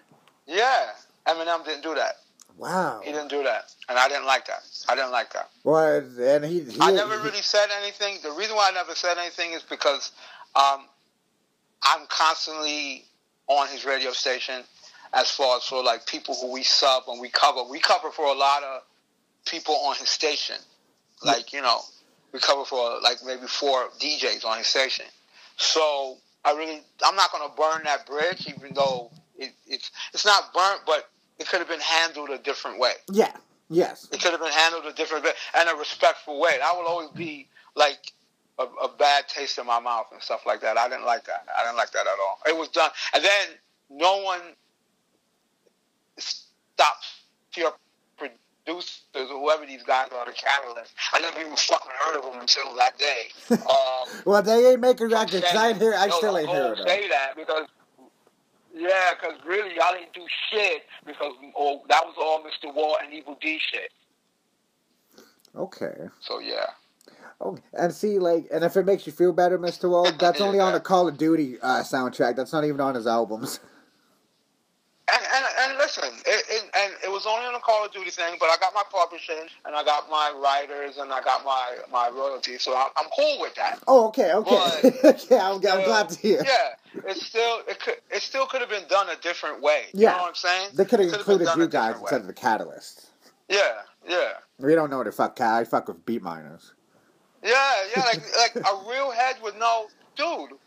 Yeah, 0.47 0.91
Eminem 1.27 1.65
didn't 1.65 1.83
do 1.83 1.95
that. 1.97 2.15
Wow. 2.57 3.01
He 3.03 3.13
didn't 3.13 3.29
do 3.29 3.43
that, 3.43 3.73
and 3.89 3.99
I 3.99 4.09
didn't 4.09 4.27
like 4.27 4.47
that. 4.47 4.63
I 4.89 4.95
didn't 4.95 5.11
like 5.11 5.33
that. 5.33 5.51
Well, 5.65 5.99
and 6.21 6.45
he, 6.45 6.61
he 6.61 6.77
I 6.81 6.93
never 6.93 7.17
he- 7.19 7.25
really 7.25 7.43
said 7.43 7.67
anything. 7.81 8.19
The 8.23 8.33
reason 8.33 8.57
why 8.57 8.69
I 8.71 8.73
never 8.73 8.95
said 8.95 9.19
anything 9.19 9.53
is 9.53 9.63
because 9.63 10.13
um, 10.55 10.87
I'm 11.83 12.07
constantly 12.09 13.05
on 13.49 13.69
his 13.69 13.85
radio 13.85 14.13
station 14.13 14.63
as 15.13 15.31
far 15.31 15.57
as 15.57 15.65
for 15.65 15.83
like 15.83 16.07
people 16.07 16.35
who 16.35 16.53
we 16.53 16.63
sub 16.63 17.05
and 17.09 17.21
we 17.21 17.29
cover. 17.29 17.63
We 17.69 17.81
cover 17.81 18.11
for 18.11 18.27
a 18.27 18.33
lot 18.35 18.63
of 18.63 18.83
people 19.47 19.75
on 19.75 19.97
his 19.97 20.09
station. 20.09 20.57
Like, 21.25 21.53
you 21.53 21.63
know, 21.63 21.81
we 22.33 22.41
cover 22.41 22.65
for 22.65 22.99
like 23.03 23.19
maybe 23.25 23.47
four 23.47 23.89
DJs 24.01 24.45
on 24.45 24.59
his 24.59 24.67
station. 24.67 25.07
So 25.57 26.17
I 26.45 26.53
really, 26.53 26.81
I'm 27.05 27.15
not 27.17 27.31
going 27.31 27.49
to 27.49 27.57
burn 27.57 27.83
that 27.85 28.07
bridge, 28.07 28.49
even 28.49 28.75
though 28.75 29.11
it, 29.37 29.53
it's 29.67 29.91
it's 30.13 30.25
not 30.25 30.53
burnt, 30.55 30.81
but 30.87 31.09
it 31.39 31.49
could 31.49 31.59
have 31.59 31.69
been 31.69 31.81
handled 31.81 32.31
a 32.31 32.39
different 32.39 32.79
way. 32.79 32.93
Yeah. 33.11 33.33
Yes. 33.69 34.09
It 34.13 34.21
could 34.21 34.33
have 34.33 34.41
been 34.41 34.53
handled 34.53 34.85
a 34.87 34.93
different 34.93 35.25
way 35.25 35.31
and 35.55 35.69
a 35.69 35.75
respectful 35.75 36.39
way. 36.41 36.59
That 36.59 36.77
will 36.77 36.87
always 36.87 37.09
be 37.11 37.49
like 37.75 38.13
a, 38.59 38.65
a 38.65 38.89
bad 38.99 39.29
taste 39.29 39.59
in 39.59 39.67
my 39.67 39.81
mouth 39.81 40.07
and 40.13 40.21
stuff 40.23 40.45
like 40.47 40.61
that. 40.61 40.77
I 40.77 40.89
didn't 40.89 41.07
like 41.07 41.25
that. 41.25 41.47
I 41.59 41.65
didn't 41.65 41.77
like 41.79 41.91
that 41.93 42.07
at 42.07 42.19
all. 42.21 42.39
It 42.47 42.57
was 42.59 42.69
done, 42.69 42.91
and 43.15 43.25
then 43.25 43.49
no 43.91 44.23
one 44.23 44.41
stopped 46.19 47.07
your 47.57 47.73
producers 48.17 49.01
or 49.15 49.27
whoever 49.27 49.67
these 49.67 49.83
guys 49.83 50.09
are, 50.17 50.27
the 50.27 50.33
catalyst. 50.33 50.93
I 51.13 51.21
never 51.21 51.41
even 51.41 51.57
fucking 51.57 51.91
heard 52.05 52.17
of 52.19 52.25
them 52.25 52.41
until 52.41 52.75
that 52.77 52.99
day. 52.99 53.29
Um, 53.53 54.09
Well, 54.25 54.43
they 54.43 54.73
ain't 54.73 54.81
making 54.81 55.09
records. 55.09 55.45
I. 55.45 55.71
I 55.71 56.09
still 56.11 56.37
ain't 56.39 56.49
heard 56.49 56.73
of 56.73 56.79
them. 56.79 56.87
Say 56.87 57.09
that 57.09 57.37
because. 57.37 57.67
Yeah, 58.75 59.11
because 59.21 59.39
really, 59.47 59.75
y'all 59.75 59.93
didn't 59.93 60.15
do 60.15 60.25
shit 60.51 60.83
because 61.05 61.33
oh, 61.57 61.83
that 61.89 62.03
was 62.05 62.15
all 62.19 62.43
Mr. 62.43 62.75
Walt 62.75 62.99
and 63.05 63.13
Evil 63.13 63.37
Dee 63.41 63.59
shit. 63.59 63.91
Okay. 65.55 66.09
So 66.21 66.39
yeah. 66.39 66.67
Oh, 67.41 67.59
and 67.75 67.93
see, 67.93 68.19
like, 68.19 68.47
and 68.53 68.65
if 68.65 68.77
it 68.77 68.87
makes 68.87 69.07
you 69.07 69.13
feel 69.13 69.33
better, 69.33 69.59
Mister 69.59 69.89
Walt, 69.89 70.19
that's 70.19 70.41
only 70.47 70.61
on 70.61 70.73
the 70.73 70.81
Call 70.81 71.09
of 71.09 71.19
Duty 71.19 71.59
uh, 71.61 71.83
soundtrack. 71.83 72.37
That's 72.37 72.53
not 72.53 72.65
even 72.65 72.81
on 72.81 72.95
his 72.95 73.07
albums. 73.07 73.61
And, 75.13 75.23
and, 75.35 75.45
and 75.59 75.79
listen, 75.79 76.09
it, 76.25 76.45
it, 76.49 76.71
and 76.75 76.95
it 77.05 77.12
was 77.25 77.33
only 77.33 77.47
on 77.47 77.53
the 77.53 77.61
Call 77.61 77.85
of 77.85 77.93
Duty 77.93 78.11
thing, 78.11 78.37
but 78.41 78.47
I 78.47 78.57
got 78.59 78.75
my 78.75 78.83
publishing 78.91 79.47
and 79.65 79.75
I 79.77 79.85
got 79.85 80.11
my 80.11 80.33
writers 80.43 80.99
and 80.99 81.13
I 81.13 81.23
got 81.23 81.45
my, 81.45 81.77
my 81.91 82.11
royalties, 82.11 82.63
so 82.63 82.77
I'm, 82.77 82.89
I'm 82.97 83.09
cool 83.17 83.39
with 83.41 83.55
that. 83.55 83.79
Oh, 83.87 84.09
okay, 84.09 84.33
okay. 84.33 84.93
yeah, 85.31 85.49
I'm, 85.49 85.55
I'm 85.57 85.85
glad 85.85 86.09
to 86.11 86.19
hear. 86.19 86.43
Yeah, 86.45 87.01
it 87.11 87.17
still 87.17 87.61
it 87.69 87.81
could 87.81 87.97
it 88.11 88.23
still 88.23 88.47
could 88.47 88.61
have 88.61 88.71
been 88.71 88.87
done 88.89 89.09
a 89.09 89.17
different 89.17 89.63
way. 89.63 89.85
Yeah. 89.93 90.11
You 90.11 90.17
know 90.17 90.23
what 90.23 90.29
I'm 90.29 90.35
saying? 90.35 90.69
They 90.75 90.85
could 90.85 91.01
have 91.01 91.09
It 91.09 91.13
could've 91.13 91.27
been 91.27 91.41
included 91.41 91.63
you 91.63 91.69
guys 91.69 91.95
instead 92.01 92.17
way. 92.17 92.21
of 92.21 92.27
the 92.27 92.35
Catalyst. 92.35 93.07
Yeah, 93.49 93.59
yeah. 94.09 94.33
We 94.59 94.75
don't 94.75 94.91
know 94.91 94.99
what 94.99 95.07
the 95.07 95.13
fuck. 95.13 95.41
I 95.41 95.65
fuck 95.65 95.89
with 95.89 96.05
Beatminerz. 96.05 96.73
Yeah, 97.43 97.53
yeah, 97.97 98.03
like 98.05 98.23
like 98.39 98.57
a 98.57 98.89
real 98.89 99.11
head 99.11 99.37
would 99.43 99.59
know, 99.59 99.87
dude. 100.17 100.59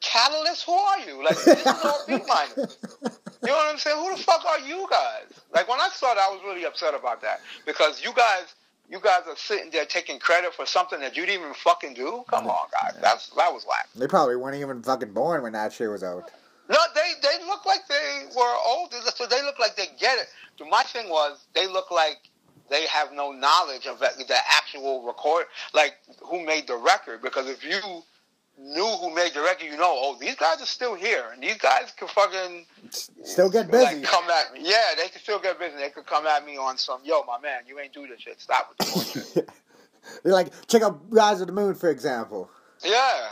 Catalyst, 0.00 0.64
who 0.64 0.72
are 0.72 1.00
you? 1.00 1.24
Like 1.24 1.36
this 1.44 1.60
is 1.60 1.66
all 1.66 2.04
Beatminerz. 2.08 2.76
You 3.40 3.48
know 3.50 3.54
what 3.54 3.72
I'm 3.72 3.78
saying? 3.78 3.96
Who 3.96 4.16
the 4.16 4.22
fuck 4.22 4.44
are 4.44 4.58
you 4.58 4.86
guys? 4.90 5.26
Like 5.54 5.68
when 5.68 5.80
I 5.80 5.88
started, 5.92 6.20
I 6.20 6.28
was 6.28 6.40
really 6.44 6.64
upset 6.64 6.92
about 6.92 7.22
that 7.22 7.40
because 7.66 8.02
you 8.04 8.12
guys, 8.12 8.54
you 8.90 8.98
guys 8.98 9.22
are 9.28 9.36
sitting 9.36 9.70
there 9.70 9.84
taking 9.84 10.18
credit 10.18 10.52
for 10.52 10.66
something 10.66 10.98
that 11.00 11.16
you 11.16 11.24
didn't 11.24 11.42
even 11.42 11.54
fucking 11.54 11.94
do. 11.94 12.24
Come 12.28 12.48
on, 12.48 12.66
guys, 12.82 13.00
that's 13.00 13.28
that 13.36 13.52
was 13.52 13.64
whack. 13.64 13.88
They 13.94 14.08
probably 14.08 14.34
weren't 14.34 14.56
even 14.56 14.82
fucking 14.82 15.12
born 15.12 15.42
when 15.42 15.52
that 15.52 15.72
shit 15.72 15.88
was 15.88 16.02
out. 16.02 16.30
No, 16.68 16.78
they 16.96 17.12
they 17.22 17.44
look 17.46 17.64
like 17.64 17.86
they 17.88 18.24
were 18.36 18.54
old. 18.66 18.92
So 18.92 19.26
they 19.26 19.42
look 19.42 19.60
like 19.60 19.76
they 19.76 19.86
get 20.00 20.18
it. 20.18 20.28
My 20.68 20.82
thing 20.82 21.08
was 21.08 21.38
they 21.54 21.68
look 21.68 21.92
like 21.92 22.18
they 22.68 22.86
have 22.86 23.12
no 23.12 23.30
knowledge 23.30 23.86
of 23.86 24.00
the 24.00 24.36
actual 24.50 25.06
record, 25.06 25.46
like 25.72 25.94
who 26.22 26.44
made 26.44 26.66
the 26.66 26.76
record. 26.76 27.22
Because 27.22 27.48
if 27.48 27.64
you 27.64 28.02
knew 28.60 28.84
who 29.00 29.14
made 29.14 29.32
the 29.34 29.40
record, 29.40 29.64
you 29.64 29.76
know, 29.76 29.84
oh, 29.90 30.16
these 30.20 30.34
guys 30.34 30.60
are 30.60 30.66
still 30.66 30.94
here, 30.94 31.24
and 31.32 31.42
these 31.42 31.58
guys 31.58 31.92
can 31.96 32.08
fucking 32.08 32.66
Still 33.24 33.48
get 33.50 33.70
busy. 33.70 33.84
like 33.84 34.02
come 34.02 34.24
at 34.30 34.52
me. 34.52 34.60
Yeah, 34.62 34.80
they 34.96 35.08
can 35.08 35.20
still 35.20 35.38
get 35.38 35.58
busy. 35.58 35.76
They 35.76 35.90
could 35.90 36.06
come 36.06 36.26
at 36.26 36.44
me 36.44 36.56
on 36.56 36.76
some, 36.76 37.00
yo, 37.04 37.22
my 37.24 37.38
man, 37.40 37.60
you 37.66 37.78
ain't 37.78 37.92
do 37.92 38.06
this 38.06 38.20
shit. 38.20 38.40
Stop 38.40 38.70
with 38.70 38.78
the 38.78 38.92
bullshit. 38.92 39.48
They're 40.24 40.32
like, 40.32 40.48
check 40.66 40.82
out 40.82 41.00
Rise 41.10 41.40
of 41.40 41.48
da 41.48 41.52
Moon, 41.54 41.74
for 41.74 41.90
example. 41.90 42.50
yeah. 42.84 43.28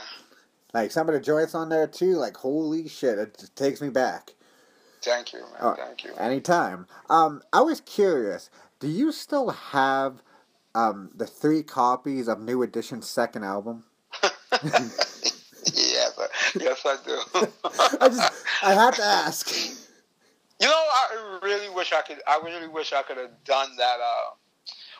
Like 0.75 0.91
some 0.91 1.09
of 1.09 1.15
the 1.15 1.21
joints 1.21 1.55
on 1.55 1.71
there 1.71 1.87
too. 1.87 2.17
Like 2.17 2.37
holy 2.37 2.87
shit, 2.87 3.19
it 3.19 3.51
takes 3.57 3.81
me 3.81 3.89
back. 3.89 4.35
Thank 5.03 5.33
you, 5.33 5.41
man. 5.41 5.49
Oh, 5.61 5.75
Thank 5.75 6.05
you. 6.05 6.13
Anytime. 6.19 6.87
Um, 7.09 7.41
I 7.53 7.63
was 7.63 7.81
curious. 7.81 8.51
Do 8.79 8.89
you 8.89 9.11
still 9.11 9.51
have 9.51 10.23
um 10.75 11.11
the 11.15 11.27
three 11.27 11.63
copies 11.63 12.29
of 12.29 12.41
New 12.41 12.63
Edition's 12.63 13.09
second 13.09 13.45
album? 13.45 13.85
Yes, 14.53 16.19
I, 16.19 16.27
yes, 16.61 16.83
I 16.85 16.97
do. 17.05 17.49
I 18.01 18.09
just 18.09 18.33
I 18.63 18.73
had 18.75 18.95
to 18.95 19.03
ask. 19.03 19.55
You 20.59 20.67
know, 20.67 20.73
I 20.73 21.39
really 21.43 21.69
wish 21.69 21.93
I 21.93 22.03
could. 22.03 22.19
I 22.27 22.41
really 22.45 22.69
wish 22.69 22.93
I 22.93 23.03
could 23.03 23.19
have 23.19 23.31
done 23.45 23.77
that. 23.77 23.97
Uh, 24.01 24.35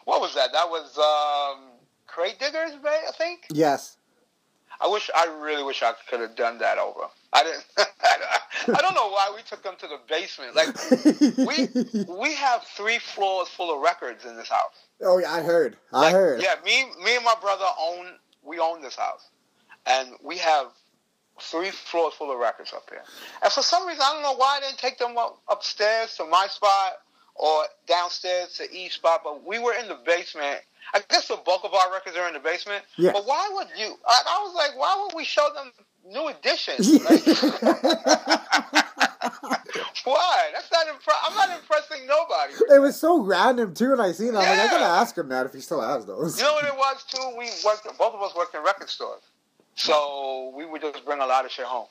what 0.05 0.21
was 0.21 0.35
that? 0.35 0.53
That 0.53 0.69
was 0.69 0.97
um, 0.99 1.71
Crate 2.07 2.39
Diggers, 2.39 2.73
right? 2.83 3.01
I 3.09 3.13
think. 3.13 3.47
Yes. 3.51 3.97
I 4.79 4.89
wish, 4.89 5.09
I 5.17 5.25
really 5.43 5.63
wish 5.63 5.83
I 5.83 5.95
could 6.11 6.21
have 6.21 6.37
done 6.37 6.59
that 6.59 6.77
over. 6.77 7.07
I 7.33 7.43
didn't. 7.45 7.65
I 8.77 8.81
don't 8.83 8.95
know 8.95 9.09
why 9.09 9.33
we 9.35 9.41
took 9.43 9.63
them 9.63 9.75
to 9.79 9.87
the 9.87 9.99
basement. 10.07 10.55
Like 10.55 10.69
we 11.39 12.05
we 12.21 12.35
have 12.35 12.63
three 12.77 12.99
floors 12.99 13.49
full 13.49 13.75
of 13.75 13.81
records 13.81 14.27
in 14.27 14.37
this 14.37 14.49
house. 14.51 14.75
oh 15.03 15.17
yeah, 15.19 15.33
I 15.33 15.41
heard. 15.41 15.79
I 15.95 16.01
Like, 16.03 16.13
heard. 16.13 16.43
Yeah, 16.43 16.57
me, 16.63 16.85
me 17.03 17.17
and 17.17 17.25
my 17.25 17.35
brother 17.41 17.65
own. 17.81 18.07
We 18.43 18.59
own 18.61 18.81
this 18.83 18.95
house, 18.97 19.29
and 19.87 20.11
we 20.23 20.39
have 20.39 20.67
three 21.41 21.71
floors 21.71 22.15
full 22.15 22.33
of 22.33 22.39
records 22.39 22.73
up 22.73 22.89
here. 22.91 23.03
And 23.43 23.53
for 23.53 23.63
some 23.63 23.87
reason, 23.87 24.03
I 24.05 24.13
don't 24.13 24.23
know 24.23 24.35
why 24.37 24.57
I 24.59 24.61
didn't 24.61 24.79
take 24.79 24.99
them 24.99 25.17
up, 25.19 25.39
upstairs 25.49 26.17
to 26.17 26.25
my 26.25 26.47
spot 26.49 26.95
or 27.35 27.65
downstairs 27.87 28.55
to 28.55 28.73
each 28.75 28.95
spot. 28.95 29.21
But 29.25 29.45
we 29.47 29.59
were 29.59 29.75
in 29.75 29.89
the 29.89 29.99
basement. 30.07 30.61
I 30.95 31.01
guess 31.11 31.29
the 31.29 31.37
bulk 31.45 31.65
of 31.65 31.75
our 31.75 31.93
records 31.93 32.17
are 32.17 32.27
in 32.29 32.35
the 32.35 32.41
basement. 32.41 32.85
Yeah. 32.97 33.13
But 33.13 33.27
why 33.27 33.49
would 33.53 33.69
you? 33.77 33.95
I, 34.07 34.23
I 34.27 34.43
was 34.45 34.55
like, 34.55 34.79
why 34.79 34.97
would 35.03 35.15
we 35.17 35.25
show 35.25 35.49
them 35.55 35.73
new 36.11 36.29
editions? 36.29 36.89
Like, 37.05 37.27
why? 40.05 40.51
That's 40.55 40.71
not. 40.71 40.87
Impre- 40.87 41.21
I'm 41.25 41.35
not 41.35 41.51
impressing 41.59 42.07
nobody. 42.07 42.53
it 42.75 42.79
was 42.81 42.99
so 42.99 43.21
random 43.21 43.75
too, 43.75 43.93
and 43.93 44.01
I 44.01 44.13
seen 44.13 44.29
it. 44.29 44.37
I'm 44.37 44.37
like, 44.37 44.59
I 44.59 44.67
gotta 44.69 44.85
ask 44.85 45.19
him 45.19 45.29
that 45.31 45.47
if 45.47 45.53
he 45.53 45.61
still 45.61 45.81
has 45.81 46.07
those. 46.07 46.39
You 46.39 46.45
know 46.45 46.53
what 46.55 46.65
it 46.65 46.77
was 46.77 47.03
too? 47.05 47.35
We 47.37 47.51
worked. 47.65 47.85
Both 47.99 48.15
of 48.15 48.23
us 48.23 48.35
worked 48.37 48.55
in 48.55 48.63
record 48.63 48.89
stores, 48.89 49.23
so 49.77 50.53
we 50.57 50.65
would 50.65 50.81
just 50.83 51.05
bring 51.05 51.21
a 51.21 51.27
lot 51.27 51.45
of 51.45 51.51
shit 51.51 51.67
home. 51.67 51.87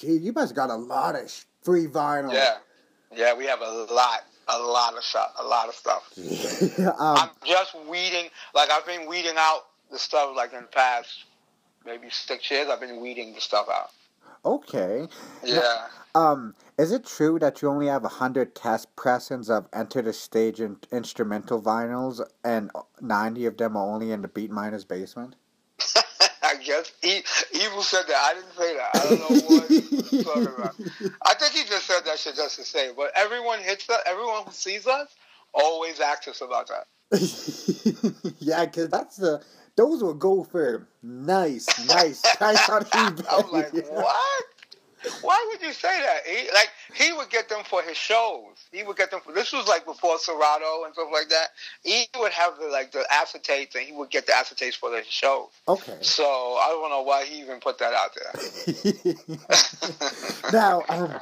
Gee, 0.00 0.12
you 0.12 0.32
must 0.32 0.54
got 0.54 0.70
a 0.70 0.76
lot 0.76 1.14
of 1.16 1.44
free 1.62 1.86
vinyl. 1.86 2.32
Yeah, 2.32 2.56
yeah, 3.14 3.34
we 3.34 3.46
have 3.46 3.60
a 3.60 3.70
lot, 3.92 4.20
a 4.46 4.58
lot 4.58 4.96
of 4.96 5.02
shot, 5.02 5.32
a 5.38 5.44
lot 5.44 5.68
of 5.68 5.74
stuff. 5.74 6.12
um, 6.78 7.16
I'm 7.18 7.30
just 7.44 7.74
weeding. 7.88 8.30
Like 8.54 8.70
I've 8.70 8.86
been 8.86 9.08
weeding 9.08 9.34
out 9.36 9.66
the 9.90 9.98
stuff. 9.98 10.34
Like 10.36 10.52
in 10.52 10.62
the 10.62 10.66
past, 10.68 11.24
maybe 11.84 12.08
six 12.10 12.50
years, 12.50 12.68
I've 12.68 12.80
been 12.80 13.00
weeding 13.00 13.34
the 13.34 13.40
stuff 13.40 13.66
out. 13.72 13.90
okay. 14.44 15.08
Yeah. 15.44 15.88
Um, 16.14 16.54
is 16.78 16.90
it 16.90 17.04
true 17.04 17.38
that 17.40 17.60
you 17.60 17.68
only 17.68 17.86
have 17.86 18.04
a 18.04 18.08
hundred 18.08 18.54
test 18.54 18.94
pressings 18.96 19.50
of 19.50 19.70
Enta 19.72 20.04
da 20.04 20.12
Stage 20.12 20.60
in- 20.60 20.78
instrumental 20.92 21.60
vinyls, 21.60 22.20
and 22.44 22.70
ninety 23.00 23.46
of 23.46 23.56
them 23.56 23.76
are 23.76 23.86
only 23.94 24.12
in 24.12 24.22
the 24.22 24.28
Beatminerz 24.28 24.86
basement? 24.86 25.34
I 26.48 26.56
guess 26.56 26.92
he, 27.02 27.22
Evil 27.54 27.82
said 27.82 28.04
that. 28.08 28.16
I 28.16 28.34
didn't 28.34 28.56
say 28.56 28.76
that. 28.76 28.90
I 28.94 29.08
don't 29.08 29.20
know 29.20 29.56
what 29.56 29.68
he's 29.68 30.24
talking 30.24 30.46
about. 30.46 30.74
I 31.26 31.34
think 31.34 31.52
he 31.52 31.64
just 31.64 31.86
said 31.86 32.00
that 32.06 32.18
shit 32.18 32.36
just 32.36 32.56
to 32.56 32.64
say. 32.64 32.90
But 32.96 33.12
everyone 33.14 33.60
hits 33.60 33.88
us. 33.90 34.00
Everyone 34.06 34.44
who 34.44 34.52
sees 34.52 34.86
us 34.86 35.14
always 35.52 36.00
asks 36.00 36.28
us 36.28 36.40
about 36.40 36.68
that. 36.68 36.86
yeah, 38.38 38.64
because 38.64 38.88
that's 38.88 39.16
the 39.16 39.42
those 39.76 40.02
will 40.02 40.14
go 40.14 40.42
for 40.42 40.88
nice, 41.02 41.66
nice 41.86 42.22
price 42.36 42.68
on 42.68 42.82
eBay. 42.82 43.24
I'm 43.30 43.52
like, 43.52 43.72
what? 43.90 44.44
Why 45.22 45.46
would 45.50 45.66
you 45.66 45.72
say 45.72 46.00
that? 46.00 46.26
He, 46.26 46.50
like 46.52 46.70
he 46.94 47.12
would 47.12 47.30
get 47.30 47.48
them 47.48 47.62
for 47.64 47.82
his 47.82 47.96
shows. 47.96 48.56
He 48.72 48.82
would 48.82 48.96
get 48.96 49.10
them 49.10 49.20
for 49.24 49.32
this 49.32 49.52
was 49.52 49.68
like 49.68 49.84
before 49.84 50.18
Serato 50.18 50.84
and 50.84 50.94
stuff 50.94 51.08
like 51.12 51.28
that. 51.28 51.48
He 51.82 52.06
would 52.18 52.32
have 52.32 52.58
the 52.58 52.66
like 52.66 52.92
the 52.92 53.06
acetates 53.12 53.74
and 53.74 53.84
he 53.84 53.92
would 53.92 54.10
get 54.10 54.26
the 54.26 54.32
acetates 54.32 54.74
for 54.74 54.90
the 54.90 55.02
shows. 55.08 55.48
Okay. 55.66 55.98
So 56.00 56.24
I 56.24 56.68
don't 56.70 56.90
know 56.90 57.02
why 57.02 57.24
he 57.24 57.40
even 57.40 57.60
put 57.60 57.78
that 57.78 57.94
out 57.94 58.10
there. 58.14 58.32
now, 60.52 60.82
um, 60.88 61.20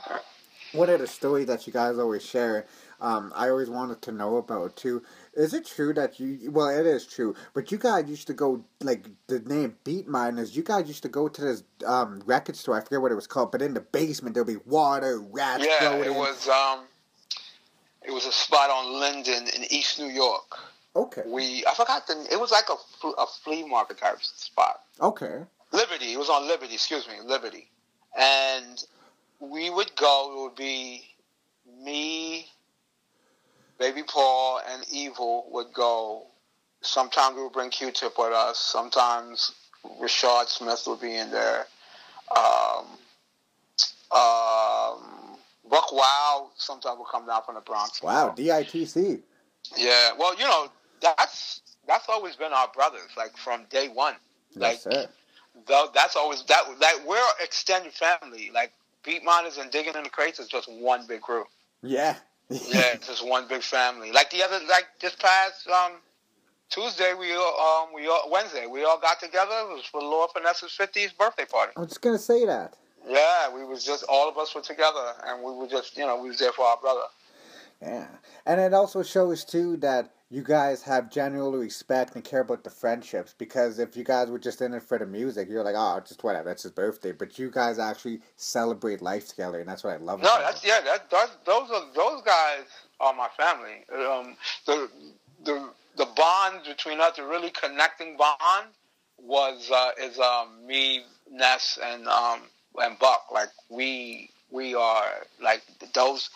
one 0.73 0.91
of 0.91 1.01
the 1.01 1.07
stories 1.07 1.47
that 1.47 1.67
you 1.67 1.73
guys 1.73 1.99
always 1.99 2.25
share, 2.25 2.67
um, 3.01 3.33
I 3.35 3.49
always 3.49 3.71
wanted 3.71 4.03
to 4.03 4.13
know 4.13 4.37
about 4.37 4.77
too. 4.77 5.03
Is 5.37 5.53
it 5.53 5.67
true 5.67 5.93
that 5.95 6.19
you? 6.19 6.51
Well, 6.51 6.69
it 6.69 6.87
is 6.87 7.07
true, 7.07 7.35
but 7.53 7.71
you 7.71 7.77
guys 7.77 8.09
used 8.09 8.27
to 8.29 8.33
go 8.33 8.65
like 8.81 9.07
the 9.27 9.41
name 9.41 9.77
Beatminerz. 9.85 10.57
You 10.57 10.63
guys 10.63 10.89
used 10.89 11.03
to 11.03 11.11
go 11.11 11.29
to 11.29 11.41
this 11.41 11.63
um, 11.87 12.23
record 12.25 12.57
store. 12.57 12.79
I 12.79 12.81
forget 12.83 13.03
what 13.03 13.13
it 13.13 13.17
was 13.17 13.27
called, 13.27 13.53
but 13.53 13.61
in 13.61 13.75
the 13.75 13.81
basement 13.81 14.35
there'll 14.35 14.47
be 14.47 14.57
water, 14.65 15.21
rats 15.21 15.65
yeah, 15.65 15.91
floating. 15.91 16.13
it 16.13 16.17
was 16.17 16.49
um, 16.49 16.81
it 18.03 18.13
was 18.13 18.25
a 18.25 18.33
spot 18.33 18.71
on 18.71 18.99
Linden 18.99 19.49
in 19.55 19.65
East 19.71 19.99
New 19.99 20.09
York. 20.09 20.59
Okay. 20.97 21.23
We 21.27 21.65
I 21.67 21.75
forgot 21.75 22.07
the 22.07 22.27
it 22.33 22.41
was 22.41 22.51
like 22.51 22.69
a 22.71 23.07
a 23.07 23.27
flea 23.27 23.69
market 23.69 23.99
type 23.99 24.23
spot. 24.23 24.81
Okay. 25.01 25.43
Liberty. 25.73 26.13
It 26.15 26.19
was 26.19 26.31
on 26.31 26.49
Liberty. 26.49 26.75
Excuse 26.75 27.07
me, 27.07 27.15
Liberty. 27.23 27.69
And 28.19 28.83
we 29.41 29.69
would 29.69 29.95
go. 29.97 30.33
It 30.33 30.43
would 30.45 30.57
be 30.57 31.05
me, 31.83 32.47
Baby 33.79 34.03
Paul, 34.07 34.61
and 34.71 34.85
Evil 34.91 35.47
would 35.51 35.73
go. 35.73 36.27
Sometimes 36.83 37.37
we 37.37 37.43
would 37.43 37.53
bring 37.53 37.71
Q-Tip 37.71 38.13
with 38.19 38.33
us. 38.33 38.59
Sometimes 38.59 39.53
Rashad 40.01 40.49
Smith 40.49 40.83
would 40.87 41.01
be 41.01 41.17
in 41.17 41.31
there. 41.31 41.67
Um, 42.37 42.87
um, 44.11 45.37
Buck 45.69 45.93
Wow 45.93 46.51
sometimes 46.57 46.99
would 46.99 47.09
come 47.11 47.27
down 47.27 47.43
from 47.45 47.57
the 47.57 47.61
Bronx. 47.61 48.03
Wow. 48.03 48.35
DITC. 48.37 49.21
Yeah. 49.77 50.11
Well, 50.19 50.35
you 50.37 50.45
know 50.45 50.69
that's 51.01 51.61
that's 51.87 52.09
always 52.09 52.37
been 52.37 52.53
our 52.53 52.69
brothers, 52.75 53.11
like 53.17 53.37
from 53.37 53.65
day 53.71 53.89
one. 53.89 54.15
Like 54.55 54.75
Yes, 54.75 54.83
sir. 54.85 55.09
though 55.67 55.89
that's 55.93 56.17
always 56.17 56.43
that 56.45 56.65
like 56.81 57.07
we're 57.07 57.21
extended 57.43 57.93
family. 57.93 58.51
Like 58.55 58.73
Beatminerz 59.05 59.59
and 59.59 59.71
Digging 59.71 59.95
in 59.95 60.05
the 60.05 60.11
Crates 60.11 60.39
is 60.39 60.49
just 60.49 60.71
one 60.71 61.07
big 61.07 61.21
group. 61.21 61.49
Yeah. 61.83 62.17
Yeah, 62.51 62.95
it's 62.95 63.07
just 63.09 63.27
one 63.27 63.49
big 63.49 63.63
family. 63.63 64.13
Like 64.13 64.31
the 64.31 64.43
other, 64.43 64.61
like 64.69 64.87
this 65.01 65.15
past 65.17 65.69
um, 65.69 65.93
Tuesday, 66.71 67.15
we 67.19 67.33
all, 67.35 67.85
um 67.87 67.95
we 67.95 68.09
all 68.09 68.29
Wednesday 68.31 68.67
we 68.67 68.85
all 68.85 68.99
got 68.99 69.21
together. 69.21 69.55
It 69.71 69.75
was 69.75 69.85
for 69.85 70.01
Lord 70.01 70.31
Finesse's 70.35 70.73
fiftieth 70.73 71.17
birthday 71.17 71.45
party. 71.45 71.73
I 71.77 71.81
was 71.81 71.89
just 71.91 72.03
gonna 72.03 72.19
say 72.19 72.45
that. 72.47 72.75
Yeah, 73.09 73.55
we 73.55 73.65
was 73.65 73.85
just 73.85 74.05
all 74.09 74.29
of 74.29 74.37
us 74.37 74.55
were 74.55 74.63
together, 74.63 75.13
and 75.25 75.43
we 75.43 75.53
were 75.55 75.69
just 75.69 75.97
you 75.97 76.05
know 76.05 76.21
we 76.21 76.29
was 76.29 76.39
there 76.39 76.53
for 76.53 76.65
our 76.65 76.77
brother. 76.77 77.07
Yeah, 77.81 78.09
and 78.47 78.61
it 78.61 78.75
also 78.75 79.03
shows 79.03 79.45
too 79.45 79.77
that 79.79 80.11
you 80.29 80.43
guys 80.43 80.83
have 80.83 81.11
genuine 81.11 81.61
respect 81.61 82.15
and 82.15 82.25
care 82.25 82.41
about 82.41 82.65
the 82.65 82.71
friendships. 82.71 83.35
Because 83.37 83.79
if 83.79 83.97
you 83.97 84.05
guys 84.05 84.29
were 84.29 84.39
just 84.39 84.61
in 84.61 84.75
it 84.75 84.83
for 84.83 84.99
the 84.99 85.07
music, 85.07 85.49
you're 85.49 85.63
like, 85.63 85.77
oh, 85.77 86.01
just 86.07 86.25
whatever, 86.25 86.51
it's 86.51 86.65
his 86.65 86.73
birthday. 86.73 87.13
But 87.13 87.39
you 87.39 87.51
guys 87.51 87.79
actually 87.79 88.21
celebrate 88.37 89.01
life 89.03 89.29
together, 89.29 89.61
and 89.61 89.69
that's 89.69 89.85
what 89.85 89.95
I 89.95 89.97
love. 89.99 90.21
No, 90.21 90.29
about 90.35 90.43
that's 90.43 90.65
it. 90.65 90.69
yeah. 90.69 90.81
That, 90.81 91.11
that 91.11 91.31
those 91.45 91.71
are 91.71 91.85
those 91.95 92.23
guys 92.23 92.65
are 93.01 93.15
my 93.15 93.29
family. 93.37 93.85
Um, 93.95 94.37
the 94.67 94.91
the 95.45 95.71
the 95.97 96.07
bond 96.17 96.61
between 96.67 97.01
us, 97.01 97.17
the 97.17 97.25
really 97.25 97.51
connecting 97.51 98.17
bond, 98.17 98.69
was 99.19 99.71
uh, 99.71 99.91
is 100.03 100.19
um, 100.19 100.67
me, 100.67 101.03
Ness, 101.31 101.79
and 101.83 102.07
um, 102.09 102.41
and 102.79 102.99
Buck. 102.99 103.27
Like 103.33 103.51
we 103.71 104.31
we 104.51 104.75
are 104.75 105.27
like 105.43 105.63
those. 105.95 106.31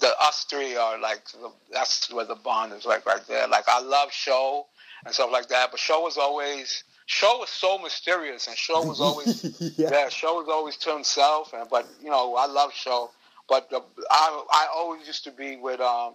The 0.00 0.12
us 0.20 0.44
three 0.44 0.76
are 0.76 0.98
like 0.98 1.24
the, 1.32 1.50
that's 1.72 2.12
where 2.12 2.24
the 2.24 2.36
bond 2.36 2.72
is 2.72 2.86
like 2.86 3.06
right 3.06 3.26
there. 3.26 3.48
Like 3.48 3.64
I 3.68 3.80
love 3.80 4.12
show 4.12 4.66
and 5.04 5.14
stuff 5.14 5.30
like 5.32 5.48
that, 5.48 5.70
but 5.70 5.80
show 5.80 6.02
was 6.02 6.16
always 6.16 6.84
show 7.06 7.38
was 7.38 7.48
so 7.48 7.78
mysterious, 7.78 8.46
and 8.46 8.56
show 8.56 8.84
was 8.84 9.00
always 9.00 9.42
yeah. 9.78 9.90
yeah, 9.90 10.08
show 10.08 10.34
was 10.36 10.48
always 10.48 10.76
to 10.76 10.92
himself, 10.92 11.52
and 11.52 11.68
but 11.68 11.86
you 12.02 12.10
know 12.10 12.36
I 12.36 12.46
love 12.46 12.72
show, 12.72 13.10
but 13.48 13.68
the, 13.70 13.82
I 14.10 14.44
I 14.50 14.66
always 14.74 15.06
used 15.06 15.24
to 15.24 15.32
be 15.32 15.56
with 15.56 15.80
um 15.80 16.14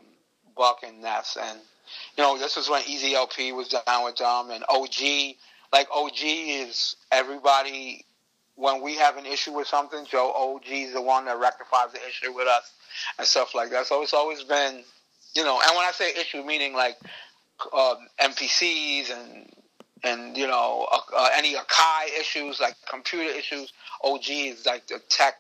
Buck 0.56 0.80
and 0.84 1.02
Ness, 1.02 1.38
and 1.42 1.60
you 2.18 2.24
know 2.24 2.38
this 2.38 2.56
was 2.56 2.70
when 2.70 2.82
Easy 2.88 3.16
LP 3.16 3.52
was 3.52 3.68
down 3.68 4.06
with 4.06 4.18
them, 4.18 4.52
and 4.52 4.64
OG 4.70 5.36
like 5.74 5.88
OG 5.94 6.20
is 6.22 6.96
everybody. 7.12 8.06
When 8.56 8.82
we 8.82 8.96
have 8.98 9.18
an 9.18 9.26
issue 9.26 9.52
with 9.54 9.68
something, 9.68 10.06
Joe 10.06 10.32
OG 10.36 10.64
is 10.72 10.94
the 10.94 11.02
one 11.02 11.26
that 11.26 11.40
rectifies 11.40 11.92
the 11.94 12.00
issue 12.08 12.34
with 12.34 12.48
us 12.48 12.72
and 13.18 13.28
stuff 13.28 13.56
like 13.56 13.72
that. 13.72 13.88
So 13.88 14.02
it's 14.04 14.14
always 14.14 14.44
been, 14.44 14.84
you 15.36 15.44
know, 15.44 15.60
and 15.60 15.76
when 15.76 15.86
I 15.86 15.92
say 15.92 16.12
issue, 16.12 16.44
meaning 16.44 16.74
like 16.74 16.98
um, 17.74 17.98
MPCs 18.22 19.12
and 19.12 19.50
and 20.04 20.38
you 20.38 20.48
know 20.48 20.88
uh, 20.92 20.98
uh, 21.16 21.30
any 21.36 21.56
Akai 21.56 22.20
issues 22.20 22.60
like 22.60 22.76
computer 22.90 23.30
issues. 23.30 23.72
OG 24.04 24.26
is 24.30 24.66
like 24.66 24.86
the 24.88 25.00
tech, 25.10 25.36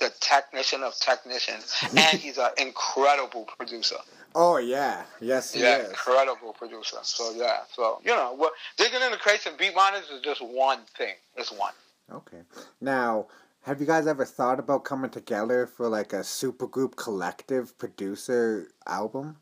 the 0.00 0.10
technician 0.20 0.82
of 0.82 0.94
technicians, 0.98 1.74
and 1.96 2.18
he's 2.18 2.38
an 2.38 2.50
incredible 2.58 3.46
producer. 3.56 3.96
Oh 4.34 4.56
yeah, 4.56 5.02
yes 5.20 5.52
he 5.52 5.60
Yeah, 5.62 5.76
is. 5.76 5.88
incredible 5.90 6.54
producer. 6.54 6.96
So 7.02 7.32
yeah, 7.36 7.58
so 7.74 8.00
you 8.02 8.10
know, 8.10 8.50
digging 8.78 9.02
in 9.02 9.10
the 9.10 9.18
crates 9.18 9.46
and 9.46 9.58
Beatminerz 9.58 10.10
is 10.12 10.22
just 10.22 10.40
one 10.40 10.80
thing. 10.96 11.14
It's 11.36 11.52
one. 11.52 11.74
Okay. 12.10 12.42
Now, 12.80 13.28
have 13.62 13.80
you 13.80 13.86
guys 13.86 14.06
ever 14.06 14.24
thought 14.24 14.58
about 14.58 14.84
coming 14.84 15.10
together 15.10 15.66
for 15.66 15.88
like 15.88 16.12
a 16.12 16.20
supergroup 16.20 16.96
collective 16.96 17.76
producer 17.78 18.68
album? 18.86 19.36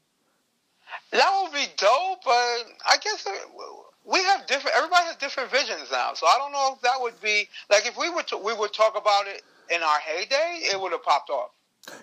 That 1.13 1.31
would 1.43 1.53
be 1.53 1.67
dope, 1.77 2.19
but 2.25 2.33
I 2.87 2.97
guess 3.03 3.27
we 4.05 4.19
have 4.25 4.47
different. 4.47 4.77
Everybody 4.77 5.07
has 5.07 5.17
different 5.17 5.51
visions 5.51 5.89
now, 5.91 6.13
so 6.15 6.27
I 6.27 6.37
don't 6.39 6.53
know 6.53 6.75
if 6.75 6.83
that 6.83 7.01
would 7.01 7.21
be 7.21 7.49
like 7.71 7.87
if 7.87 7.97
we 7.97 8.11
were 8.11 8.23
to 8.25 8.37
we 8.37 8.55
would 8.55 8.73
talk 8.73 8.97
about 8.97 9.27
it 9.27 9.43
in 9.75 9.83
our 9.83 9.99
heyday, 10.01 10.61
it 10.71 10.81
would 10.81 10.93
have 10.93 11.03
popped 11.03 11.31
off. 11.31 11.51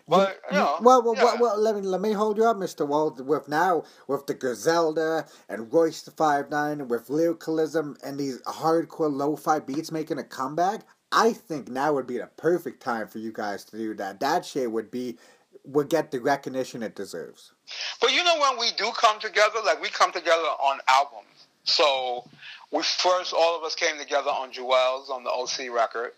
But 0.07 0.39
you 0.51 0.57
know, 0.57 0.77
well, 0.81 1.03
well, 1.03 1.15
yeah. 1.15 1.23
well, 1.23 1.37
well, 1.39 1.59
let 1.59 1.75
me 1.75 1.81
let 1.81 2.01
me 2.01 2.13
hold 2.13 2.37
you 2.37 2.45
up, 2.45 2.57
Mister 2.57 2.85
Walt. 2.85 3.19
With 3.19 3.47
now 3.47 3.83
with 4.07 4.25
the 4.27 4.33
Griselda 4.33 5.25
and 5.49 5.71
Royce 5.71 6.01
the 6.01 6.11
Five 6.11 6.49
Nine, 6.49 6.87
with 6.87 7.09
lyricalism 7.09 7.97
and 8.03 8.19
these 8.19 8.41
hardcore 8.43 9.11
lo-fi 9.11 9.59
beats 9.59 9.91
making 9.91 10.19
a 10.19 10.23
comeback, 10.23 10.81
I 11.11 11.33
think 11.33 11.69
now 11.69 11.93
would 11.93 12.07
be 12.07 12.17
the 12.17 12.29
perfect 12.37 12.81
time 12.81 13.07
for 13.07 13.19
you 13.19 13.31
guys 13.31 13.63
to 13.65 13.77
do 13.77 13.93
that. 13.95 14.19
That 14.19 14.45
shit 14.45 14.71
would 14.71 14.91
be 14.91 15.17
would 15.65 15.89
get 15.89 16.11
the 16.11 16.19
recognition 16.19 16.81
it 16.81 16.95
deserves. 16.95 17.51
But 17.99 18.13
you 18.13 18.23
know 18.23 18.39
when 18.39 18.59
we 18.59 18.71
do 18.77 18.91
come 18.95 19.19
together, 19.19 19.59
like 19.65 19.81
we 19.81 19.89
come 19.89 20.11
together 20.11 20.41
on 20.41 20.79
albums. 20.87 21.47
So 21.63 22.25
we 22.71 22.81
first 22.83 23.33
all 23.33 23.57
of 23.57 23.63
us 23.63 23.75
came 23.75 23.97
together 23.97 24.29
on 24.29 24.51
Jewels 24.51 25.09
on 25.09 25.23
the 25.23 25.29
OC 25.29 25.73
record, 25.73 26.11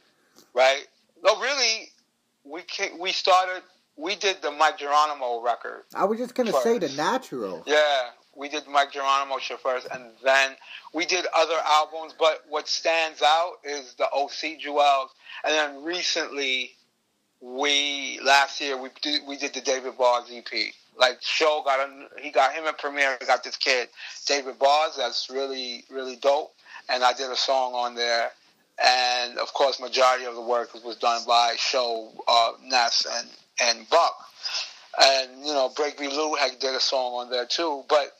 right? 0.53 0.87
No, 1.23 1.39
really, 1.39 1.89
we 2.43 2.61
came, 2.63 2.99
we 2.99 3.11
started. 3.11 3.63
We 3.97 4.15
did 4.15 4.41
the 4.41 4.51
Mic 4.51 4.77
Geronimo 4.77 5.41
record. 5.41 5.83
I 5.93 6.05
was 6.05 6.19
just 6.19 6.33
gonna 6.33 6.53
say 6.53 6.77
the 6.77 6.89
natural. 6.89 7.63
Yeah, 7.65 8.09
we 8.35 8.47
did 8.47 8.67
Mic 8.67 8.93
Geronimo 8.93 9.37
shit 9.39 9.59
first, 9.59 9.87
and 9.91 10.11
then 10.23 10.51
we 10.93 11.05
did 11.05 11.25
other 11.35 11.57
albums. 11.65 12.13
But 12.17 12.43
what 12.47 12.67
stands 12.67 13.21
out 13.21 13.55
is 13.63 13.95
the 13.95 14.07
OC 14.13 14.59
Jewels, 14.59 15.11
and 15.43 15.53
then 15.53 15.83
recently, 15.83 16.71
we 17.41 18.19
last 18.23 18.61
year 18.61 18.81
we 18.81 18.89
did 19.01 19.21
we 19.27 19.37
did 19.37 19.53
the 19.53 19.61
David 19.61 19.97
Bars 19.97 20.29
EP. 20.31 20.73
Like 20.97 21.21
show 21.21 21.61
got 21.65 21.79
a, 21.79 22.21
he 22.21 22.31
got 22.31 22.53
him 22.53 22.65
at 22.65 22.77
premiere. 22.77 23.17
Got 23.25 23.43
this 23.43 23.57
kid 23.57 23.89
David 24.25 24.59
Bars 24.59 24.95
that's 24.97 25.29
really 25.29 25.83
really 25.89 26.15
dope, 26.15 26.53
and 26.89 27.03
I 27.03 27.13
did 27.13 27.29
a 27.29 27.35
song 27.35 27.73
on 27.73 27.95
there. 27.95 28.31
And 28.83 29.37
of 29.37 29.53
course, 29.53 29.79
majority 29.79 30.25
of 30.25 30.35
the 30.35 30.41
work 30.41 30.73
was 30.85 30.95
done 30.95 31.21
by 31.27 31.55
Show, 31.57 32.11
uh, 32.27 32.51
Ness, 32.63 33.05
and 33.05 33.29
and 33.61 33.89
Buck 33.89 34.29
and 34.99 35.45
you 35.45 35.53
know 35.53 35.69
Breakbeat 35.69 36.11
Lou 36.11 36.35
had 36.35 36.59
did 36.59 36.75
a 36.75 36.79
song 36.79 37.13
on 37.13 37.29
there 37.29 37.45
too. 37.45 37.83
But 37.87 38.15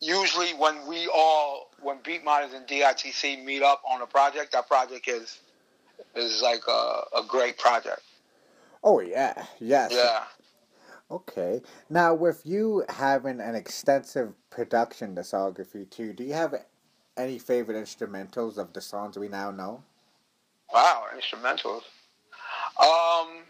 usually 0.00 0.50
when 0.54 0.86
we 0.86 1.08
all 1.12 1.70
when 1.80 1.98
Beatminerz 1.98 2.54
and 2.54 2.66
DITC 2.66 3.44
meet 3.44 3.62
up 3.62 3.82
on 3.88 4.02
a 4.02 4.06
project, 4.06 4.52
that 4.52 4.68
project 4.68 5.08
is 5.08 5.40
is 6.14 6.42
like 6.42 6.62
a, 6.68 7.02
a 7.18 7.24
great 7.26 7.58
project. 7.58 8.02
Oh 8.84 9.00
yeah, 9.00 9.44
yes. 9.58 9.92
Yeah. 9.92 10.24
Okay. 11.10 11.60
Now, 11.90 12.14
with 12.14 12.40
you 12.46 12.84
having 12.88 13.40
an 13.40 13.54
extensive 13.54 14.32
production 14.48 15.14
discography 15.14 15.88
too, 15.90 16.14
do 16.14 16.24
you 16.24 16.32
have 16.32 16.54
any 17.16 17.38
favorite 17.38 17.82
instrumentals 17.82 18.58
of 18.58 18.72
the 18.72 18.80
songs 18.80 19.18
we 19.18 19.28
now 19.28 19.50
know? 19.50 19.82
Wow, 20.72 21.04
instrumentals. 21.14 21.82
Um. 22.80 23.42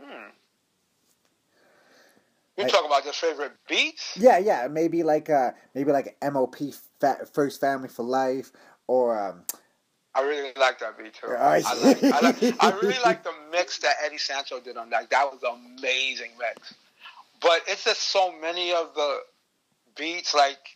Hmm. 0.00 0.28
You 2.56 2.64
I- 2.64 2.68
talk 2.68 2.86
about 2.86 3.04
your 3.04 3.12
favorite 3.12 3.52
beats? 3.68 4.16
Yeah, 4.16 4.38
yeah. 4.38 4.68
Maybe 4.68 5.02
like 5.02 5.30
uh, 5.30 5.52
maybe 5.74 5.92
like 5.92 6.16
MOP 6.22 6.56
fa- 7.00 7.26
First 7.32 7.60
Family 7.60 7.88
for 7.88 8.02
Life, 8.02 8.52
or 8.86 9.18
um, 9.18 9.44
I 10.14 10.22
really 10.22 10.52
like 10.58 10.78
that 10.78 10.96
beat 10.96 11.12
too. 11.14 11.26
Oh, 11.28 11.34
I, 11.34 11.58
like, 11.58 12.02
I, 12.02 12.20
like, 12.20 12.62
I 12.62 12.70
really 12.82 13.02
like 13.02 13.22
the 13.22 13.34
mix 13.52 13.78
that 13.80 13.96
Eddie 14.04 14.16
Sancho 14.16 14.60
did 14.60 14.78
on 14.78 14.88
that. 14.90 15.10
That 15.10 15.30
was 15.30 15.42
an 15.42 15.78
amazing 15.78 16.30
mix. 16.38 16.74
But 17.42 17.60
it's 17.68 17.84
just 17.84 18.00
so 18.02 18.32
many 18.40 18.72
of 18.72 18.94
the 18.94 19.18
beats 19.94 20.34
like 20.34 20.75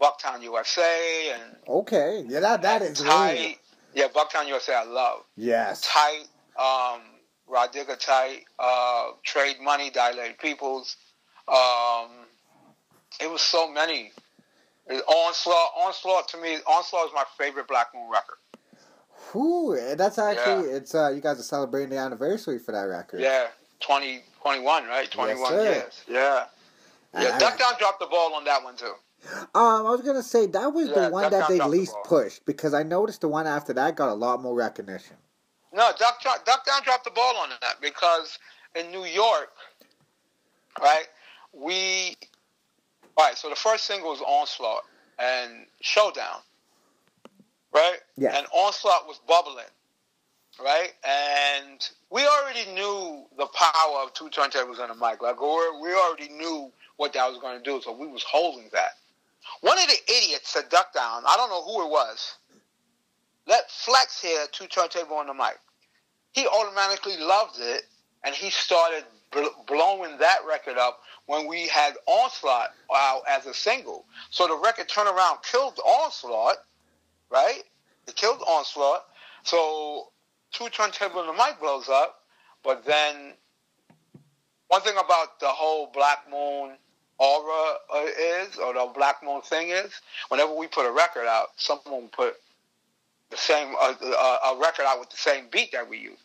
Bucktown 0.00 0.42
USA 0.42 1.32
and 1.34 1.56
okay, 1.68 2.24
yeah, 2.28 2.40
that 2.40 2.62
that 2.62 2.82
is 2.82 3.00
Tight. 3.00 3.32
really 3.32 3.58
Yeah, 3.94 4.08
Bucktown 4.08 4.48
USA 4.48 4.74
I 4.74 4.84
love. 4.84 5.20
yes. 5.36 5.80
Tight, 5.82 6.24
um, 6.58 7.00
Rodiga 7.50 7.98
Tight, 7.98 8.44
uh, 8.58 9.10
Trade 9.22 9.56
Money, 9.62 9.90
Dilated 9.90 10.38
Peoples. 10.38 10.96
Um, 11.48 12.08
it 13.20 13.30
was 13.30 13.40
so 13.40 13.70
many. 13.70 14.12
Onslaught, 14.88 15.70
Onslaught 15.78 16.28
to 16.28 16.36
me, 16.38 16.56
Onslaught 16.66 17.06
is 17.06 17.12
my 17.14 17.24
favorite 17.38 17.68
Black 17.68 17.88
Moon 17.94 18.10
record. 18.10 18.36
Whew, 19.32 19.94
that's 19.96 20.18
actually 20.18 20.68
it's 20.70 20.94
uh, 20.94 21.10
you 21.10 21.20
guys 21.20 21.38
are 21.40 21.42
celebrating 21.44 21.90
the 21.90 21.98
anniversary 21.98 22.58
for 22.58 22.72
that 22.72 22.82
record. 22.82 23.20
Yeah, 23.20 23.46
20, 23.80 24.22
21, 24.42 24.86
right? 24.86 25.10
21 25.10 25.50
sir. 25.50 25.62
years. 25.62 26.02
Yeah. 26.08 26.44
Yeah, 27.14 27.36
I- 27.36 27.38
Duck 27.38 27.58
Down 27.58 27.74
dropped 27.78 28.00
the 28.00 28.06
ball 28.06 28.34
on 28.34 28.44
that 28.44 28.62
one 28.62 28.76
too. 28.76 28.92
Um, 29.32 29.86
I 29.86 29.90
was 29.90 30.02
gonna 30.02 30.22
say 30.22 30.46
that 30.46 30.72
was 30.72 30.88
Yeah, 30.88 31.06
the 31.06 31.10
one 31.10 31.30
that 31.30 31.48
they 31.48 31.56
dropped 31.56 31.70
the 31.72 31.78
least 31.78 31.96
pushed 32.04 32.44
because 32.44 32.74
I 32.74 32.82
noticed 32.82 33.20
the 33.20 33.28
one 33.28 33.46
after 33.46 33.72
that 33.74 33.96
got 33.96 34.08
a 34.08 34.14
lot 34.14 34.42
more 34.42 34.54
recognition. 34.54 35.16
No, 35.72 35.90
Duck, 35.98 36.22
Duck 36.22 36.64
Down 36.64 36.82
dropped 36.84 37.04
the 37.04 37.10
ball 37.10 37.36
on 37.36 37.50
that 37.60 37.80
because 37.80 38.38
in 38.74 38.90
New 38.90 39.04
York, 39.04 39.50
right, 40.80 41.06
we. 41.52 42.16
All 43.16 43.26
right, 43.26 43.36
so 43.36 43.48
the 43.48 43.56
first 43.56 43.84
single 43.84 44.10
was 44.10 44.20
Onslaught 44.20 44.82
and 45.20 45.66
Showdown, 45.80 46.40
right? 47.72 47.98
Yeah. 48.16 48.36
And 48.36 48.46
Onslaught 48.52 49.06
was 49.06 49.20
bubbling, 49.28 49.64
right? 50.60 50.92
And 51.04 51.88
we 52.10 52.26
already 52.26 52.72
knew 52.72 53.24
the 53.36 53.46
power 53.46 54.02
of 54.02 54.12
two 54.14 54.30
turntables 54.30 54.80
and 54.80 54.90
a 54.90 54.94
mic. 54.94 55.22
Like, 55.22 55.40
we 55.40 55.94
already 55.94 56.28
knew 56.28 56.72
what 56.96 57.12
that 57.12 57.28
was 57.28 57.38
going 57.38 57.56
to 57.58 57.62
do, 57.62 57.80
so 57.82 57.92
we 57.92 58.06
was 58.08 58.24
holding 58.24 58.68
that. 58.72 58.92
One 59.60 59.78
of 59.78 59.86
the 59.86 60.12
idiots 60.12 60.56
at 60.56 60.70
Duck 60.70 60.92
Down, 60.92 61.22
I 61.26 61.36
don't 61.36 61.50
know 61.50 61.62
who 61.62 61.84
it 61.84 61.90
was, 61.90 62.34
let 63.46 63.70
Flex 63.70 64.20
hear 64.20 64.46
two 64.52 64.66
turntable 64.66 65.16
on 65.16 65.26
the 65.26 65.34
mic. 65.34 65.58
He 66.32 66.46
automatically 66.46 67.16
loved 67.18 67.60
it, 67.60 67.84
and 68.24 68.34
he 68.34 68.50
started 68.50 69.04
bl- 69.30 69.62
blowing 69.66 70.16
that 70.18 70.38
record 70.48 70.78
up 70.78 71.00
when 71.26 71.46
we 71.46 71.68
had 71.68 71.94
Onslaught 72.06 72.70
out 72.94 73.22
as 73.28 73.46
a 73.46 73.54
single. 73.54 74.06
So 74.30 74.46
the 74.46 74.56
record 74.56 74.88
turnaround 74.88 75.42
killed 75.42 75.78
Onslaught, 75.84 76.56
right? 77.30 77.62
It 78.06 78.16
killed 78.16 78.42
Onslaught. 78.46 79.04
So 79.44 80.08
two 80.52 80.68
turntable 80.70 81.20
on 81.20 81.26
the 81.26 81.32
mic 81.32 81.60
blows 81.60 81.88
up, 81.88 82.20
but 82.62 82.84
then 82.84 83.34
one 84.68 84.80
thing 84.82 84.96
about 84.96 85.38
the 85.40 85.48
whole 85.48 85.90
Black 85.92 86.28
Moon 86.30 86.76
aura 87.18 87.74
uh, 87.94 88.06
is, 88.18 88.56
or 88.56 88.74
the 88.74 88.90
Black 88.94 89.22
Moon 89.24 89.42
thing 89.42 89.70
is, 89.70 89.92
whenever 90.28 90.54
we 90.54 90.66
put 90.66 90.86
a 90.86 90.92
record 90.92 91.26
out, 91.26 91.48
someone 91.56 92.08
put 92.08 92.34
the 93.30 93.36
same 93.36 93.74
uh, 93.80 93.94
uh, 94.02 94.54
a 94.54 94.58
record 94.60 94.84
out 94.84 95.00
with 95.00 95.10
the 95.10 95.16
same 95.16 95.44
beat 95.50 95.72
that 95.72 95.88
we 95.88 95.98
use. 95.98 96.18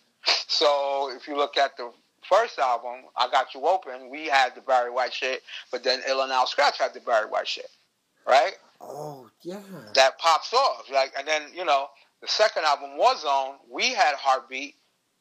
So 0.47 1.11
if 1.15 1.27
you 1.27 1.37
look 1.37 1.57
at 1.57 1.77
the 1.77 1.91
first 2.27 2.59
album, 2.59 3.05
I 3.15 3.29
Got 3.31 3.53
You 3.53 3.65
Open, 3.67 4.09
we 4.09 4.25
had 4.25 4.53
the 4.55 4.61
Barry 4.61 4.91
White 4.91 5.13
shit, 5.13 5.41
but 5.71 5.83
then 5.83 6.01
Ill 6.07 6.21
and 6.21 6.31
Out 6.31 6.49
Scratch 6.49 6.77
had 6.77 6.93
the 6.93 6.99
Barry 6.99 7.27
White 7.27 7.47
shit, 7.47 7.69
right? 8.27 8.53
Oh 8.81 9.29
yeah. 9.41 9.61
That 9.95 10.17
pops 10.19 10.53
off, 10.53 10.89
like, 10.91 11.13
and 11.17 11.27
then 11.27 11.43
you 11.53 11.65
know 11.65 11.87
the 12.21 12.27
second 12.27 12.63
album 12.65 12.97
was 12.97 13.25
on. 13.25 13.55
We 13.69 13.93
had 13.93 14.15
Heartbeat, 14.15 14.75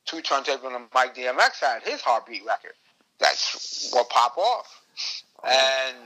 two 0.05 0.21
turntable 0.21 0.75
and 0.75 0.87
Mike 0.95 1.15
DMX 1.15 1.61
had 1.61 1.83
his 1.83 2.01
Heartbeat 2.01 2.45
record. 2.47 2.73
That's 3.19 3.91
what 3.93 4.09
pop 4.09 4.37
off. 4.37 4.83
And 5.45 5.97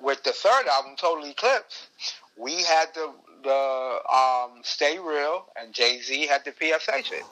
with 0.00 0.22
the 0.24 0.32
third 0.32 0.66
album, 0.66 0.94
Total 0.96 1.24
Eclipse, 1.30 1.88
we 2.36 2.62
had 2.62 2.86
the 2.94 3.12
the 3.42 3.98
um, 4.14 4.60
Stay 4.62 4.98
Real, 4.98 5.46
and 5.58 5.72
Jay 5.72 6.00
Z 6.02 6.26
had 6.26 6.44
the 6.44 6.52
PSA 6.52 7.02
shit. 7.04 7.22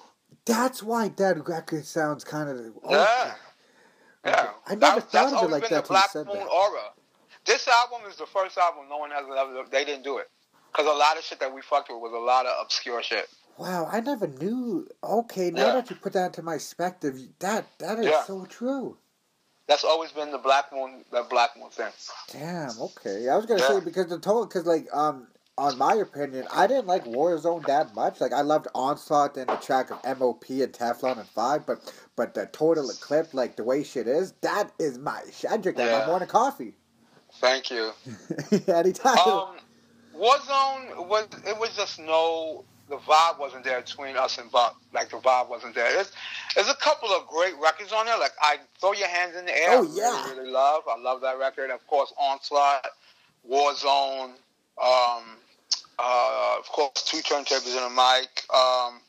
That's 0.46 0.82
why 0.82 1.08
that 1.16 1.46
record 1.46 1.84
sounds 1.84 2.24
kind 2.24 2.48
of. 2.48 2.72
Yeah. 2.88 3.34
Yeah, 4.24 4.50
I 4.66 4.74
never 4.74 5.00
That- 5.00 5.10
thought 5.10 5.32
of 5.44 5.50
it 5.50 5.52
like 5.52 5.68
that 5.68 5.84
the 5.84 5.88
Black 5.88 6.10
said 6.10 6.26
Moon 6.26 6.38
that. 6.38 6.46
aura. 6.48 6.92
This 7.44 7.66
album 7.68 8.02
is 8.10 8.16
the 8.16 8.26
first 8.26 8.58
album 8.58 8.86
no 8.88 8.98
one 8.98 9.10
has 9.10 9.24
ever. 9.24 9.64
They 9.70 9.84
didn't 9.84 10.02
do 10.02 10.18
it 10.18 10.28
because 10.72 10.86
a 10.86 10.96
lot 10.96 11.16
of 11.16 11.24
shit 11.24 11.40
that 11.40 11.52
we 11.54 11.60
fucked 11.62 11.88
with 11.88 12.00
was 12.00 12.12
a 12.12 12.16
lot 12.18 12.44
of 12.46 12.52
obscure 12.62 13.02
shit. 13.02 13.28
Wow, 13.58 13.88
I 13.90 14.00
never 14.00 14.26
knew. 14.26 14.86
Okay, 15.02 15.50
now 15.50 15.66
Yeah. 15.66 15.72
that 15.74 15.90
you 15.90 15.96
put 15.96 16.12
that 16.14 16.26
into 16.26 16.42
my 16.42 16.54
perspective, 16.54 17.18
that 17.38 17.66
that 17.78 17.98
is 18.00 18.06
Yeah. 18.06 18.24
so 18.24 18.44
true. 18.46 18.98
That's 19.68 19.84
always 19.84 20.12
been 20.12 20.32
the 20.32 20.38
Black 20.38 20.72
Moon, 20.72 21.04
the 21.12 21.24
Black 21.30 21.50
Moon 21.60 21.70
thing. 21.70 21.92
Damn. 22.32 22.80
Okay, 22.80 23.28
I 23.28 23.36
was 23.36 23.46
gonna 23.46 23.60
Yeah. 23.60 23.68
say 23.68 23.80
because 23.80 24.08
the 24.08 24.18
total, 24.18 24.46
because 24.46 24.66
like 24.66 24.88
um, 24.94 25.28
on 25.58 25.78
my 25.78 25.94
opinion, 25.96 26.46
I 26.52 26.66
didn't 26.66 26.86
like 26.88 27.04
Warzone 27.06 27.66
that 27.66 27.94
much. 27.94 28.20
Like 28.20 28.32
I 28.32 28.42
loved 28.42 28.68
Onslaught 28.74 29.36
and 29.38 29.48
the 29.48 29.56
track 29.56 29.90
of 29.90 30.02
MOP 30.18 30.48
and 30.50 30.72
Teflon 30.72 31.18
and 31.20 31.28
Five, 31.30 31.66
but 31.66 31.92
but 32.16 32.34
the 32.34 32.46
Total 32.46 32.90
Eclipse, 32.90 33.34
like 33.34 33.56
the 33.56 33.64
way 33.64 33.84
shit 33.84 34.08
is, 34.08 34.32
that 34.42 34.72
is 34.78 34.98
my 34.98 35.22
shit. 35.32 35.50
I 35.50 35.58
drink 35.58 35.78
that 35.78 35.86
Yeah. 35.86 36.00
my 36.00 36.06
morning 36.06 36.28
coffee 36.28 36.74
Thank 37.40 37.70
you. 37.70 37.92
anytime. 38.68 39.18
Um, 39.18 39.58
Warzone 40.16 41.08
was 41.08 41.28
it 41.46 41.58
was 41.58 41.76
just 41.76 42.00
no 42.00 42.64
the 42.88 42.96
vibe 42.96 43.38
wasn't 43.38 43.64
there 43.64 43.80
between 43.80 44.16
us 44.16 44.38
and 44.38 44.50
Buck. 44.50 44.76
Like 44.92 45.10
the 45.10 45.18
vibe 45.18 45.48
wasn't 45.48 45.74
there. 45.74 45.92
There's, 45.92 46.12
there's 46.54 46.68
a 46.68 46.74
couple 46.76 47.10
of 47.10 47.26
great 47.26 47.54
records 47.60 47.92
on 47.92 48.06
there. 48.06 48.18
Like 48.18 48.32
I 48.40 48.56
throw 48.80 48.92
your 48.92 49.08
hands 49.08 49.36
in 49.36 49.44
the 49.44 49.52
air. 49.56 49.68
Oh, 49.72 49.84
I 49.84 49.88
yeah. 49.94 50.24
really, 50.24 50.38
really 50.40 50.50
love. 50.52 50.82
I 50.90 50.98
love 50.98 51.20
that 51.20 51.38
record. 51.38 51.70
Of 51.70 51.86
course, 51.86 52.12
Onslaught, 52.18 52.86
Warzone. 53.48 54.32
Um, 54.82 55.24
uh, 55.98 56.56
of 56.58 56.66
course, 56.68 57.04
two 57.04 57.18
turntables 57.18 57.76
and 57.76 57.86
a 57.86 57.90
mic. 57.90 58.44
Um, 58.54 59.00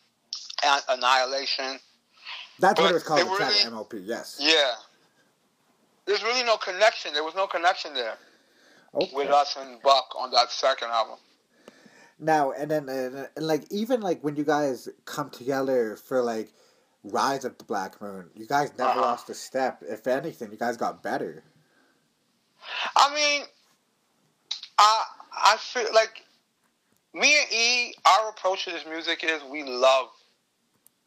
An- 0.63 0.97
Annihilation. 0.97 1.79
That's 2.59 2.79
what 2.81 2.87
But 2.87 2.91
it 2.91 2.93
was 2.95 3.03
called. 3.03 3.19
chat 3.21 3.29
really- 3.39 3.75
MLP. 3.75 4.01
Yes. 4.05 4.37
Yeah. 4.39 4.73
There's 6.05 6.23
really 6.23 6.43
no 6.43 6.57
connection. 6.57 7.13
There 7.13 7.23
was 7.23 7.35
no 7.35 7.45
connection 7.47 7.93
there 7.93 8.17
Okay. 8.95 9.11
with 9.13 9.29
us 9.29 9.55
and 9.57 9.79
Buck 9.83 10.13
on 10.17 10.31
that 10.31 10.51
second 10.51 10.89
album. 10.89 11.17
Now 12.19 12.51
and 12.51 12.69
then, 12.69 12.89
and, 12.89 13.29
and 13.35 13.47
like 13.47 13.63
even 13.71 14.01
like 14.01 14.23
when 14.23 14.35
you 14.35 14.43
guys 14.43 14.89
come 15.05 15.29
together 15.29 15.95
for 15.95 16.21
like 16.21 16.51
Rise 17.03 17.45
of 17.45 17.57
the 17.57 17.63
Black 17.63 18.01
Moon, 18.01 18.29
you 18.35 18.45
guys 18.45 18.71
never 18.77 18.91
Uh-huh. 18.91 19.01
lost 19.01 19.29
a 19.29 19.33
step. 19.33 19.83
If 19.87 20.05
anything, 20.07 20.51
you 20.51 20.57
guys 20.57 20.77
got 20.77 21.01
better. 21.03 21.43
I 22.95 23.13
mean, 23.15 23.43
I 24.77 25.03
I 25.31 25.57
feel 25.57 25.87
like 25.93 26.23
me 27.13 27.35
and 27.41 27.51
E, 27.53 27.95
our 28.05 28.29
approach 28.29 28.65
to 28.65 28.71
this 28.71 28.85
music 28.85 29.23
is 29.23 29.41
we 29.43 29.63
love 29.63 30.07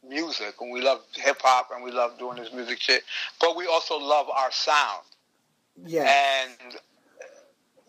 music 0.09 0.55
and 0.61 0.73
we 0.73 0.81
love 0.83 1.03
hip 1.15 1.39
hop 1.43 1.71
and 1.75 1.85
we 1.85 1.91
love 1.93 2.19
doing 2.19 2.37
this 2.37 2.53
music 2.53 2.81
shit, 2.81 3.05
but 3.41 3.57
we 3.57 3.67
also 3.67 3.99
love 3.99 4.29
our 4.31 4.51
sound. 4.51 5.03
Yeah. 5.85 6.23
And 6.45 6.77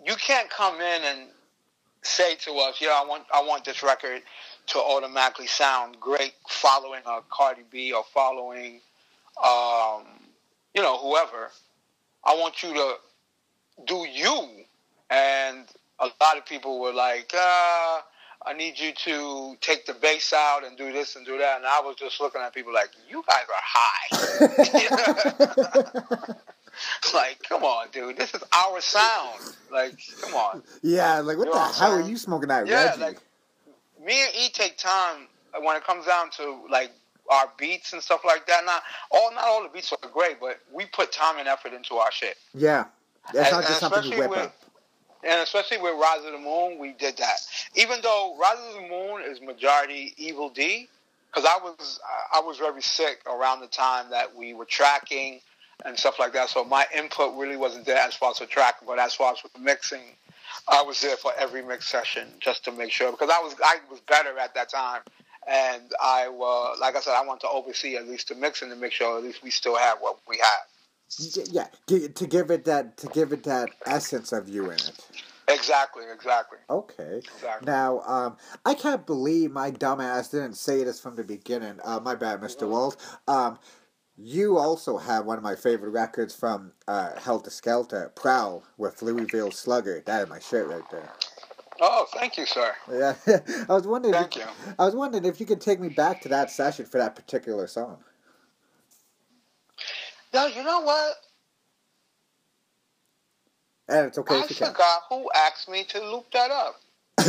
you 0.05 0.15
can't 0.15 0.49
come 0.49 0.75
in 0.75 1.01
and 1.03 1.29
say 2.03 2.35
to 2.35 2.53
us, 2.59 2.79
"Yeah, 2.79 2.99
I 3.01 3.05
want 3.05 3.23
I 3.33 3.41
want 3.41 3.65
this 3.65 3.83
record 3.83 4.21
to 4.67 4.79
automatically 4.79 5.47
sound 5.47 5.99
great," 5.99 6.33
following 6.47 7.01
a 7.05 7.21
Cardi 7.29 7.63
B 7.69 7.93
or 7.93 8.03
following, 8.13 8.81
um, 9.43 10.03
you 10.73 10.81
know, 10.81 10.97
whoever. 10.97 11.51
I 12.23 12.35
want 12.35 12.63
you 12.63 12.73
to 12.73 12.97
do 13.85 14.05
you. 14.09 14.47
And 15.09 15.67
a 15.99 16.05
lot 16.05 16.37
of 16.37 16.45
people 16.45 16.79
were 16.79 16.93
like, 16.93 17.33
uh, 17.33 18.01
I 18.45 18.53
need 18.55 18.79
you 18.79 18.93
to 18.93 19.57
take 19.61 19.85
the 19.85 19.93
bass 19.93 20.33
out 20.33 20.65
and 20.65 20.77
do 20.77 20.91
this 20.91 21.15
and 21.15 21.25
do 21.25 21.37
that. 21.37 21.57
And 21.57 21.65
I 21.65 21.81
was 21.81 21.95
just 21.95 22.19
looking 22.19 22.41
at 22.41 22.53
people 22.53 22.73
like, 22.73 22.89
you 23.09 23.23
guys 23.27 23.45
are 23.49 23.61
high. 23.63 24.13
like, 27.13 27.41
come 27.47 27.63
on, 27.63 27.87
dude. 27.91 28.17
This 28.17 28.33
is 28.33 28.43
our 28.53 28.81
sound. 28.81 29.39
Like, 29.71 29.97
come 30.21 30.33
on. 30.33 30.63
yeah. 30.81 31.19
Like 31.19 31.37
what 31.37 31.47
You 31.47 31.53
the 31.53 31.59
what 31.59 31.75
hell 31.75 31.93
are 31.93 32.01
you 32.01 32.17
smoking 32.17 32.49
that 32.49 32.67
Yeah, 32.67 32.89
Reggie? 32.89 33.01
like- 33.01 33.17
Me 34.03 34.21
and 34.23 34.35
E 34.35 34.49
take 34.49 34.77
time 34.77 35.27
when 35.61 35.75
it 35.77 35.83
comes 35.85 36.05
down 36.05 36.29
to 36.31 36.59
like 36.69 36.91
our 37.31 37.49
beats 37.57 37.93
and 37.93 38.01
stuff 38.01 38.21
like 38.25 38.45
that. 38.47 38.65
Not 38.65 38.83
all, 39.11 39.33
not 39.33 39.45
all 39.45 39.63
the 39.63 39.69
beats 39.69 39.93
are 39.93 40.09
great, 40.09 40.39
but 40.39 40.59
we 40.73 40.85
put 40.85 41.11
time 41.11 41.37
and 41.39 41.47
effort 41.47 41.73
into 41.73 41.95
our 41.95 42.11
shit. 42.11 42.37
yeah. 42.53 42.85
that's 43.33 43.49
And- 43.51 43.61
not 43.61 43.67
just 43.67 43.79
something 43.79 44.11
you 44.11 44.17
whip 44.17 44.29
with- 44.29 44.39
up. 44.39 44.55
and 45.23 45.39
especially 45.41 45.77
with 45.77 45.93
Rise 45.95 46.25
of 46.25 46.33
da 46.33 46.37
Moon, 46.39 46.79
we 46.79 46.91
did 46.93 47.15
that. 47.17 47.37
Even 47.75 48.01
though 48.01 48.35
Rise 48.37 48.57
of 48.59 48.81
da 48.81 48.87
Moon 48.89 49.21
is 49.23 49.39
majority 49.39 50.13
Evil 50.17 50.49
Dee, 50.49 50.89
because 51.31 51.45
I 51.49 51.57
was 51.63 51.99
I 52.33 52.41
was 52.41 52.57
very 52.57 52.81
sick 52.81 53.21
around 53.25 53.61
the 53.61 53.67
time 53.67 54.09
that 54.09 54.35
we 54.35 54.53
were 54.53 54.65
tracking 54.65 55.39
and 55.85 55.97
stuff 55.97 56.19
like 56.19 56.33
that. 56.33 56.49
So 56.49 56.63
my 56.63 56.85
input 56.95 57.35
really 57.37 57.57
wasn't 57.57 57.85
there 57.85 57.97
as 57.97 58.15
far 58.15 58.31
as 58.31 58.39
the 58.39 58.45
track, 58.45 58.75
but 58.85 58.99
as 58.99 59.13
far 59.13 59.33
as 59.33 59.43
with 59.43 59.57
mixing, 59.59 60.01
I 60.67 60.81
was 60.81 61.01
there 61.01 61.17
for 61.17 61.31
every 61.37 61.61
mix 61.61 61.89
session 61.89 62.27
just 62.39 62.63
to 62.65 62.71
make 62.71 62.91
sure 62.91 63.11
because 63.11 63.29
I 63.29 63.39
was 63.41 63.55
I 63.63 63.77
was 63.89 63.99
better 64.01 64.37
at 64.37 64.53
that 64.55 64.69
time. 64.69 65.01
And 65.45 65.91
I, 66.01 66.27
uh, 66.27 66.79
like 66.79 66.95
I 66.95 67.01
said, 67.01 67.15
I 67.15 67.25
want 67.25 67.41
to 67.41 67.49
oversee 67.49 67.97
at 67.97 68.07
least 68.07 68.29
the 68.29 68.35
mixing 68.35 68.69
to 68.69 68.77
make 68.77 68.93
sure 68.93 69.17
at 69.17 69.23
least 69.25 69.43
we 69.43 69.49
still 69.49 69.75
have 69.75 69.97
what 69.99 70.19
we 70.25 70.37
have. 70.37 71.49
Yeah, 71.51 71.67
to 71.87 72.27
give 72.27 72.49
it 72.49 72.63
that 72.65 72.97
to 72.97 73.07
give 73.07 73.33
it 73.33 73.43
that 73.43 73.69
essence 73.85 74.31
of 74.31 74.47
you 74.47 74.65
in 74.65 74.77
it. 74.77 75.05
Exactly, 75.49 76.05
exactly, 76.11 76.59
Okay. 76.69 77.17
exactly. 77.17 77.65
Now, 77.65 77.99
um, 78.01 78.37
I 78.65 78.73
can't 78.73 79.05
believe 79.05 79.51
my 79.51 79.71
dumbass 79.71 80.31
didn't 80.31 80.53
say 80.53 80.85
this 80.85 81.01
from 81.01 81.17
the 81.17 81.23
beginning. 81.23 81.79
Uh, 81.83 81.99
my 81.99 82.15
bad, 82.15 82.39
Mr. 82.39 82.67
Walt. 82.67 82.95
Um, 83.27 83.59
you 84.17 84.57
also 84.57 84.97
have 84.97 85.25
one 85.25 85.37
of 85.37 85.43
my 85.43 85.55
favorite 85.55 85.89
records 85.89 86.35
from 86.35 86.71
uh, 86.87 87.11
Heltah 87.17 87.49
Skeltah, 87.49 88.13
Prowl, 88.15 88.63
with 88.77 88.99
Louieville 88.99 89.51
Sluggah. 89.51 90.05
That 90.05 90.23
is 90.23 90.29
my 90.29 90.39
shirt 90.39 90.67
right 90.67 90.89
there. 90.91 91.09
Oh, 91.81 92.05
thank 92.13 92.37
you, 92.37 92.45
sir. 92.45 92.73
Yeah, 92.91 93.15
I 93.67 93.73
was 93.73 93.87
wondering. 93.87 94.13
Thank 94.13 94.37
if, 94.37 94.43
you. 94.43 94.73
I 94.77 94.85
was 94.85 94.95
wondering 94.95 95.25
if 95.25 95.39
you 95.39 95.45
could 95.45 95.61
take 95.61 95.79
me 95.79 95.89
back 95.89 96.21
to 96.21 96.29
that 96.29 96.51
session 96.51 96.85
for 96.85 96.99
that 96.99 97.15
particular 97.15 97.65
song. 97.67 97.97
No, 100.33 100.47
you 100.47 100.63
know 100.63 100.81
what? 100.81 101.15
And 103.89 104.07
it's 104.07 104.17
okay 104.19 104.35
I 104.35 104.43
if 104.43 104.49
you 104.51 104.55
can. 104.55 104.67
forgot 104.67 105.01
who 105.09 105.29
asked 105.35 105.67
me 105.67 105.83
to 105.85 105.99
loop 105.99 106.31
that 106.31 106.51
up. 106.51 106.75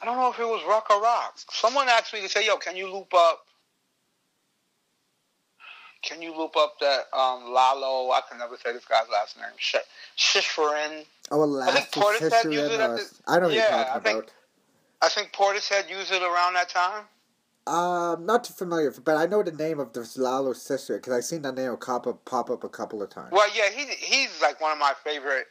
I 0.00 0.04
don't 0.04 0.16
know 0.16 0.30
if 0.30 0.38
it 0.38 0.44
was 0.44 0.62
Ruck 0.68 0.90
or 0.90 1.02
Rock. 1.02 1.38
Someone 1.50 1.88
asked 1.88 2.12
me 2.12 2.20
to 2.22 2.28
say, 2.28 2.46
"Yo, 2.46 2.56
can 2.56 2.76
you 2.76 2.92
loop 2.92 3.12
up? 3.14 3.47
Can 6.08 6.22
you 6.22 6.34
loop 6.36 6.56
up 6.56 6.78
that 6.80 7.00
um, 7.12 7.52
Lalo? 7.52 8.10
I 8.12 8.20
can 8.28 8.38
never 8.38 8.56
say 8.56 8.72
this 8.72 8.86
guy's 8.86 9.08
last 9.12 9.36
name. 9.36 9.46
Sh- 9.58 9.74
oh, 11.30 11.60
I 11.60 11.70
think 11.72 11.90
Portishead 11.90 12.44
used 12.50 12.72
it 12.72 12.80
at 12.80 12.90
uh, 12.90 12.96
the- 12.96 13.10
I 13.26 13.38
know 13.38 13.46
what 13.48 13.54
Yeah, 13.54 13.92
I 13.94 13.98
think- 13.98 14.18
about. 14.18 14.32
I 15.02 15.08
think 15.10 15.32
Portishead 15.32 15.88
used 15.90 16.10
it 16.10 16.22
around 16.22 16.54
that 16.54 16.70
time. 16.70 17.04
Um, 17.66 18.24
not 18.24 18.44
too 18.44 18.54
familiar, 18.54 18.90
but 19.04 19.16
I 19.16 19.26
know 19.26 19.42
the 19.42 19.52
name 19.52 19.78
of 19.78 19.92
this 19.92 20.16
Lalo 20.16 20.54
sister 20.54 20.96
because 20.96 21.12
I've 21.12 21.24
seen 21.24 21.42
that 21.42 21.54
name 21.54 21.76
pop 21.76 22.06
up, 22.06 22.24
pop 22.24 22.48
up 22.48 22.64
a 22.64 22.68
couple 22.70 23.02
of 23.02 23.10
times. 23.10 23.28
Well, 23.30 23.46
yeah, 23.54 23.68
he 23.70 23.84
he's 23.84 24.40
like 24.40 24.58
one 24.62 24.72
of 24.72 24.78
my 24.78 24.94
favorite 25.04 25.46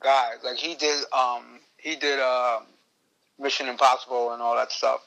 guys. 0.00 0.36
Like 0.44 0.56
he 0.56 0.76
did 0.76 1.02
um 1.12 1.58
he 1.76 1.96
did 1.96 2.20
um 2.20 2.62
Mission 3.40 3.68
Impossible 3.68 4.32
and 4.32 4.40
all 4.40 4.54
that 4.54 4.70
stuff. 4.70 5.00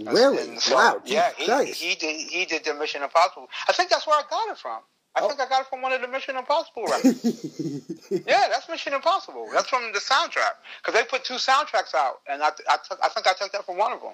Really? 0.00 0.58
so- 0.58 0.74
wow. 0.74 1.00
Yeah, 1.04 1.30
he, 1.36 1.72
he 1.72 1.94
did 1.94 2.16
he 2.30 2.44
did 2.44 2.64
the 2.64 2.74
Mission 2.74 3.02
Impossible. 3.02 3.48
I 3.68 3.72
think 3.72 3.90
that's 3.90 4.06
where 4.06 4.16
I 4.18 4.22
got 4.28 4.48
it 4.50 4.58
from. 4.58 4.80
I 5.14 5.20
Oh. 5.22 5.28
think 5.28 5.40
I 5.40 5.48
got 5.48 5.62
it 5.62 5.66
from 5.68 5.80
one 5.80 5.92
of 5.92 6.02
the 6.02 6.08
Mission 6.08 6.36
Impossible 6.36 6.84
records. 6.90 7.24
yeah, 8.10 8.48
that's 8.50 8.68
Mission 8.68 8.92
Impossible. 8.92 9.48
That's 9.52 9.68
from 9.68 9.90
the 9.94 9.98
soundtrack 9.98 10.56
because 10.82 10.92
they 11.00 11.04
put 11.08 11.24
two 11.24 11.34
soundtracks 11.34 11.94
out, 11.94 12.20
and 12.28 12.42
I 12.42 12.48
I, 12.68 12.76
took, 12.86 12.98
I 13.02 13.08
think 13.08 13.26
I 13.26 13.32
took 13.32 13.52
that 13.52 13.64
from 13.64 13.78
one 13.78 13.92
of 13.92 14.00
them. 14.02 14.12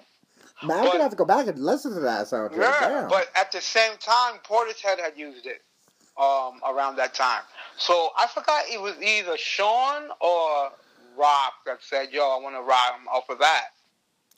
Man, 0.62 0.78
I'm 0.78 0.84
gonna 0.86 1.02
have 1.02 1.10
to 1.10 1.16
go 1.16 1.24
back 1.24 1.48
and 1.48 1.58
listen 1.58 1.92
to 1.94 2.00
that 2.00 2.26
soundtrack. 2.26 2.56
Yeah, 2.56 2.88
Damn. 2.88 3.08
but 3.08 3.28
at 3.34 3.50
the 3.50 3.60
same 3.60 3.96
time, 3.98 4.34
Portishead 4.48 5.00
had 5.00 5.16
used 5.16 5.44
it 5.46 5.62
um, 6.16 6.60
around 6.64 6.94
that 6.96 7.14
time. 7.14 7.42
So 7.78 8.10
I 8.16 8.28
forgot 8.28 8.62
it 8.70 8.80
was 8.80 8.94
either 9.02 9.36
Sean 9.36 10.04
or 10.20 10.70
Rob 11.16 11.52
that 11.66 11.78
said, 11.82 12.12
"Yo, 12.12 12.22
I 12.22 12.40
want 12.40 12.54
to 12.54 12.62
ride 12.62 12.92
him 12.96 13.08
off 13.08 13.28
of 13.28 13.40
that." 13.40 13.70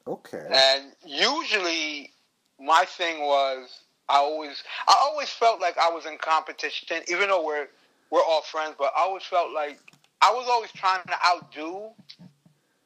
Okay. 0.07 0.47
And 0.53 0.93
usually, 1.05 2.13
my 2.59 2.85
thing 2.87 3.21
was 3.21 3.85
I 4.09 4.17
always 4.17 4.63
I 4.87 4.95
always 5.01 5.31
felt 5.31 5.61
like 5.61 5.77
I 5.79 5.91
was 5.91 6.07
in 6.07 6.19
competition, 6.19 7.03
even 7.09 7.29
though 7.29 7.45
we're 7.45 7.69
we're 8.11 8.23
all 8.23 8.43
friends. 8.43 8.75
But 8.79 8.93
I 8.97 9.03
always 9.03 9.25
felt 9.25 9.53
like 9.53 9.79
I 10.21 10.33
was 10.33 10.47
always 10.49 10.73
trying 10.73 11.03
to 11.05 11.17
outdo 11.27 11.91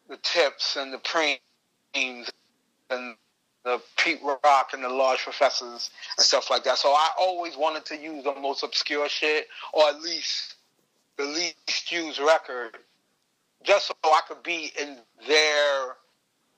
the 0.08 0.16
tips 0.18 0.76
and 0.76 0.92
the 0.92 0.98
preems 0.98 2.30
and 2.90 3.14
the 3.64 3.80
Pete 3.98 4.20
Rock 4.22 4.70
and 4.72 4.82
the 4.82 4.88
Large 4.88 5.20
Professors 5.20 5.90
and 6.16 6.24
stuff 6.24 6.50
like 6.50 6.64
that. 6.64 6.78
So 6.78 6.90
I 6.90 7.10
always 7.18 7.56
wanted 7.56 7.84
to 7.86 7.96
use 7.96 8.24
the 8.24 8.34
most 8.34 8.62
obscure 8.62 9.08
shit, 9.08 9.48
or 9.72 9.88
at 9.88 10.00
least 10.00 10.54
the 11.16 11.24
least 11.24 11.90
used 11.90 12.20
record, 12.20 12.78
just 13.64 13.88
so 13.88 13.94
I 14.04 14.20
could 14.26 14.42
be 14.42 14.72
in 14.80 14.98
their 15.26 15.96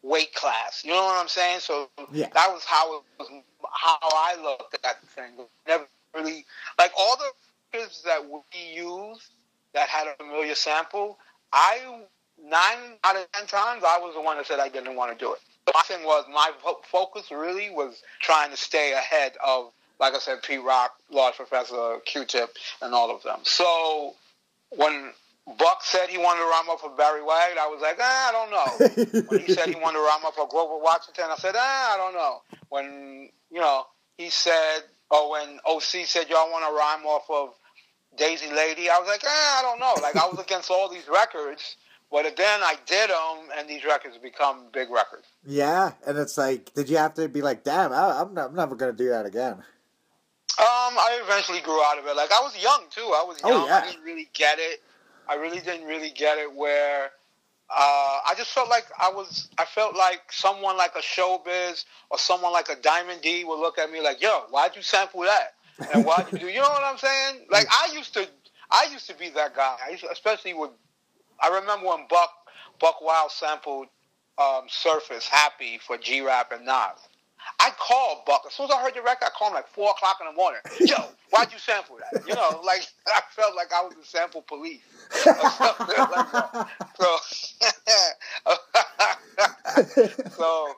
weight 0.02 0.34
class. 0.34 0.82
You 0.84 0.92
know 0.92 1.04
what 1.04 1.20
I'm 1.20 1.28
saying? 1.28 1.60
So 1.60 1.88
Yeah. 2.12 2.28
that 2.32 2.52
was 2.52 2.64
how 2.64 2.96
it 2.98 3.02
was, 3.18 3.28
how 3.72 3.98
I 4.02 4.36
looked 4.42 4.74
at 4.84 5.00
the 5.00 5.06
thing. 5.06 5.32
Never 5.66 5.86
really 6.14 6.44
like 6.78 6.92
all 6.98 7.16
the 7.16 7.30
records 7.72 8.02
that 8.04 8.24
we 8.28 8.40
used 8.72 9.32
that 9.74 9.88
had 9.88 10.08
a 10.08 10.14
familiar 10.16 10.54
sample. 10.54 11.18
I 11.52 12.04
nine 12.42 12.98
out 13.04 13.16
of 13.16 13.30
ten 13.32 13.46
times 13.46 13.84
I 13.84 13.98
was 13.98 14.14
the 14.14 14.20
one 14.20 14.36
that 14.38 14.46
said 14.46 14.58
I 14.60 14.68
didn't 14.68 14.96
want 14.96 15.16
to 15.16 15.24
do 15.24 15.32
it. 15.32 15.40
So 15.66 15.72
my 15.74 15.82
thing 15.82 16.04
was 16.04 16.24
my 16.32 16.50
focus 16.90 17.30
really 17.30 17.70
was 17.70 18.02
trying 18.20 18.50
to 18.50 18.56
stay 18.56 18.92
ahead 18.92 19.32
of, 19.44 19.72
like 20.00 20.14
I 20.14 20.18
said, 20.18 20.42
Pete 20.42 20.62
Rock, 20.62 20.92
Large 21.10 21.34
Professor, 21.36 21.98
Q-Tip, 22.06 22.56
and 22.82 22.94
all 22.94 23.14
of 23.14 23.22
them. 23.22 23.40
So 23.42 24.14
when 24.70 25.12
Buck 25.58 25.82
said 25.82 26.08
he 26.08 26.18
wanted 26.18 26.40
to 26.40 26.46
rhyme 26.46 26.70
up 26.70 26.80
for 26.80 26.90
Barry 26.90 27.22
White, 27.22 27.56
I 27.60 27.66
was 27.66 27.80
like, 27.82 27.98
ah, 28.00 28.28
I 28.28 28.32
don't 28.32 28.50
know. 28.50 29.22
When 29.28 29.40
he 29.40 29.52
said 29.52 29.68
he 29.68 29.74
wanted 29.74 29.98
to 29.98 30.04
rhyme 30.04 30.24
up 30.24 30.34
for 30.34 30.46
Grover 30.48 30.78
Washington, 30.78 31.24
I 31.30 31.36
said, 31.36 31.54
ah, 31.56 31.94
I 31.94 31.96
don't 31.96 32.14
know. 32.14 32.42
When, 32.68 33.30
you 33.50 33.60
know, 33.60 33.84
he 34.16 34.30
said, 34.30 34.80
or 35.10 35.30
when 35.32 35.58
OC 35.66 36.06
said, 36.06 36.28
y'all 36.28 36.50
want 36.52 36.64
to 36.66 36.72
rhyme 36.76 37.04
off 37.06 37.24
of 37.30 37.54
Daisy 38.16 38.52
Lady, 38.52 38.88
I 38.90 38.98
was 38.98 39.08
like, 39.08 39.22
ah, 39.26 39.58
I 39.58 39.62
don't 39.62 39.80
know. 39.80 39.94
Like, 40.00 40.16
I 40.16 40.28
was 40.28 40.38
against 40.38 40.70
all 40.70 40.88
these 40.88 41.08
records, 41.08 41.76
but 42.12 42.36
then 42.36 42.60
I 42.62 42.74
did 42.86 43.10
them, 43.10 43.48
and 43.58 43.68
these 43.68 43.84
records 43.84 44.18
become 44.18 44.66
big 44.72 44.88
records. 44.90 45.26
yeah, 45.44 45.92
and 46.06 46.16
it's 46.18 46.38
like, 46.38 46.72
did 46.74 46.88
you 46.88 46.98
have 46.98 47.14
to 47.14 47.28
be 47.28 47.42
like, 47.42 47.64
damn, 47.64 47.92
I, 47.92 48.20
I'm, 48.20 48.36
I'm 48.38 48.54
never 48.54 48.76
gonna 48.76 48.92
do 48.92 49.08
that 49.08 49.26
again. 49.26 49.62
Um, 50.58 50.98
I 50.98 51.20
eventually 51.24 51.60
grew 51.60 51.80
out 51.84 51.98
of 51.98 52.06
it. 52.06 52.14
Like 52.16 52.30
I 52.32 52.40
was 52.42 52.54
young 52.62 52.82
too. 52.90 53.00
I 53.00 53.24
was 53.26 53.38
Oh, 53.42 53.48
young. 53.48 53.66
yeah. 53.66 53.80
I 53.82 53.86
didn't 53.90 54.04
really 54.04 54.28
get 54.34 54.58
it. 54.58 54.82
I 55.30 55.36
really 55.36 55.60
didn't 55.60 55.86
really 55.86 56.10
get 56.10 56.38
it 56.38 56.52
where 56.54 57.12
Uh, 57.72 58.18
I 58.28 58.34
just 58.36 58.50
felt 58.50 58.68
like 58.68 58.86
I 59.00 59.10
was. 59.10 59.48
I 59.56 59.64
felt 59.64 59.94
like 59.96 60.22
someone 60.32 60.76
like 60.76 60.94
a 60.96 61.00
showbiz 61.00 61.84
or 62.10 62.18
someone 62.18 62.52
like 62.52 62.68
a 62.68 62.74
Diamond 62.74 63.22
D 63.22 63.44
would 63.44 63.60
look 63.60 63.78
at 63.78 63.92
me 63.92 64.00
like, 64.00 64.20
"Yo, 64.20 64.40
why'd 64.50 64.74
you 64.74 64.82
sample 64.82 65.22
that? 65.22 65.54
And 65.94 66.04
why'd 66.04 66.26
you 66.32 66.38
do?" 66.40 66.48
You 66.48 66.60
know 66.62 66.68
what 66.68 66.82
I'm 66.82 66.98
saying? 66.98 67.46
Like 67.48 67.68
I 67.70 67.94
used 67.94 68.12
to. 68.14 68.28
I 68.72 68.88
used 68.92 69.06
to 69.08 69.14
be 69.16 69.30
that 69.30 69.54
guy. 69.54 69.76
I 69.86 69.90
used 69.90 70.02
to, 70.02 70.10
especially 70.10 70.54
with. 70.54 70.70
I 71.40 71.48
remember 71.60 71.86
when 71.86 72.06
Buck 72.08 72.32
Buck 72.80 73.00
Wild 73.00 73.30
sampled 73.30 73.86
um, 74.38 74.64
"Surface" 74.68 75.28
"Happy" 75.28 75.78
for 75.78 75.96
G 75.96 76.22
Rap 76.22 76.50
and 76.52 76.66
Nas. 76.66 76.98
I 77.58 77.70
called 77.78 78.24
Buck 78.26 78.42
as 78.46 78.54
soon 78.54 78.64
as 78.66 78.70
I 78.72 78.80
heard 78.82 78.94
the 78.94 79.02
record. 79.02 79.24
I 79.26 79.30
called 79.30 79.50
him 79.50 79.56
like 79.56 79.68
four 79.68 79.90
o'clock 79.90 80.16
in 80.20 80.26
the 80.26 80.32
morning. 80.32 80.60
Yo, 80.80 80.96
why'd 81.30 81.52
you 81.52 81.58
sample 81.58 81.98
that? 81.98 82.26
You 82.26 82.34
know, 82.34 82.60
like 82.64 82.86
I 83.06 83.20
felt 83.30 83.54
like 83.56 83.72
I 83.72 83.82
was 83.82 83.94
the 83.94 84.04
sample 84.04 84.42
police. 84.42 84.80
or 85.26 85.50
something 85.50 85.86
like 85.98 86.32
that. 86.32 86.68
So, 86.98 87.16
so 90.36 90.68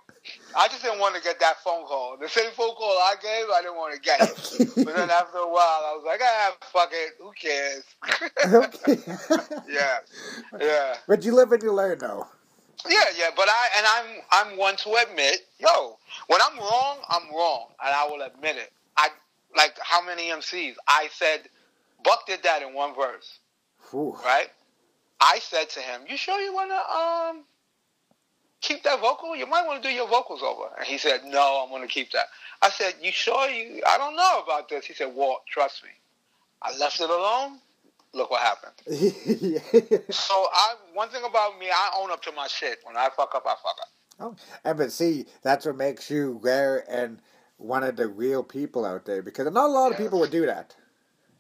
I 0.56 0.68
just 0.68 0.82
didn't 0.82 1.00
want 1.00 1.14
to 1.16 1.22
get 1.22 1.40
that 1.40 1.58
phone 1.64 1.84
call. 1.84 2.16
The 2.20 2.28
same 2.28 2.50
phone 2.52 2.74
call 2.74 2.90
I 2.98 3.14
gave, 3.20 3.46
I 3.52 3.60
didn't 3.62 3.76
want 3.76 3.94
to 3.94 4.00
get 4.00 4.20
it. 4.20 4.84
But 4.84 4.94
then 4.96 5.10
after 5.10 5.38
a 5.38 5.48
while, 5.48 5.82
I 5.84 5.94
was 5.96 6.04
like, 6.06 6.20
ah, 6.22 6.56
fuck 6.72 6.90
it, 6.92 7.14
who 7.18 7.32
cares? 7.32 7.84
okay. 8.52 9.02
yeah, 9.68 9.98
yeah, 10.60 10.94
But 11.08 11.24
you 11.24 11.34
live 11.34 11.52
and 11.52 11.62
you 11.62 11.72
learn, 11.72 11.98
though. 11.98 12.26
yeah, 12.88 13.04
yeah. 13.18 13.30
But 13.36 13.48
I 13.48 13.68
and 13.78 13.86
I'm 13.86 14.50
I'm 14.52 14.58
one 14.58 14.76
to 14.76 14.94
admit, 15.08 15.40
yo, 15.58 15.98
when 16.28 16.40
I'm 16.42 16.58
wrong, 16.58 16.98
I'm 17.08 17.30
wrong, 17.34 17.66
and 17.84 17.94
I 17.94 18.06
will 18.06 18.22
admit 18.22 18.56
it. 18.56 18.72
I 18.96 19.08
like 19.56 19.76
how 19.80 20.04
many 20.04 20.28
MCs 20.30 20.74
I 20.88 21.08
said. 21.12 21.48
Buck 22.04 22.26
did 22.26 22.42
that 22.42 22.62
in 22.62 22.74
one 22.74 22.94
verse. 22.96 23.38
Ooh. 23.94 24.16
right? 24.24 24.48
I 25.20 25.38
said 25.38 25.70
to 25.70 25.80
him, 25.80 26.02
"You 26.08 26.16
sure 26.16 26.40
you 26.40 26.52
want 26.52 26.70
to 26.70 26.96
um 26.96 27.44
keep 28.60 28.82
that 28.82 29.00
vocal? 29.00 29.36
You 29.36 29.46
might 29.46 29.66
want 29.66 29.82
to 29.82 29.88
do 29.88 29.94
your 29.94 30.08
vocals 30.08 30.42
over." 30.42 30.68
And 30.76 30.86
he 30.86 30.98
said, 30.98 31.24
"No, 31.24 31.62
I'm 31.62 31.70
going 31.70 31.82
to 31.82 31.88
keep 31.88 32.10
that." 32.12 32.26
I 32.60 32.70
said, 32.70 32.94
"You 33.00 33.12
sure 33.12 33.48
you? 33.48 33.82
I 33.86 33.98
don't 33.98 34.16
know 34.16 34.42
about 34.42 34.68
this." 34.68 34.84
He 34.84 34.94
said, 34.94 35.14
"Walt, 35.14 35.42
trust 35.46 35.84
me." 35.84 35.90
I 36.60 36.76
left 36.76 37.00
it 37.00 37.10
alone. 37.10 37.58
Look 38.14 38.30
what 38.30 38.40
happened. 38.42 38.74
yeah. 38.86 39.58
So 40.10 40.34
I, 40.34 40.74
one 40.92 41.08
thing 41.08 41.24
about 41.24 41.58
me, 41.58 41.66
I 41.70 41.90
own 41.98 42.10
up 42.10 42.22
to 42.22 42.32
my 42.32 42.46
shit. 42.46 42.78
When 42.84 42.96
I 42.96 43.08
fuck 43.16 43.34
up, 43.34 43.44
I 43.46 43.54
fuck 43.62 43.76
up. 43.80 43.88
Oh, 44.20 44.36
and 44.64 44.78
but 44.78 44.92
see, 44.92 45.26
that's 45.42 45.66
what 45.66 45.76
makes 45.76 46.10
you 46.10 46.38
rare 46.42 46.84
and 46.88 47.18
one 47.56 47.82
of 47.82 47.96
the 47.96 48.08
real 48.08 48.42
people 48.42 48.84
out 48.84 49.04
there 49.04 49.22
because 49.22 49.50
not 49.52 49.66
a 49.66 49.72
lot 49.72 49.92
of 49.92 49.98
people 49.98 50.20
would 50.20 50.30
do 50.30 50.46
that. 50.46 50.74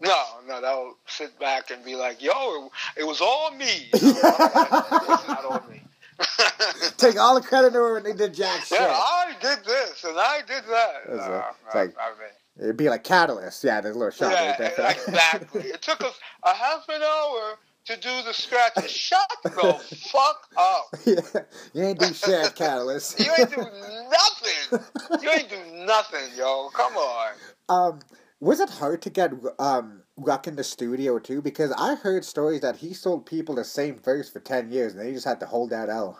No, 0.00 0.22
no, 0.48 0.60
they'll 0.60 0.94
sit 1.06 1.38
back 1.38 1.70
and 1.70 1.84
be 1.84 1.94
like, 1.94 2.20
"Yo, 2.22 2.70
it, 2.96 3.04
was 3.04 3.20
all 3.20 3.52
me." 3.52 3.88
You 3.94 4.12
know, 4.14 4.14
it's 4.14 5.28
not 5.28 5.44
all 5.44 5.62
me. 5.70 5.80
Take 6.96 7.18
all 7.18 7.34
the 7.40 7.46
credit 7.46 7.74
over 7.74 7.96
and 7.98 8.06
they 8.06 8.12
did 8.12 8.34
jack 8.34 8.64
shit. 8.64 8.80
Yeah, 8.80 8.88
I 8.92 9.32
did 9.40 9.64
this 9.64 10.04
and 10.04 10.18
I 10.18 10.40
did 10.46 10.64
that. 10.68 10.94
A- 11.08 11.54
it's 11.66 11.74
like- 11.74 11.96
not 11.96 12.18
me. 12.18 12.24
It'd 12.64 12.76
be 12.76 12.90
like 12.90 13.02
Catalyst. 13.02 13.64
Yeah, 13.64 13.80
there's 13.80 13.96
a 13.96 13.98
little 13.98 14.12
shot 14.12 14.32
Yeah, 14.32 14.48
right 14.50 14.58
there. 14.76 14.90
exactly. 14.90 15.62
It 15.62 15.80
took 15.80 16.02
us 16.02 16.18
a 16.42 16.52
half 16.52 16.86
an 16.88 17.00
hour 17.02 17.58
to 17.86 17.96
do 17.96 18.22
the 18.24 18.32
scratches. 18.32 18.90
Shut 18.90 19.20
the 19.42 19.50
fuck 19.50 20.48
up. 20.56 20.86
yeah. 21.06 21.42
You 21.74 21.82
ain't 21.82 21.98
do 21.98 22.12
shit, 22.12 22.54
Catalyst. 22.56 23.18
You 23.18 23.32
ain't 23.38 23.50
do 23.50 23.56
nothing. 23.56 24.80
You 25.22 25.30
ain't 25.30 25.48
do 25.48 25.84
nothing, 25.86 26.36
yo. 26.36 26.70
Come 26.74 26.96
on. 26.96 27.32
Um, 27.68 28.00
was 28.40 28.60
it 28.60 28.70
hard 28.70 29.02
to 29.02 29.10
get 29.10 29.32
um 29.58 30.02
Ruck 30.16 30.46
in 30.46 30.56
the 30.56 30.64
studio 30.64 31.18
too? 31.18 31.42
Because 31.42 31.72
I 31.72 31.94
heard 31.94 32.24
stories 32.24 32.60
that 32.60 32.76
he 32.76 32.92
sold 32.92 33.26
people 33.26 33.54
the 33.54 33.64
same 33.64 33.98
verse 33.98 34.30
for 34.30 34.40
ten 34.40 34.70
years, 34.70 34.94
and 34.94 35.00
they 35.00 35.12
just 35.12 35.26
had 35.26 35.40
to 35.40 35.46
hold 35.46 35.70
that 35.70 35.88
L. 35.88 36.18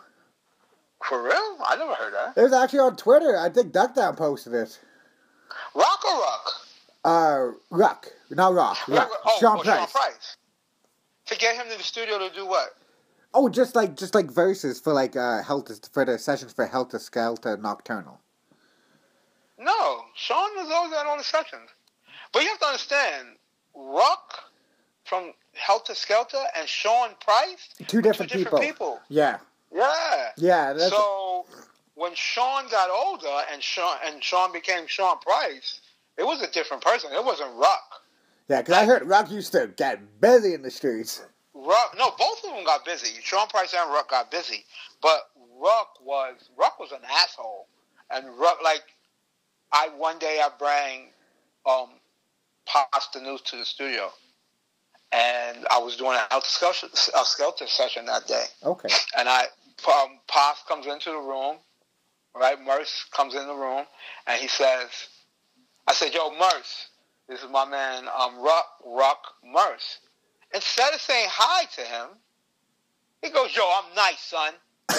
For 1.07 1.21
real? 1.21 1.57
I 1.65 1.75
never 1.77 1.93
heard 1.93 2.13
that. 2.13 2.37
It 2.37 2.43
was 2.43 2.53
actually 2.53 2.79
on 2.79 2.95
Twitter. 2.95 3.37
I 3.37 3.49
think 3.49 3.73
Duck 3.73 3.93
Down 3.93 4.15
posted 4.15 4.53
it. 4.53 4.79
Rock 5.75 6.05
or 6.05 6.19
rock? 6.19 6.49
Uh, 7.05 7.51
Ruck, 7.69 8.07
not 8.31 8.53
Rock, 8.53 8.77
Ruck. 8.87 9.11
Oh, 9.25 9.37
Sean 9.39 9.59
oh, 9.59 9.63
Price. 9.63 9.77
Sean 9.77 9.87
Price. 9.87 10.37
To 11.27 11.37
get 11.37 11.55
him 11.55 11.65
to 11.71 11.77
the 11.77 11.83
studio 11.83 12.19
to 12.19 12.29
do 12.33 12.45
what? 12.45 12.75
Oh, 13.33 13.49
just 13.49 13.75
like 13.75 13.95
just 13.95 14.13
like 14.13 14.29
verses 14.29 14.79
for 14.79 14.93
like 14.93 15.15
uh 15.15 15.41
Heltah 15.41 15.89
for 15.91 16.05
the 16.05 16.17
sessions 16.19 16.53
for 16.53 16.67
Heltah 16.67 16.95
Skeltah 16.95 17.59
Nocturnal. 17.59 18.19
No, 19.57 20.01
Sean 20.15 20.49
was 20.55 20.69
always 20.71 20.93
at 20.93 21.05
all 21.05 21.17
the 21.17 21.23
sessions. 21.23 21.69
But 22.31 22.41
you 22.43 22.49
have 22.49 22.59
to 22.59 22.65
understand, 22.65 23.27
Rock 23.75 24.43
from 25.05 25.33
Heltah 25.55 25.91
Skeltah 25.91 26.43
and 26.57 26.67
Sean 26.67 27.11
Price, 27.23 27.69
Two 27.87 28.01
different, 28.01 28.31
two 28.31 28.39
people. 28.39 28.59
different 28.59 28.73
people. 28.77 28.99
Yeah, 29.09 29.37
Yeah. 29.71 30.29
yeah. 30.37 30.73
That's, 30.73 30.89
So 30.89 31.45
when 31.95 32.13
Sean 32.15 32.67
got 32.69 32.89
older 32.89 33.43
and 33.51 33.61
Sean 33.61 33.97
and 34.05 34.23
Sean 34.23 34.51
became 34.51 34.87
Sean 34.87 35.19
Price, 35.19 35.79
it 36.17 36.23
was 36.23 36.41
a 36.41 36.51
different 36.51 36.83
person. 36.83 37.11
It 37.13 37.23
wasn't 37.23 37.55
Rock. 37.55 37.92
Yeah, 38.49 38.61
because 38.61 38.75
I 38.75 38.85
heard 38.85 39.07
Rock 39.07 39.31
used 39.31 39.51
to 39.53 39.71
get 39.75 40.21
busy 40.21 40.53
in 40.53 40.61
the 40.61 40.71
streets. 40.71 41.23
Rock, 41.53 41.95
no, 41.97 42.11
both 42.17 42.43
of 42.45 42.55
them 42.55 42.63
got 42.65 42.85
busy. 42.85 43.19
Sean 43.23 43.47
Price 43.47 43.73
and 43.77 43.91
Rock 43.91 44.09
got 44.09 44.31
busy, 44.31 44.65
but 45.01 45.29
Rock 45.59 45.97
was 46.03 46.49
Rock 46.57 46.79
was 46.79 46.91
an 46.91 46.99
asshole, 47.09 47.67
and 48.11 48.25
Rock 48.37 48.59
like 48.63 48.83
I 49.71 49.89
one 49.97 50.19
day 50.19 50.41
I 50.43 50.49
bring 50.57 51.09
um 51.65 51.89
Posdnuos 52.67 53.43
to 53.45 53.57
the 53.57 53.65
studio, 53.65 54.09
and 55.11 55.65
I 55.71 55.79
was 55.79 55.97
doing 55.97 56.17
an 56.17 56.41
Skeltah, 56.41 57.09
a 57.09 57.19
Skeltah 57.23 57.67
session 57.69 58.05
that 58.07 58.27
day, 58.27 58.45
Okay. 58.63 58.89
and 59.17 59.29
I 59.29 59.43
um, 59.87 60.19
Pos 60.27 60.63
comes 60.67 60.87
into 60.87 61.11
the 61.11 61.17
room, 61.17 61.57
right? 62.35 62.61
Merce 62.63 63.05
comes 63.15 63.35
in 63.35 63.47
the 63.47 63.55
room, 63.55 63.85
and 64.27 64.41
he 64.41 64.47
says, 64.47 64.89
"I 65.87 65.93
said, 65.93 66.13
yo, 66.13 66.31
Merce, 66.37 66.87
this 67.27 67.41
is 67.41 67.49
my 67.49 67.65
man, 67.65 68.07
um, 68.17 68.37
Rock, 68.39 68.65
Rock 68.85 69.35
Merce." 69.43 69.99
Instead 70.53 70.93
of 70.93 71.01
saying 71.01 71.27
hi 71.31 71.65
to 71.75 71.81
him, 71.81 72.07
he 73.21 73.29
goes, 73.29 73.55
"Yo, 73.55 73.63
I'm 73.63 73.95
nice, 73.95 74.19
son. 74.19 74.53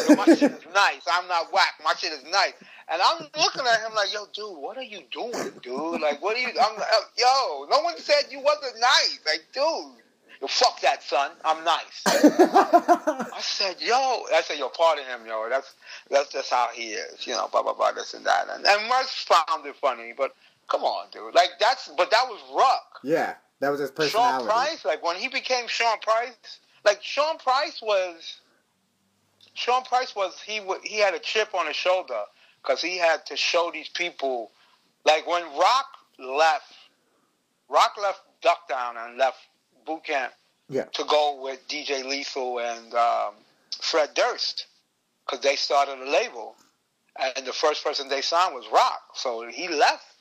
Yo, 0.08 0.16
my 0.16 0.24
shit 0.24 0.52
is 0.52 0.66
nice. 0.74 1.02
I'm 1.12 1.28
not 1.28 1.52
whack. 1.52 1.74
My 1.82 1.94
shit 1.94 2.12
is 2.12 2.24
nice." 2.24 2.54
And 2.88 3.00
I'm 3.00 3.22
looking 3.38 3.66
at 3.66 3.80
him 3.80 3.94
like, 3.94 4.12
"Yo, 4.12 4.26
dude, 4.32 4.58
what 4.58 4.76
are 4.76 4.82
you 4.82 5.02
doing, 5.10 5.52
dude? 5.62 6.00
Like, 6.00 6.20
what 6.22 6.36
are 6.36 6.40
you? 6.40 6.48
I'm, 6.48 6.78
uh, 6.78 6.84
yo, 7.16 7.66
no 7.70 7.80
one 7.80 7.98
said 7.98 8.24
you 8.30 8.40
wasn't 8.40 8.80
nice. 8.80 9.20
Like, 9.26 9.44
dude." 9.52 10.02
Yo, 10.40 10.48
fuck 10.48 10.80
that, 10.80 11.02
son. 11.02 11.30
I'm 11.44 11.62
nice. 11.64 12.02
I 12.06 13.40
said, 13.40 13.76
yo, 13.80 14.24
I 14.34 14.42
said, 14.44 14.58
yo, 14.58 14.68
pardon 14.68 15.04
him, 15.04 15.26
yo. 15.26 15.48
That's 15.48 15.74
that's 16.10 16.32
just 16.32 16.50
how 16.50 16.68
he 16.74 16.90
is, 16.92 17.26
you 17.26 17.34
know, 17.34 17.48
blah 17.50 17.62
blah 17.62 17.74
blah, 17.74 17.92
this 17.92 18.14
and 18.14 18.26
that. 18.26 18.48
And, 18.50 18.66
and 18.66 18.88
Merce 18.88 19.24
found 19.28 19.64
it 19.64 19.76
funny, 19.76 20.12
but 20.16 20.34
come 20.70 20.82
on, 20.82 21.06
dude. 21.12 21.34
Like 21.34 21.50
that's, 21.60 21.90
but 21.96 22.10
that 22.10 22.24
was 22.28 22.40
Ruck. 22.54 23.00
yeah, 23.02 23.34
that 23.60 23.70
was 23.70 23.80
his 23.80 23.90
personality. 23.90 24.44
Sean. 24.44 24.52
Price, 24.52 24.84
like 24.84 25.02
when 25.04 25.16
he 25.16 25.28
became 25.28 25.66
Sean 25.68 25.98
Price, 26.00 26.58
like 26.84 27.02
Sean 27.02 27.38
Price 27.38 27.80
was, 27.82 28.38
Sean 29.54 29.82
Price 29.84 30.14
was 30.16 30.40
he 30.40 30.60
he 30.84 30.98
had 30.98 31.14
a 31.14 31.18
chip 31.18 31.54
on 31.54 31.66
his 31.66 31.76
shoulder 31.76 32.22
because 32.62 32.80
he 32.82 32.96
had 32.98 33.24
to 33.26 33.36
show 33.36 33.70
these 33.72 33.88
people, 33.88 34.50
like 35.04 35.26
when 35.26 35.42
Rock 35.56 35.86
left, 36.18 36.72
Rock 37.68 37.92
left 38.00 38.20
Duck 38.42 38.68
Down 38.68 38.96
and 38.96 39.16
left 39.18 39.38
Boot 39.86 40.04
Camp 40.04 40.32
Yeah. 40.68 40.84
to 40.84 41.04
go 41.04 41.40
with 41.42 41.66
DJ 41.68 42.04
Lethal 42.04 42.58
and 42.60 42.94
um, 42.94 43.34
Fred 43.80 44.10
Durst 44.14 44.66
because 45.24 45.40
they 45.40 45.56
started 45.56 45.98
a 46.00 46.10
label, 46.10 46.56
and 47.20 47.46
the 47.46 47.52
first 47.52 47.84
person 47.84 48.08
they 48.08 48.20
signed 48.22 48.54
was 48.54 48.64
Rock. 48.72 49.00
So 49.14 49.46
he 49.48 49.68
left 49.68 50.13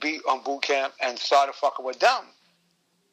beat 0.00 0.22
on 0.28 0.42
Boot 0.42 0.62
Camp 0.62 0.92
and 1.00 1.18
started 1.18 1.54
fucking 1.54 1.84
with 1.84 1.98
them. 2.00 2.24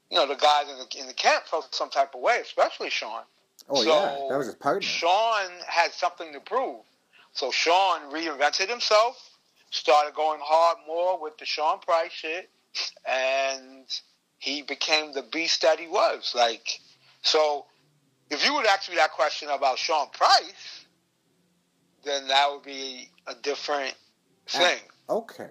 You 0.09 0.17
know, 0.17 0.27
the 0.27 0.35
guys 0.35 0.65
in 0.69 0.77
the 0.77 0.99
in 0.99 1.07
the 1.07 1.13
camp 1.13 1.45
felt 1.45 1.73
some 1.73 1.89
type 1.89 2.13
of 2.13 2.21
way, 2.21 2.39
especially 2.41 2.89
Sean. 2.89 3.23
Oh 3.69 3.81
So, 3.81 3.89
yeah, 3.89 4.27
that 4.29 4.37
was 4.37 4.47
his 4.47 4.55
partner. 4.55 4.81
Sean 4.81 5.49
had 5.67 5.91
something 5.91 6.33
to 6.33 6.39
prove. 6.39 6.81
So 7.33 7.51
Sean 7.51 8.11
reinvented 8.11 8.69
himself, 8.69 9.37
started 9.71 10.13
going 10.13 10.39
hard 10.43 10.77
more 10.85 11.19
with 11.19 11.37
the 11.37 11.45
Sean 11.45 11.79
Price 11.79 12.11
shit, 12.11 12.49
and 13.07 13.85
he 14.37 14.61
became 14.61 15.13
the 15.13 15.23
beast 15.23 15.61
that 15.63 15.79
he 15.79 15.87
was. 15.87 16.33
Like, 16.35 16.79
so 17.21 17.65
if 18.29 18.45
you 18.45 18.53
would 18.53 18.65
ask 18.65 18.89
me 18.89 18.97
that 18.97 19.11
question 19.11 19.49
about 19.49 19.79
Sean 19.79 20.09
Price, 20.09 20.85
then 22.03 22.27
that 22.27 22.49
would 22.51 22.63
be 22.63 23.09
a 23.27 23.33
different 23.35 23.95
ah, 24.53 24.57
thing. 24.59 24.79
Okay. 25.09 25.49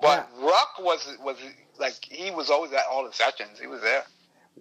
But 0.00 0.28
Ruck 0.40 0.78
was 0.80 1.16
was 1.22 1.36
like 1.78 1.94
he 2.04 2.30
was 2.30 2.50
always 2.50 2.72
at 2.72 2.84
all 2.90 3.04
the 3.04 3.12
sessions. 3.12 3.58
He 3.60 3.66
was 3.66 3.80
there. 3.82 4.02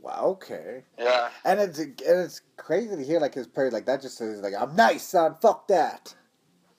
Wow. 0.01 0.21
Okay. 0.41 0.83
Yeah. 0.97 1.29
And 1.45 1.59
it's 1.59 1.79
and 1.79 1.95
it's 1.99 2.41
crazy 2.57 2.95
to 2.95 3.03
hear 3.03 3.19
like 3.19 3.33
his 3.33 3.47
prayer 3.47 3.71
like 3.71 3.85
that. 3.85 4.01
Just 4.01 4.17
says 4.17 4.41
like 4.41 4.53
I'm 4.57 4.75
nice, 4.75 5.03
son. 5.03 5.35
Fuck 5.41 5.67
that. 5.69 6.13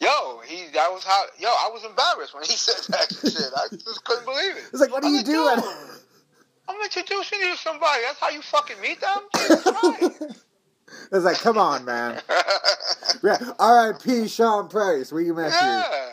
Yo, 0.01 0.41
he 0.47 0.67
that 0.73 0.91
was 0.91 1.05
how 1.05 1.23
yo, 1.39 1.49
I 1.49 1.69
was 1.73 1.85
embarrassed 1.85 2.33
when 2.35 2.43
he 2.45 2.53
said 2.55 2.95
that 2.95 3.09
shit. 3.13 3.51
I 3.57 3.69
just 3.77 4.05
couldn't 4.05 4.25
believe 4.25 4.57
it. 4.57 4.63
It's 4.73 4.81
like, 4.81 4.91
what 4.93 5.05
are 5.05 5.09
I'm 5.09 5.15
you 5.15 5.23
doing? 5.23 5.57
dude, 5.57 5.65
I'm 6.69 6.81
introducing 6.83 7.41
you 7.41 7.53
to 7.53 7.59
somebody. 7.59 8.03
That's 8.07 8.19
how 8.19 8.31
you 8.31 8.43
fucking 8.43 8.81
meet 8.81 9.01
them? 9.01 9.19
Jesus 9.37 10.45
It's 11.13 11.25
like, 11.25 11.39
come 11.39 11.59
on, 11.59 11.85
man. 11.85 12.21
Yeah. 13.23 13.37
R.I.P. 13.59 14.29
Sean 14.29 14.69
Price. 14.69 15.13
We 15.13 15.31
miss 15.33 15.53
you. 15.61 15.67
yeah. 15.67 16.11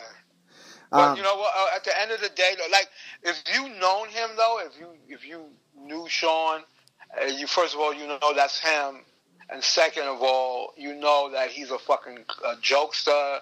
But 0.90 1.10
Um, 1.10 1.16
you 1.16 1.22
know 1.22 1.36
what? 1.36 1.52
Uh, 1.56 1.76
at 1.76 1.84
the 1.84 2.00
end 2.00 2.10
of 2.12 2.20
the 2.20 2.30
day, 2.30 2.54
though, 2.56 2.70
like 2.72 2.88
if 3.22 3.42
you 3.54 3.68
known 3.78 4.08
him 4.08 4.30
though, 4.36 4.60
if 4.64 4.78
you 4.78 4.88
if 5.08 5.26
you 5.26 5.44
knew 5.76 6.08
Sean, 6.08 6.62
uh, 7.20 7.26
you 7.26 7.46
first 7.46 7.74
of 7.74 7.80
all 7.80 7.92
you 7.92 8.06
know 8.06 8.32
that's 8.34 8.58
him, 8.58 9.00
and 9.50 9.62
second 9.62 10.04
of 10.04 10.22
all 10.22 10.72
you 10.76 10.94
know 10.94 11.30
that 11.32 11.50
he's 11.50 11.70
a 11.70 11.78
fucking 11.78 12.24
uh, 12.46 12.54
jokester, 12.62 13.38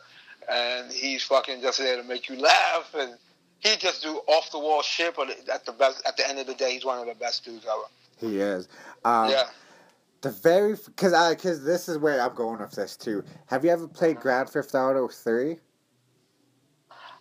and 0.51 0.90
he's 0.90 1.22
fucking 1.22 1.61
just 1.61 1.78
there 1.78 1.97
to 1.97 2.03
make 2.03 2.28
you 2.28 2.36
laugh, 2.36 2.94
and 2.94 3.14
he 3.61 3.76
just 3.76 4.03
do 4.03 4.20
off 4.26 4.51
the 4.51 4.59
wall 4.59 4.82
shit. 4.82 5.14
But 5.14 5.30
at 5.49 5.64
the 5.64 5.72
best, 5.72 6.03
at 6.07 6.16
the 6.16 6.28
end 6.28 6.38
of 6.38 6.47
the 6.47 6.55
day, 6.55 6.72
he's 6.72 6.84
one 6.84 6.99
of 6.99 7.07
the 7.07 7.14
best 7.14 7.44
dudes 7.44 7.64
ever. 7.64 7.84
he 8.18 8.40
is. 8.40 8.68
Um, 9.05 9.30
yeah. 9.30 9.44
The 10.22 10.30
very 10.30 10.74
because 10.86 11.12
I 11.12 11.34
because 11.34 11.64
this 11.64 11.88
is 11.88 11.99
where 11.99 12.20
I'm 12.20 12.34
going 12.34 12.59
with 12.59 12.72
this 12.72 12.97
too. 12.97 13.22
Have 13.47 13.64
you 13.64 13.70
ever 13.70 13.86
played 13.86 14.18
Grand 14.18 14.49
Theft 14.49 14.74
Auto 14.74 15.07
Three? 15.09 15.59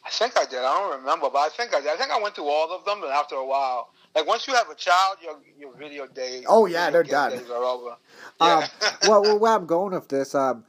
I 0.06 0.10
think 0.12 0.38
I 0.38 0.46
did. 0.46 0.60
I 0.60 0.74
don't 0.76 1.00
remember, 1.00 1.30
but 1.32 1.40
I 1.40 1.50
think 1.50 1.76
I 1.76 1.82
did. 1.82 1.90
I 1.90 1.96
think 1.96 2.12
I 2.12 2.22
went 2.22 2.36
through 2.36 2.48
all 2.48 2.72
of 2.72 2.86
them, 2.86 3.02
and 3.04 3.12
after 3.12 3.36
a 3.36 3.46
while, 3.46 3.90
like 4.14 4.28
once 4.28 4.48
you 4.48 4.54
have 4.54 4.70
a 4.70 4.76
child, 4.76 5.18
your 5.24 5.38
your 5.58 5.76
video 5.76 6.06
days. 6.06 6.46
Oh, 6.48 6.68
yeah, 6.68 6.92
they're 6.92 7.04
done. 7.04 7.32
Days 7.32 7.50
are 7.50 7.64
over. 7.64 7.90
Um, 7.90 7.98
Yeah. 8.40 8.68
well, 9.08 9.40
where 9.40 9.54
I'm 9.54 9.66
going 9.66 9.94
with 9.94 10.08
this, 10.08 10.36
um, 10.36 10.64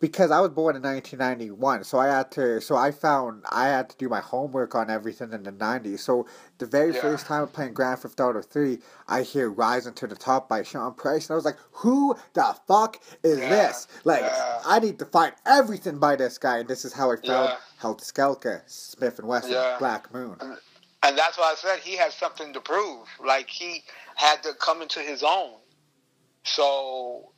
because 0.00 0.30
I 0.30 0.40
was 0.40 0.50
born 0.50 0.76
in 0.76 0.82
1991, 0.82 1.84
so 1.84 1.98
I 1.98 2.06
had 2.06 2.30
to, 2.32 2.60
so 2.60 2.76
I 2.76 2.90
found 2.90 3.44
I 3.50 3.66
had 3.68 3.90
to 3.90 3.96
do 3.96 4.08
my 4.08 4.20
homework 4.20 4.74
on 4.74 4.90
everything 4.90 5.32
in 5.32 5.42
the 5.42 5.52
90s. 5.52 6.00
So 6.00 6.26
the 6.58 6.66
very 6.66 6.94
Yeah. 6.94 7.00
first 7.00 7.26
time 7.26 7.46
playing 7.48 7.74
Grand 7.74 7.98
Theft 8.00 8.20
Auto 8.20 8.40
3, 8.40 8.80
I 9.08 9.22
hear 9.22 9.50
"Rising 9.50 9.94
to 9.94 10.06
the 10.06 10.16
Top" 10.16 10.48
by 10.48 10.62
Sean 10.62 10.94
Price, 10.94 11.26
and 11.26 11.32
I 11.32 11.36
was 11.36 11.44
like, 11.44 11.58
"Who 11.72 12.16
the 12.32 12.56
fuck 12.66 12.98
is 13.22 13.40
Yeah, 13.40 13.48
this? 13.48 13.86
Like, 14.04 14.22
yeah. 14.22 14.62
I 14.64 14.78
need 14.78 14.98
to 15.00 15.04
find 15.06 15.34
everything 15.44 15.98
by 15.98 16.16
this 16.16 16.38
guy." 16.38 16.58
And 16.58 16.68
this 16.68 16.84
is 16.84 16.92
how 16.92 17.10
I 17.10 17.16
found 17.16 17.50
Yeah. 17.50 17.56
Heltah 17.80 18.04
Skeltah, 18.04 18.62
Smith 18.66 19.18
and 19.18 19.28
Wesson. 19.28 19.78
Black 19.78 20.12
Moon. 20.14 20.38
And 21.02 21.18
that's 21.18 21.36
why 21.36 21.52
I 21.52 21.54
said 21.56 21.80
he 21.80 21.96
had 21.96 22.12
something 22.12 22.54
to 22.54 22.60
prove. 22.62 23.06
Like 23.22 23.50
he 23.50 23.84
had 24.14 24.42
to 24.44 24.54
come 24.54 24.80
into 24.80 25.00
his 25.00 25.22
own. 25.22 25.60
So 26.44 27.33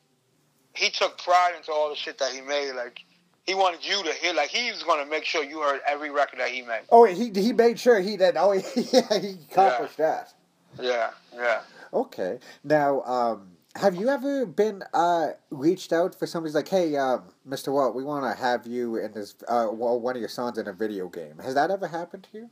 he 0.77 0.91
took 0.91 1.19
pride 1.23 1.55
into 1.57 1.73
all 1.73 1.91
the 1.91 1.97
shit 1.97 2.19
that 2.19 2.33
he 2.33 2.41
made. 2.41 2.73
Like 2.73 3.01
he 3.45 3.55
wanted 3.55 3.85
you 3.85 4.03
to 4.03 4.13
hear. 4.15 4.35
Like 4.35 4.51
he 4.51 4.71
was 4.71 4.83
going 4.83 5.05
to 5.05 5.11
make 5.11 5.25
sure 5.25 5.45
you 5.45 5.61
heard 5.61 5.81
every 5.87 6.11
record 6.11 6.41
that 6.41 6.51
he 6.51 6.63
made. 6.63 6.83
Oh, 6.91 7.05
he 7.05 7.31
he 7.35 7.53
made 7.53 7.79
sure 7.79 8.01
he 8.01 8.17
did. 8.17 8.37
Oh, 8.37 8.53
yeah, 8.77 9.19
he 9.19 9.37
accomplished 9.51 9.97
that. 9.99 10.35
Yeah, 10.81 11.11
yeah. 11.35 11.61
Okay. 11.93 12.39
Now, 12.65 13.03
um, 13.03 13.57
have 13.77 13.95
you 13.95 14.09
ever 14.09 14.47
been 14.47 14.83
uh, 14.93 15.29
reached 15.51 15.93
out 15.93 16.15
for 16.15 16.27
somebody's 16.27 16.55
like, 16.55 16.69
hey, 16.69 16.97
um, 16.97 17.25
Mr. 17.49 17.73
Walt, 17.73 17.95
we 17.95 18.05
want 18.05 18.25
to 18.25 18.43
have 18.43 18.67
you 18.67 18.97
in 18.97 19.13
this, 19.13 19.35
uh, 19.49 19.67
one 19.67 20.17
of 20.17 20.21
your 20.21 20.29
sons 20.29 20.59
in 20.59 20.67
a 20.67 20.73
video 20.73 21.09
game. 21.09 21.39
Has 21.43 21.55
that 21.55 21.71
ever 21.71 21.87
happened 21.87 22.27
to 22.33 22.39
you? 22.39 22.51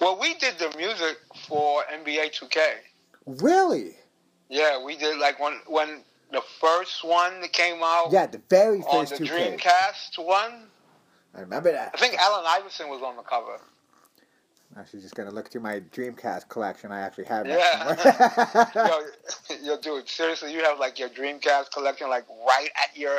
Well, 0.00 0.18
we 0.18 0.34
did 0.34 0.58
the 0.58 0.72
music 0.76 1.18
for 1.48 1.84
NBA 1.84 2.38
2K. 2.38 2.58
Really? 3.26 3.96
Yeah, 4.48 4.84
we 4.84 4.96
did 4.96 5.18
like 5.18 5.40
when 5.40 5.54
when 5.66 6.02
the 6.32 6.42
first 6.60 7.04
one 7.04 7.40
that 7.40 7.52
came 7.52 7.82
out 7.82 8.08
Yeah, 8.10 8.26
the 8.26 8.40
very 8.48 8.80
on 8.80 9.06
first 9.06 9.18
the 9.18 9.24
2K. 9.26 9.58
Dreamcast 9.60 10.24
one. 10.24 10.68
I 11.34 11.40
remember 11.40 11.72
that. 11.72 11.92
I 11.94 11.98
think 11.98 12.14
Allen 12.18 12.44
Iverson 12.46 12.88
was 12.88 13.02
on 13.02 13.16
the 13.16 13.22
cover. 13.22 13.60
I'm 14.74 14.80
actually, 14.80 15.00
just 15.00 15.14
gonna 15.14 15.30
look 15.30 15.50
through 15.50 15.60
my 15.60 15.80
Dreamcast 15.80 16.48
collection. 16.48 16.92
I 16.92 17.00
actually 17.00 17.24
have 17.24 17.46
Yeah. 17.46 18.70
yo, 18.74 19.56
yo, 19.62 19.78
dude, 19.78 20.08
seriously, 20.08 20.52
you 20.52 20.62
have 20.64 20.78
like 20.78 20.98
your 20.98 21.10
Dreamcast 21.10 21.72
collection 21.72 22.08
like 22.08 22.24
right 22.46 22.70
at 22.82 22.96
your 22.96 23.18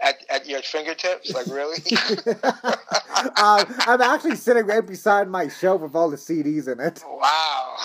at, 0.00 0.24
at 0.30 0.48
your 0.48 0.62
fingertips, 0.62 1.32
like 1.34 1.46
really? 1.46 1.76
um, 3.36 3.64
I'm 3.86 4.00
actually 4.00 4.36
sitting 4.36 4.66
right 4.66 4.84
beside 4.84 5.28
my 5.28 5.48
shelf 5.48 5.82
with 5.82 5.94
all 5.94 6.10
the 6.10 6.16
CDs 6.16 6.68
in 6.68 6.80
it. 6.80 7.04
wow. 7.06 7.76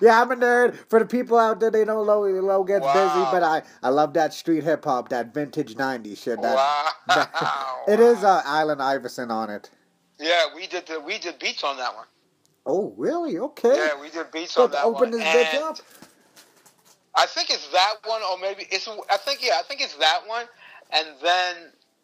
Yeah, 0.00 0.22
I'm 0.22 0.30
a 0.30 0.36
nerd. 0.36 0.76
For 0.88 1.00
the 1.00 1.06
people 1.06 1.38
out 1.38 1.60
there, 1.60 1.70
they 1.70 1.84
know 1.84 2.02
Low, 2.02 2.22
Low 2.24 2.62
gets 2.62 2.86
busy, 2.86 3.24
but 3.32 3.42
I, 3.42 3.62
I 3.82 3.88
love 3.88 4.14
that 4.14 4.32
street 4.32 4.62
hip 4.62 4.84
hop, 4.84 5.08
that 5.08 5.34
vintage 5.34 5.74
90s 5.74 6.18
shit. 6.18 6.40
That, 6.40 6.54
wow. 6.54 6.90
that- 7.08 7.74
it 7.88 8.00
is 8.00 8.22
uh, 8.22 8.42
Allen 8.44 8.80
Iverson 8.80 9.30
on 9.30 9.50
it. 9.50 9.70
Yeah, 10.18 10.46
we 10.54 10.66
did 10.66 10.86
the 10.86 11.00
we 11.00 11.18
did 11.18 11.38
beats 11.38 11.64
on 11.64 11.76
that 11.76 11.94
one. 11.94 12.06
Oh, 12.66 12.92
really? 12.96 13.38
Okay. 13.38 13.74
Yeah, 13.74 14.00
we 14.00 14.10
did 14.10 14.30
beats 14.30 14.56
on 14.56 14.70
that 14.72 14.84
open 14.84 15.10
one. 15.10 15.18
this 15.18 15.22
bitch 15.22 15.54
up. 15.54 15.78
I 17.14 17.26
think 17.26 17.50
it's 17.50 17.66
that 17.68 17.94
one, 18.04 18.20
or 18.22 18.38
maybe 18.38 18.66
it's. 18.70 18.88
I 19.10 19.16
think 19.16 19.40
yeah, 19.42 19.54
I 19.58 19.62
think 19.62 19.80
it's 19.80 19.96
that 19.96 20.20
one, 20.26 20.46
and 20.92 21.06
then 21.22 21.56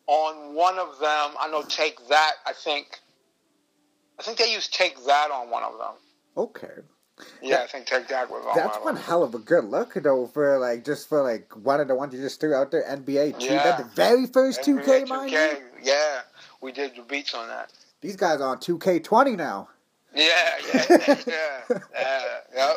on 0.07 0.55
one 0.55 0.79
of 0.79 0.99
them, 0.99 1.31
I 1.39 1.49
know 1.51 1.63
take 1.63 2.09
that. 2.09 2.33
I 2.47 2.53
think. 2.53 3.01
I 4.19 4.23
think 4.23 4.39
they 4.39 4.53
used 4.53 4.73
take 4.73 4.97
that 5.07 5.31
on 5.33 5.51
one 5.51 5.65
of 5.65 5.77
them. 5.79 5.95
Okay. 6.37 6.83
Yeah, 7.43 7.63
I 7.63 7.67
think 7.67 7.87
take 7.87 8.09
that 8.09 8.31
was 8.31 8.45
on 8.45 8.57
That's 8.57 8.77
one 8.77 8.85
one 8.85 8.95
of 8.95 9.01
them. 9.01 9.05
hell 9.05 9.23
of 9.23 9.35
a 9.35 9.39
good 9.39 9.65
look, 9.65 9.95
though, 9.95 10.27
for 10.27 10.59
like, 10.59 10.85
just 10.85 11.09
for 11.09 11.23
like 11.23 11.53
one 11.57 11.81
of 11.81 11.89
the 11.89 11.95
ones 11.95 12.15
you 12.15 12.21
just 12.21 12.41
threw 12.41 12.55
out 12.55 12.71
there, 12.71 12.83
NBA 12.83 13.39
2. 13.39 13.45
Yeah. 13.45 13.63
That's 13.63 13.83
the 13.83 13.89
very 13.95 14.27
first 14.27 14.63
2K, 14.63 14.85
NBA 14.85 15.09
mind 15.09 15.31
you. 15.33 15.57
Yeah, 15.83 16.21
we 16.61 16.73
did 16.73 16.97
the 16.97 17.03
beats 17.03 17.35
on 17.35 17.49
that. 17.49 17.71
These 18.05 18.17
guys 18.17 18.43
are 18.43 18.51
on 18.51 18.59
2K20 18.59 19.35
now. 19.35 19.71
Yeah, 20.15 20.27
yeah, 20.75 20.85
yeah, 21.27 21.61
yeah, 21.95 22.21
yep. 22.55 22.77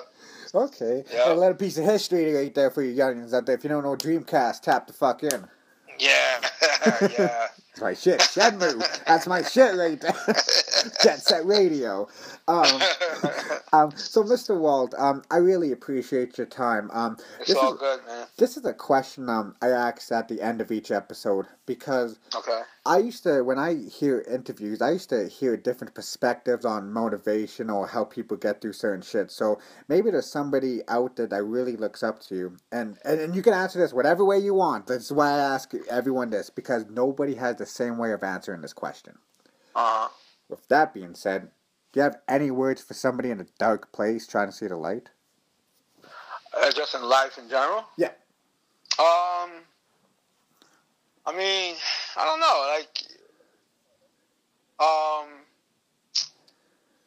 Okay. 0.55 1.03
Yeah. 1.11 1.33
A 1.33 1.35
little 1.35 1.53
piece 1.53 1.77
of 1.77 1.83
history 1.83 2.33
right 2.33 2.55
there 2.55 2.71
for 2.71 2.81
you 2.81 2.95
youngins 2.97 3.33
out 3.33 3.45
there. 3.45 3.55
If 3.55 3.65
you 3.65 3.69
don't 3.69 3.83
know 3.83 3.97
Dreamcast, 3.97 4.61
tap 4.61 4.87
the 4.87 4.93
fuck 4.93 5.23
in. 5.23 5.45
Yeah, 5.99 6.39
yeah. 7.19 7.47
That's 7.77 7.81
my 7.81 7.93
shit. 7.93 8.19
Shenmue. 8.21 9.03
That's 9.05 9.27
my 9.27 9.41
shit 9.43 9.75
right 9.75 9.99
there. 9.99 10.13
Jet 11.03 11.19
Set 11.19 11.45
Radio. 11.45 12.07
Um, 12.47 12.81
um, 13.73 13.91
so, 13.95 14.23
Mr. 14.23 14.57
Walt, 14.57 14.95
um, 14.97 15.23
I 15.29 15.37
really 15.37 15.71
appreciate 15.73 16.37
your 16.37 16.47
time. 16.47 16.89
Um, 16.93 17.17
it's 17.39 17.49
this 17.49 17.57
all 17.57 17.73
is 17.73 17.79
good, 17.79 17.99
man. 18.07 18.27
this 18.37 18.57
is 18.57 18.65
a 18.65 18.73
question 18.73 19.29
um, 19.29 19.55
I 19.61 19.67
ask 19.69 20.11
at 20.11 20.27
the 20.27 20.41
end 20.41 20.61
of 20.61 20.71
each 20.71 20.89
episode 20.89 21.47
because 21.65 22.17
Okay. 22.35 22.61
I 22.87 22.99
used 22.99 23.23
to, 23.23 23.43
when 23.43 23.59
I 23.59 23.75
hear 23.75 24.21
interviews, 24.21 24.81
I 24.81 24.91
used 24.91 25.09
to 25.09 25.27
hear 25.27 25.57
different 25.57 25.93
perspectives 25.93 26.63
on 26.63 26.93
motivation 26.93 27.69
or 27.69 27.85
how 27.85 28.05
people 28.05 28.37
get 28.37 28.61
through 28.61 28.73
certain 28.73 29.01
shit. 29.01 29.29
So 29.29 29.59
maybe 29.89 30.09
there's 30.09 30.31
somebody 30.31 30.81
out 30.87 31.17
there 31.17 31.27
that 31.27 31.43
really 31.43 31.75
looks 31.75 32.01
up 32.01 32.21
to 32.21 32.35
you. 32.35 32.57
And, 32.71 32.97
and, 33.03 33.19
and 33.19 33.35
you 33.35 33.41
can 33.41 33.53
answer 33.53 33.77
this 33.77 33.91
whatever 33.91 34.23
way 34.23 34.39
you 34.39 34.53
want. 34.53 34.87
That's 34.87 35.11
why 35.11 35.31
I 35.31 35.39
ask 35.39 35.73
everyone 35.89 36.29
this, 36.29 36.49
because 36.49 36.85
nobody 36.89 37.35
has 37.35 37.57
the 37.57 37.65
same 37.65 37.97
way 37.97 38.13
of 38.13 38.23
answering 38.23 38.61
this 38.61 38.73
question. 38.73 39.17
Uh. 39.75 40.07
With 40.47 40.65
that 40.69 40.93
being 40.93 41.13
said, 41.13 41.51
do 41.91 41.99
you 41.99 42.03
have 42.03 42.17
any 42.29 42.51
words 42.51 42.81
for 42.81 42.93
somebody 42.93 43.31
in 43.31 43.41
a 43.41 43.47
dark 43.59 43.91
place 43.91 44.25
trying 44.25 44.47
to 44.47 44.53
see 44.53 44.67
the 44.67 44.77
light? 44.77 45.09
Uh, 46.57 46.71
just 46.71 46.95
in 46.95 47.01
life 47.03 47.37
in 47.37 47.49
general. 47.49 47.83
Yeah. 47.97 48.11
Um, 48.97 49.51
I 51.27 51.35
mean, 51.35 51.75
I 52.15 52.25
don't 52.25 52.39
know. 52.39 52.73
Like, 52.79 53.03
um, 54.79 55.27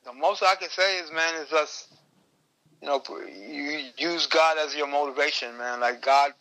the 0.05 0.13
most 0.13 0.43
I 0.43 0.57
can 0.57 0.69
say 0.69 0.99
is, 0.99 1.11
man, 1.11 1.35
is 1.43 1.49
just 1.49 1.89
you 2.83 2.89
know, 2.89 3.03
you 3.09 3.89
use 3.97 4.27
God 4.27 4.59
as 4.59 4.75
your 4.75 4.87
motivation, 4.87 5.57
man. 5.57 5.81
Like 5.81 6.03
God, 6.03 6.33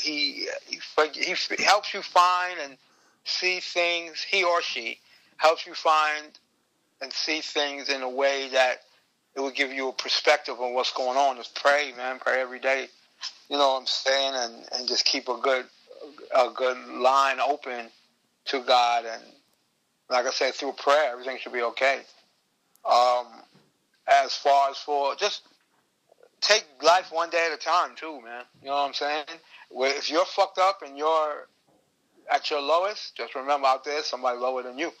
he 0.00 0.48
he, 0.68 0.80
he 1.16 1.62
helps 1.62 1.92
you 1.92 2.02
find 2.02 2.58
and 2.62 2.76
see 3.24 3.60
things. 3.60 4.22
He 4.22 4.44
or 4.44 4.62
she 4.62 4.98
helps 5.38 5.66
you 5.66 5.74
find 5.74 6.38
and 7.00 7.12
see 7.12 7.40
things 7.40 7.88
in 7.88 8.02
a 8.02 8.10
way 8.10 8.48
that 8.52 8.82
it 9.36 9.40
will 9.40 9.52
give 9.52 9.72
you 9.72 9.88
a 9.88 9.92
perspective 9.92 10.60
on 10.60 10.74
what's 10.74 10.92
going 10.92 11.16
on. 11.16 11.36
Just 11.36 11.54
pray, 11.54 11.92
man. 11.96 12.18
Pray 12.18 12.40
every 12.40 12.60
day. 12.60 12.86
You 13.48 13.56
know 13.56 13.70
what 13.74 13.80
I'm 13.80 13.86
saying, 13.86 14.32
and 14.34 14.54
and 14.72 14.88
just 14.88 15.04
keep 15.04 15.28
a 15.28 15.36
good 15.36 15.66
a 16.34 16.50
good 16.54 16.76
line 16.88 17.38
open 17.40 17.88
to 18.46 18.62
God, 18.62 19.04
and 19.04 19.22
like 20.10 20.26
I 20.26 20.30
said, 20.30 20.54
through 20.54 20.72
prayer, 20.72 21.12
everything 21.12 21.38
should 21.40 21.52
be 21.52 21.62
okay. 21.62 22.00
Um, 22.84 23.26
as 24.06 24.34
far 24.34 24.70
as 24.70 24.78
for 24.78 25.14
just 25.16 25.42
take 26.40 26.64
life 26.82 27.10
one 27.12 27.30
day 27.30 27.48
at 27.50 27.58
a 27.58 27.60
time, 27.60 27.94
too, 27.96 28.20
man. 28.22 28.44
You 28.62 28.68
know 28.68 28.76
what 28.76 28.88
I'm 28.88 28.94
saying? 28.94 29.24
Where 29.70 29.94
if 29.94 30.10
you're 30.10 30.24
fucked 30.24 30.58
up 30.58 30.82
and 30.86 30.96
you're 30.96 31.48
at 32.30 32.50
your 32.50 32.60
lowest, 32.60 33.16
just 33.16 33.34
remember 33.34 33.66
out 33.66 33.84
there 33.84 34.02
somebody 34.02 34.38
lower 34.38 34.62
than 34.62 34.78
you. 34.78 34.92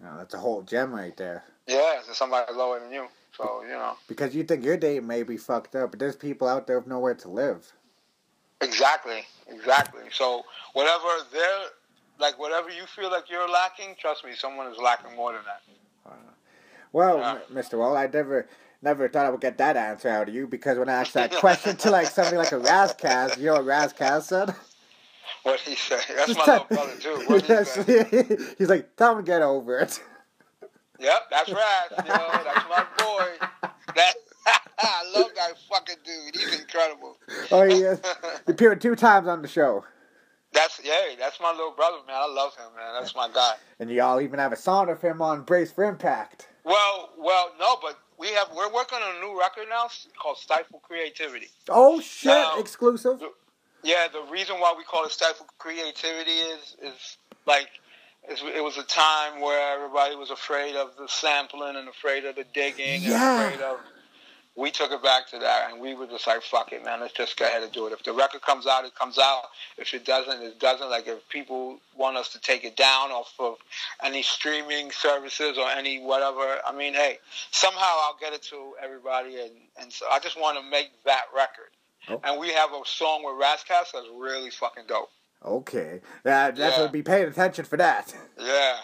You 0.00 0.06
know, 0.06 0.18
that's 0.18 0.34
a 0.34 0.38
whole 0.38 0.62
gem 0.62 0.92
right 0.92 1.16
there. 1.16 1.44
Yeah, 1.66 2.00
there's 2.04 2.16
somebody 2.16 2.52
lower 2.52 2.80
than 2.80 2.92
you. 2.92 3.08
So 3.36 3.62
you 3.62 3.68
know 3.68 3.96
Because 4.08 4.34
you 4.34 4.44
think 4.44 4.64
your 4.64 4.76
day 4.76 4.98
may 5.00 5.22
be 5.22 5.36
fucked 5.36 5.74
up, 5.74 5.90
but 5.90 5.98
there's 5.98 6.16
people 6.16 6.48
out 6.48 6.66
there 6.66 6.78
with 6.78 6.88
nowhere 6.88 7.14
to 7.14 7.28
live. 7.28 7.72
Exactly, 8.60 9.24
exactly. 9.48 10.02
So 10.12 10.44
whatever 10.72 11.08
they're 11.32 11.64
like, 12.18 12.38
whatever 12.38 12.70
you 12.70 12.86
feel 12.86 13.10
like 13.10 13.28
you're 13.30 13.48
lacking, 13.48 13.96
trust 13.98 14.24
me, 14.24 14.32
someone 14.34 14.66
is 14.68 14.78
lacking 14.78 15.14
more 15.14 15.32
than 15.32 15.42
that. 15.44 15.62
Well, 16.92 17.18
Yeah. 17.18 17.38
Mr. 17.52 17.78
Walt, 17.78 17.96
I 17.96 18.06
never, 18.06 18.48
Never 18.82 19.08
thought 19.08 19.26
I 19.26 19.30
would 19.30 19.40
get 19.40 19.58
that 19.58 19.76
answer 19.76 20.08
out 20.08 20.28
of 20.28 20.34
you 20.34 20.46
because 20.46 20.78
when 20.78 20.88
I 20.88 21.00
asked 21.00 21.14
that 21.14 21.32
question 21.36 21.76
to 21.78 21.90
like 21.90 22.06
somebody 22.06 22.36
like 22.36 22.52
a 22.52 22.58
Ras 22.58 22.94
Kass, 22.94 23.36
you 23.38 23.46
know 23.46 23.54
what 23.54 23.64
Ras 23.64 23.92
Kass 23.92 24.26
said? 24.26 24.54
What 25.42 25.60
he 25.60 25.74
said? 25.74 26.02
That's 26.14 26.36
my 26.36 26.44
little 26.44 26.66
brother 26.70 26.92
too. 27.00 27.22
What 27.26 27.42
he 27.42 27.52
Yes, 27.52 27.72
say? 27.72 28.36
He's 28.58 28.68
like, 28.68 28.94
tell 28.96 29.12
him 29.12 29.18
to 29.18 29.22
get 29.24 29.42
over 29.42 29.78
it. 29.78 30.00
Yep, 30.98 31.22
that's 31.30 31.50
right. 31.50 31.88
You 32.04 32.10
know, 32.10 32.42
that's 32.44 32.68
my 32.68 32.84
boy. 32.98 33.26
That 33.94 34.14
I 34.82 35.12
love 35.14 35.30
that 35.36 35.54
fucking 35.70 35.96
dude. 36.04 36.36
He's 36.36 36.60
incredible. 36.60 37.16
Oh, 37.50 37.62
he 37.62 37.76
is. 37.82 38.00
He 38.46 38.52
appeared 38.52 38.80
two 38.80 38.94
times 38.94 39.26
on 39.26 39.42
the 39.42 39.48
show. 39.48 39.84
That's 40.52 40.80
yeah, 40.84 40.94
that's 41.18 41.40
my 41.40 41.50
little 41.50 41.72
brother, 41.72 41.98
man. 42.06 42.16
I 42.16 42.26
love 42.32 42.54
him, 42.56 42.66
man. 42.76 42.94
That's 43.00 43.14
my 43.14 43.28
guy. 43.32 43.54
And 43.80 43.90
y'all 43.90 44.20
even 44.20 44.38
have 44.38 44.52
a 44.52 44.56
song 44.56 44.88
of 44.88 45.00
him 45.02 45.20
on 45.20 45.42
Brace 45.42 45.70
for 45.72 45.84
Impact. 45.84 46.48
Well, 46.64 47.10
well, 47.18 47.52
no, 47.58 47.76
but 47.82 47.98
we 48.18 48.28
have 48.28 48.48
we're 48.56 48.72
working 48.72 48.98
on 48.98 49.16
a 49.16 49.20
new 49.20 49.38
record 49.38 49.66
now 49.68 49.88
called 50.20 50.38
Stifle 50.38 50.80
Creativity. 50.80 51.48
Oh, 51.68 52.00
shit. 52.00 52.30
Now- 52.30 52.58
Exclusive. 52.58 53.22
Yeah, 53.82 54.08
the 54.12 54.22
reason 54.32 54.56
why 54.56 54.74
we 54.76 54.84
call 54.84 55.04
it 55.04 55.12
Stifle 55.12 55.46
Creativity 55.58 56.30
is 56.32 56.76
is 56.82 57.16
like 57.46 57.68
it 58.28 58.62
was 58.64 58.76
a 58.78 58.82
time 58.84 59.40
where 59.40 59.76
everybody 59.76 60.16
was 60.16 60.30
afraid 60.30 60.74
of 60.74 60.96
the 60.96 61.06
sampling 61.08 61.76
and 61.76 61.88
afraid 61.88 62.24
of 62.24 62.34
the 62.36 62.44
digging 62.54 63.02
Yeah. 63.02 63.42
and 63.44 63.54
afraid 63.54 63.64
of. 63.64 63.78
We 64.56 64.70
took 64.70 64.90
it 64.90 65.02
back 65.02 65.28
to 65.30 65.38
that, 65.38 65.70
and 65.70 65.80
we 65.80 65.94
were 65.94 66.06
just 66.06 66.26
like, 66.26 66.42
"Fuck 66.42 66.72
it, 66.72 66.82
man! 66.82 67.00
Let's 67.00 67.12
just 67.12 67.36
go 67.36 67.44
ahead 67.44 67.62
and 67.62 67.70
do 67.72 67.86
it. 67.86 67.92
If 67.92 68.02
the 68.04 68.14
record 68.14 68.40
comes 68.40 68.66
out, 68.66 68.86
it 68.86 68.94
comes 68.94 69.18
out. 69.18 69.42
If 69.76 69.92
it 69.92 70.06
doesn't, 70.06 70.42
it 70.42 70.58
doesn't. 70.58 70.88
Like 70.88 71.06
if 71.06 71.28
people 71.28 71.78
want 71.94 72.16
us 72.16 72.30
to 72.32 72.40
take 72.40 72.64
it 72.64 72.74
down 72.74 73.10
off 73.10 73.34
of 73.38 73.56
any 74.02 74.22
streaming 74.22 74.90
services 74.92 75.58
or 75.58 75.68
any 75.70 76.00
whatever, 76.02 76.58
I 76.66 76.72
mean, 76.74 76.94
hey, 76.94 77.18
somehow 77.50 77.84
I'll 78.04 78.16
get 78.18 78.32
it 78.32 78.42
to 78.44 78.72
everybody, 78.82 79.40
and 79.40 79.52
and 79.78 79.92
so 79.92 80.06
I 80.10 80.20
just 80.20 80.40
want 80.40 80.58
to 80.58 80.64
make 80.70 80.90
that 81.04 81.24
record. 81.34 81.68
Oh. 82.08 82.20
And 82.24 82.40
we 82.40 82.48
have 82.52 82.70
a 82.72 82.80
song 82.86 83.24
with 83.24 83.34
Ras 83.38 83.62
Kass 83.62 83.90
that's 83.92 84.06
really 84.16 84.48
fucking 84.50 84.84
dope. 84.88 85.10
Okay. 85.44 86.00
Yeah, 86.24 86.50
definitely 86.50 86.84
Yeah. 86.84 86.90
be 86.92 87.02
paying 87.02 87.26
attention 87.28 87.66
for 87.66 87.76
that. 87.76 88.14
Yeah. 88.38 88.78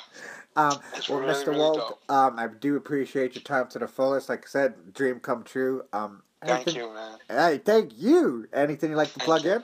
Um, 0.54 0.78
well, 1.08 1.20
really, 1.20 1.32
Mr. 1.32 1.46
really 1.48 1.58
Walt, 1.60 1.98
um, 2.08 2.38
I 2.38 2.46
do 2.46 2.76
appreciate 2.76 3.34
your 3.34 3.42
time 3.42 3.68
to 3.68 3.78
the 3.78 3.88
fullest. 3.88 4.28
Like 4.28 4.44
I 4.44 4.48
said, 4.48 4.92
dream 4.92 5.18
come 5.20 5.44
true. 5.44 5.84
Um, 5.92 6.22
Thank 6.44 6.66
anything- 6.66 6.74
you, 6.82 6.92
man. 6.92 7.18
Hey, 7.28 7.58
thank 7.64 7.92
you. 7.96 8.48
Anything 8.52 8.90
you'd 8.90 8.96
like 8.96 9.12
to 9.12 9.20
Thank 9.20 9.24
plug 9.24 9.44
you. 9.44 9.52
in? 9.52 9.56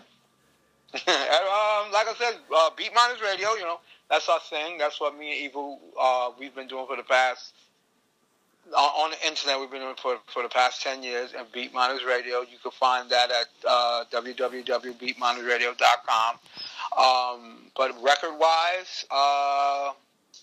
um, 0.94 1.90
like 1.92 2.06
I 2.08 2.14
said, 2.18 2.34
uh, 2.54 2.70
Beatminerz 2.70 3.20
Radio, 3.22 3.52
you 3.54 3.64
know, 3.64 3.80
that's 4.08 4.28
our 4.28 4.38
thing. 4.48 4.78
That's 4.78 5.00
what 5.00 5.18
me 5.18 5.32
and 5.32 5.40
Evil, 5.50 5.80
uh, 6.00 6.30
we've 6.38 6.54
been 6.54 6.68
doing 6.68 6.86
for 6.86 6.96
the 6.96 7.02
past, 7.02 7.52
on, 8.74 8.88
on 9.04 9.10
the 9.10 9.26
internet, 9.26 9.60
we've 9.60 9.70
been 9.70 9.82
doing 9.82 9.96
for, 10.00 10.18
for 10.32 10.42
the 10.42 10.48
past 10.48 10.80
10 10.82 11.02
years. 11.02 11.34
And 11.36 11.46
Beatminerz 11.52 12.06
Radio, 12.06 12.40
you 12.40 12.56
can 12.62 12.70
find 12.70 13.10
that 13.10 13.30
at 13.30 13.48
uh, 13.68 14.04
www.beatminersradio.com. 14.10 16.38
Um, 16.96 17.58
but 17.76 17.92
record-wise, 18.02 19.04
uh, 19.10 19.92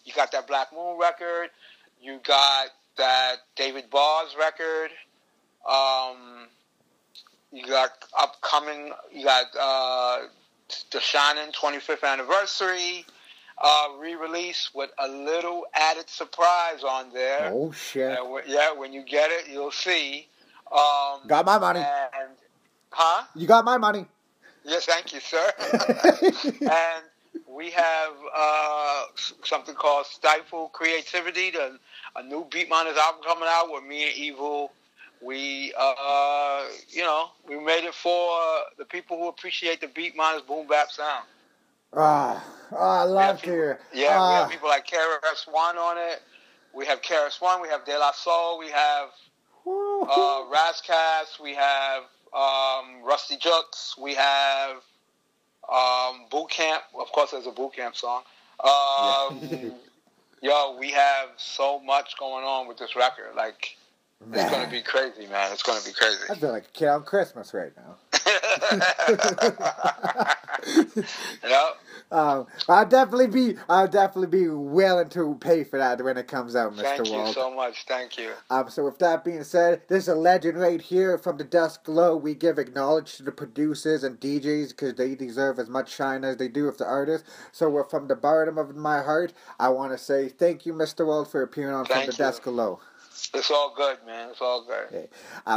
you 0.04 0.14
got 0.14 0.32
that 0.32 0.48
Black 0.48 0.74
Moon 0.74 0.98
record. 1.00 1.50
You 2.02 2.20
got 2.24 2.68
that 2.98 3.38
David 3.56 3.90
Bars 3.90 4.36
record. 4.38 4.92
Um, 5.68 6.48
you 7.52 7.66
got 7.66 7.92
upcoming. 8.18 8.92
You 9.12 9.24
got 9.24 9.46
uh, 9.60 10.28
Dah 10.92 11.00
Shinin' 11.00 11.54
25th 11.54 12.04
anniversary 12.04 13.06
uh, 13.58 13.88
re-release 14.00 14.72
with 14.74 14.92
a 15.00 15.08
little 15.08 15.66
added 15.74 16.10
surprise 16.10 16.84
on 16.84 17.12
there. 17.14 17.52
Oh, 17.54 17.72
shit. 17.72 18.18
Yeah, 18.48 18.74
when 18.74 18.94
you 18.94 19.04
get 19.04 19.32
it, 19.32 19.48
you'll 19.52 19.72
see. 19.72 20.28
Um, 20.72 21.22
Got 21.28 21.46
my 21.46 21.58
money. 21.58 21.80
And 21.80 22.32
huh? 22.92 23.26
You 23.36 23.48
got 23.48 23.64
my 23.64 23.78
money. 23.78 24.06
Yes, 24.64 24.86
thank 24.86 25.14
you, 25.14 25.20
sir. 25.20 25.52
and 26.62 27.06
we 27.48 27.72
have 27.72 28.14
uh, 28.36 29.04
something 29.44 29.76
called 29.76 30.06
Stifle 30.08 30.70
Creativity, 30.70 31.52
the, 31.52 31.80
a 32.16 32.24
new 32.24 32.46
Beatminerz 32.46 32.98
album 32.98 33.22
coming 33.26 33.48
out 33.50 33.68
with 33.72 33.84
me 33.84 34.08
and 34.10 34.16
Evil. 34.18 34.72
We, 35.22 35.74
uh, 35.78 36.64
you 36.90 37.02
know, 37.04 37.28
we 37.48 37.58
made 37.60 37.86
it 37.86 37.94
for 37.94 38.38
the 38.78 38.86
people 38.86 39.18
who 39.18 39.30
appreciate 39.30 39.82
the 39.82 39.88
Beatminerz 39.88 40.46
boom 40.46 40.68
bap 40.68 40.92
sound. 40.92 41.26
Ah, 41.96 42.44
oh, 42.72 42.78
I 42.78 43.04
love 43.04 43.42
to 43.42 43.46
hear. 43.46 43.80
Yeah, 43.94 44.20
we 44.28 44.34
Ah, 44.34 44.40
have 44.42 44.50
people 44.50 44.70
like 44.70 44.88
KRS 44.88 45.52
One 45.52 45.78
on 45.78 45.98
it. 45.98 46.22
We 46.74 46.86
have 46.86 47.02
KRS 47.02 47.42
One. 47.42 47.62
We 47.62 47.70
have 47.70 47.86
De 47.86 47.98
La 47.98 48.12
Soul. 48.12 48.60
We 48.60 48.70
have 48.70 49.10
uh, 49.66 50.44
Ras 50.52 50.82
Kass. 50.82 51.40
We 51.42 51.54
have 51.56 52.04
um, 52.34 53.02
Rustee 53.06 53.40
Juxx. 53.40 53.98
We 54.00 54.14
have 54.16 54.84
um, 55.72 56.26
Boot 56.30 56.50
Camp. 56.50 56.84
Of 57.00 57.12
course, 57.12 57.32
there's 57.32 57.48
a 57.48 57.52
Boot 57.52 57.76
Camp 57.76 57.96
song. 57.96 58.24
Um, 58.64 59.42
yo, 60.42 60.78
we 60.80 60.92
have 60.92 61.30
so 61.38 61.80
much 61.80 62.18
going 62.18 62.46
on 62.46 62.68
with 62.68 62.78
this 62.78 62.96
record. 62.96 63.36
Like, 63.36 63.76
it's 64.32 64.52
gonna 64.52 64.70
be 64.70 64.82
crazy, 64.82 65.28
man. 65.28 65.52
It's 65.52 65.64
gonna 65.64 65.84
be 65.86 65.92
crazy. 65.92 66.20
I 66.30 66.36
feel 66.36 66.52
like 66.52 66.66
a 66.66 66.72
kid 66.72 66.88
on 66.88 67.04
Christmas 67.04 67.54
right 67.54 67.72
now. 67.76 67.96
yep. 71.44 71.78
Um, 72.12 72.48
I'll 72.70 72.86
definitely 72.88 73.28
be, 73.28 73.58
I'll 73.70 73.88
definitely 73.88 74.40
be 74.40 74.48
willing 74.50 75.10
to 75.10 75.36
pay 75.42 75.64
for 75.64 75.78
that 75.80 76.04
when 76.04 76.18
it 76.18 76.28
comes 76.28 76.56
out, 76.56 76.74
Mr. 76.74 76.84
Walt. 76.84 77.08
Thank 77.08 77.08
you 77.10 77.34
so 77.34 77.54
much. 77.54 77.86
Thank 77.88 78.18
you. 78.18 78.34
Um, 78.50 78.70
so 78.70 78.86
with 78.86 79.00
that 79.00 79.24
being 79.24 79.44
said, 79.44 79.82
this 79.88 80.04
is 80.04 80.10
a 80.10 80.16
legend 80.16 80.60
right 80.60 80.82
here 80.82 81.18
from 81.18 81.38
the 81.38 81.44
Dusk 81.44 81.84
Glow. 81.84 82.16
We 82.18 82.36
give 82.36 82.60
acknowledge 82.60 83.18
to 83.18 83.24
the 83.24 83.32
producers 83.32 84.04
and 84.04 84.20
DJs 84.20 84.70
because 84.70 84.96
they 84.96 85.16
deserve 85.16 85.60
as 85.60 85.70
much 85.70 85.94
shine 85.94 86.24
as 86.24 86.38
they 86.38 86.48
do 86.48 86.66
with 86.66 86.78
the 86.78 86.86
artists. 86.86 87.30
So 87.52 87.70
we're 87.70 87.90
from 87.90 88.08
the 88.08 88.16
bottom 88.16 88.58
of 88.58 88.76
my 88.76 89.02
heart, 89.02 89.34
I 89.60 89.70
want 89.70 89.92
to 89.92 89.98
say 89.98 90.30
thank 90.30 90.66
you, 90.66 90.74
Mr. 90.74 91.06
Walt, 91.06 91.32
for 91.32 91.42
appearing 91.42 91.76
on 91.76 91.86
from 91.86 92.06
the 92.06 92.12
you. 92.12 92.18
Dusk 92.18 92.44
Glow. 92.44 92.80
It's 93.34 93.52
all 93.52 93.74
good, 93.76 93.98
man. 94.06 94.30
It's 94.30 94.42
all 94.42 94.64
good. 94.64 94.88
Okay. 94.88 95.08
Um, 95.46 95.54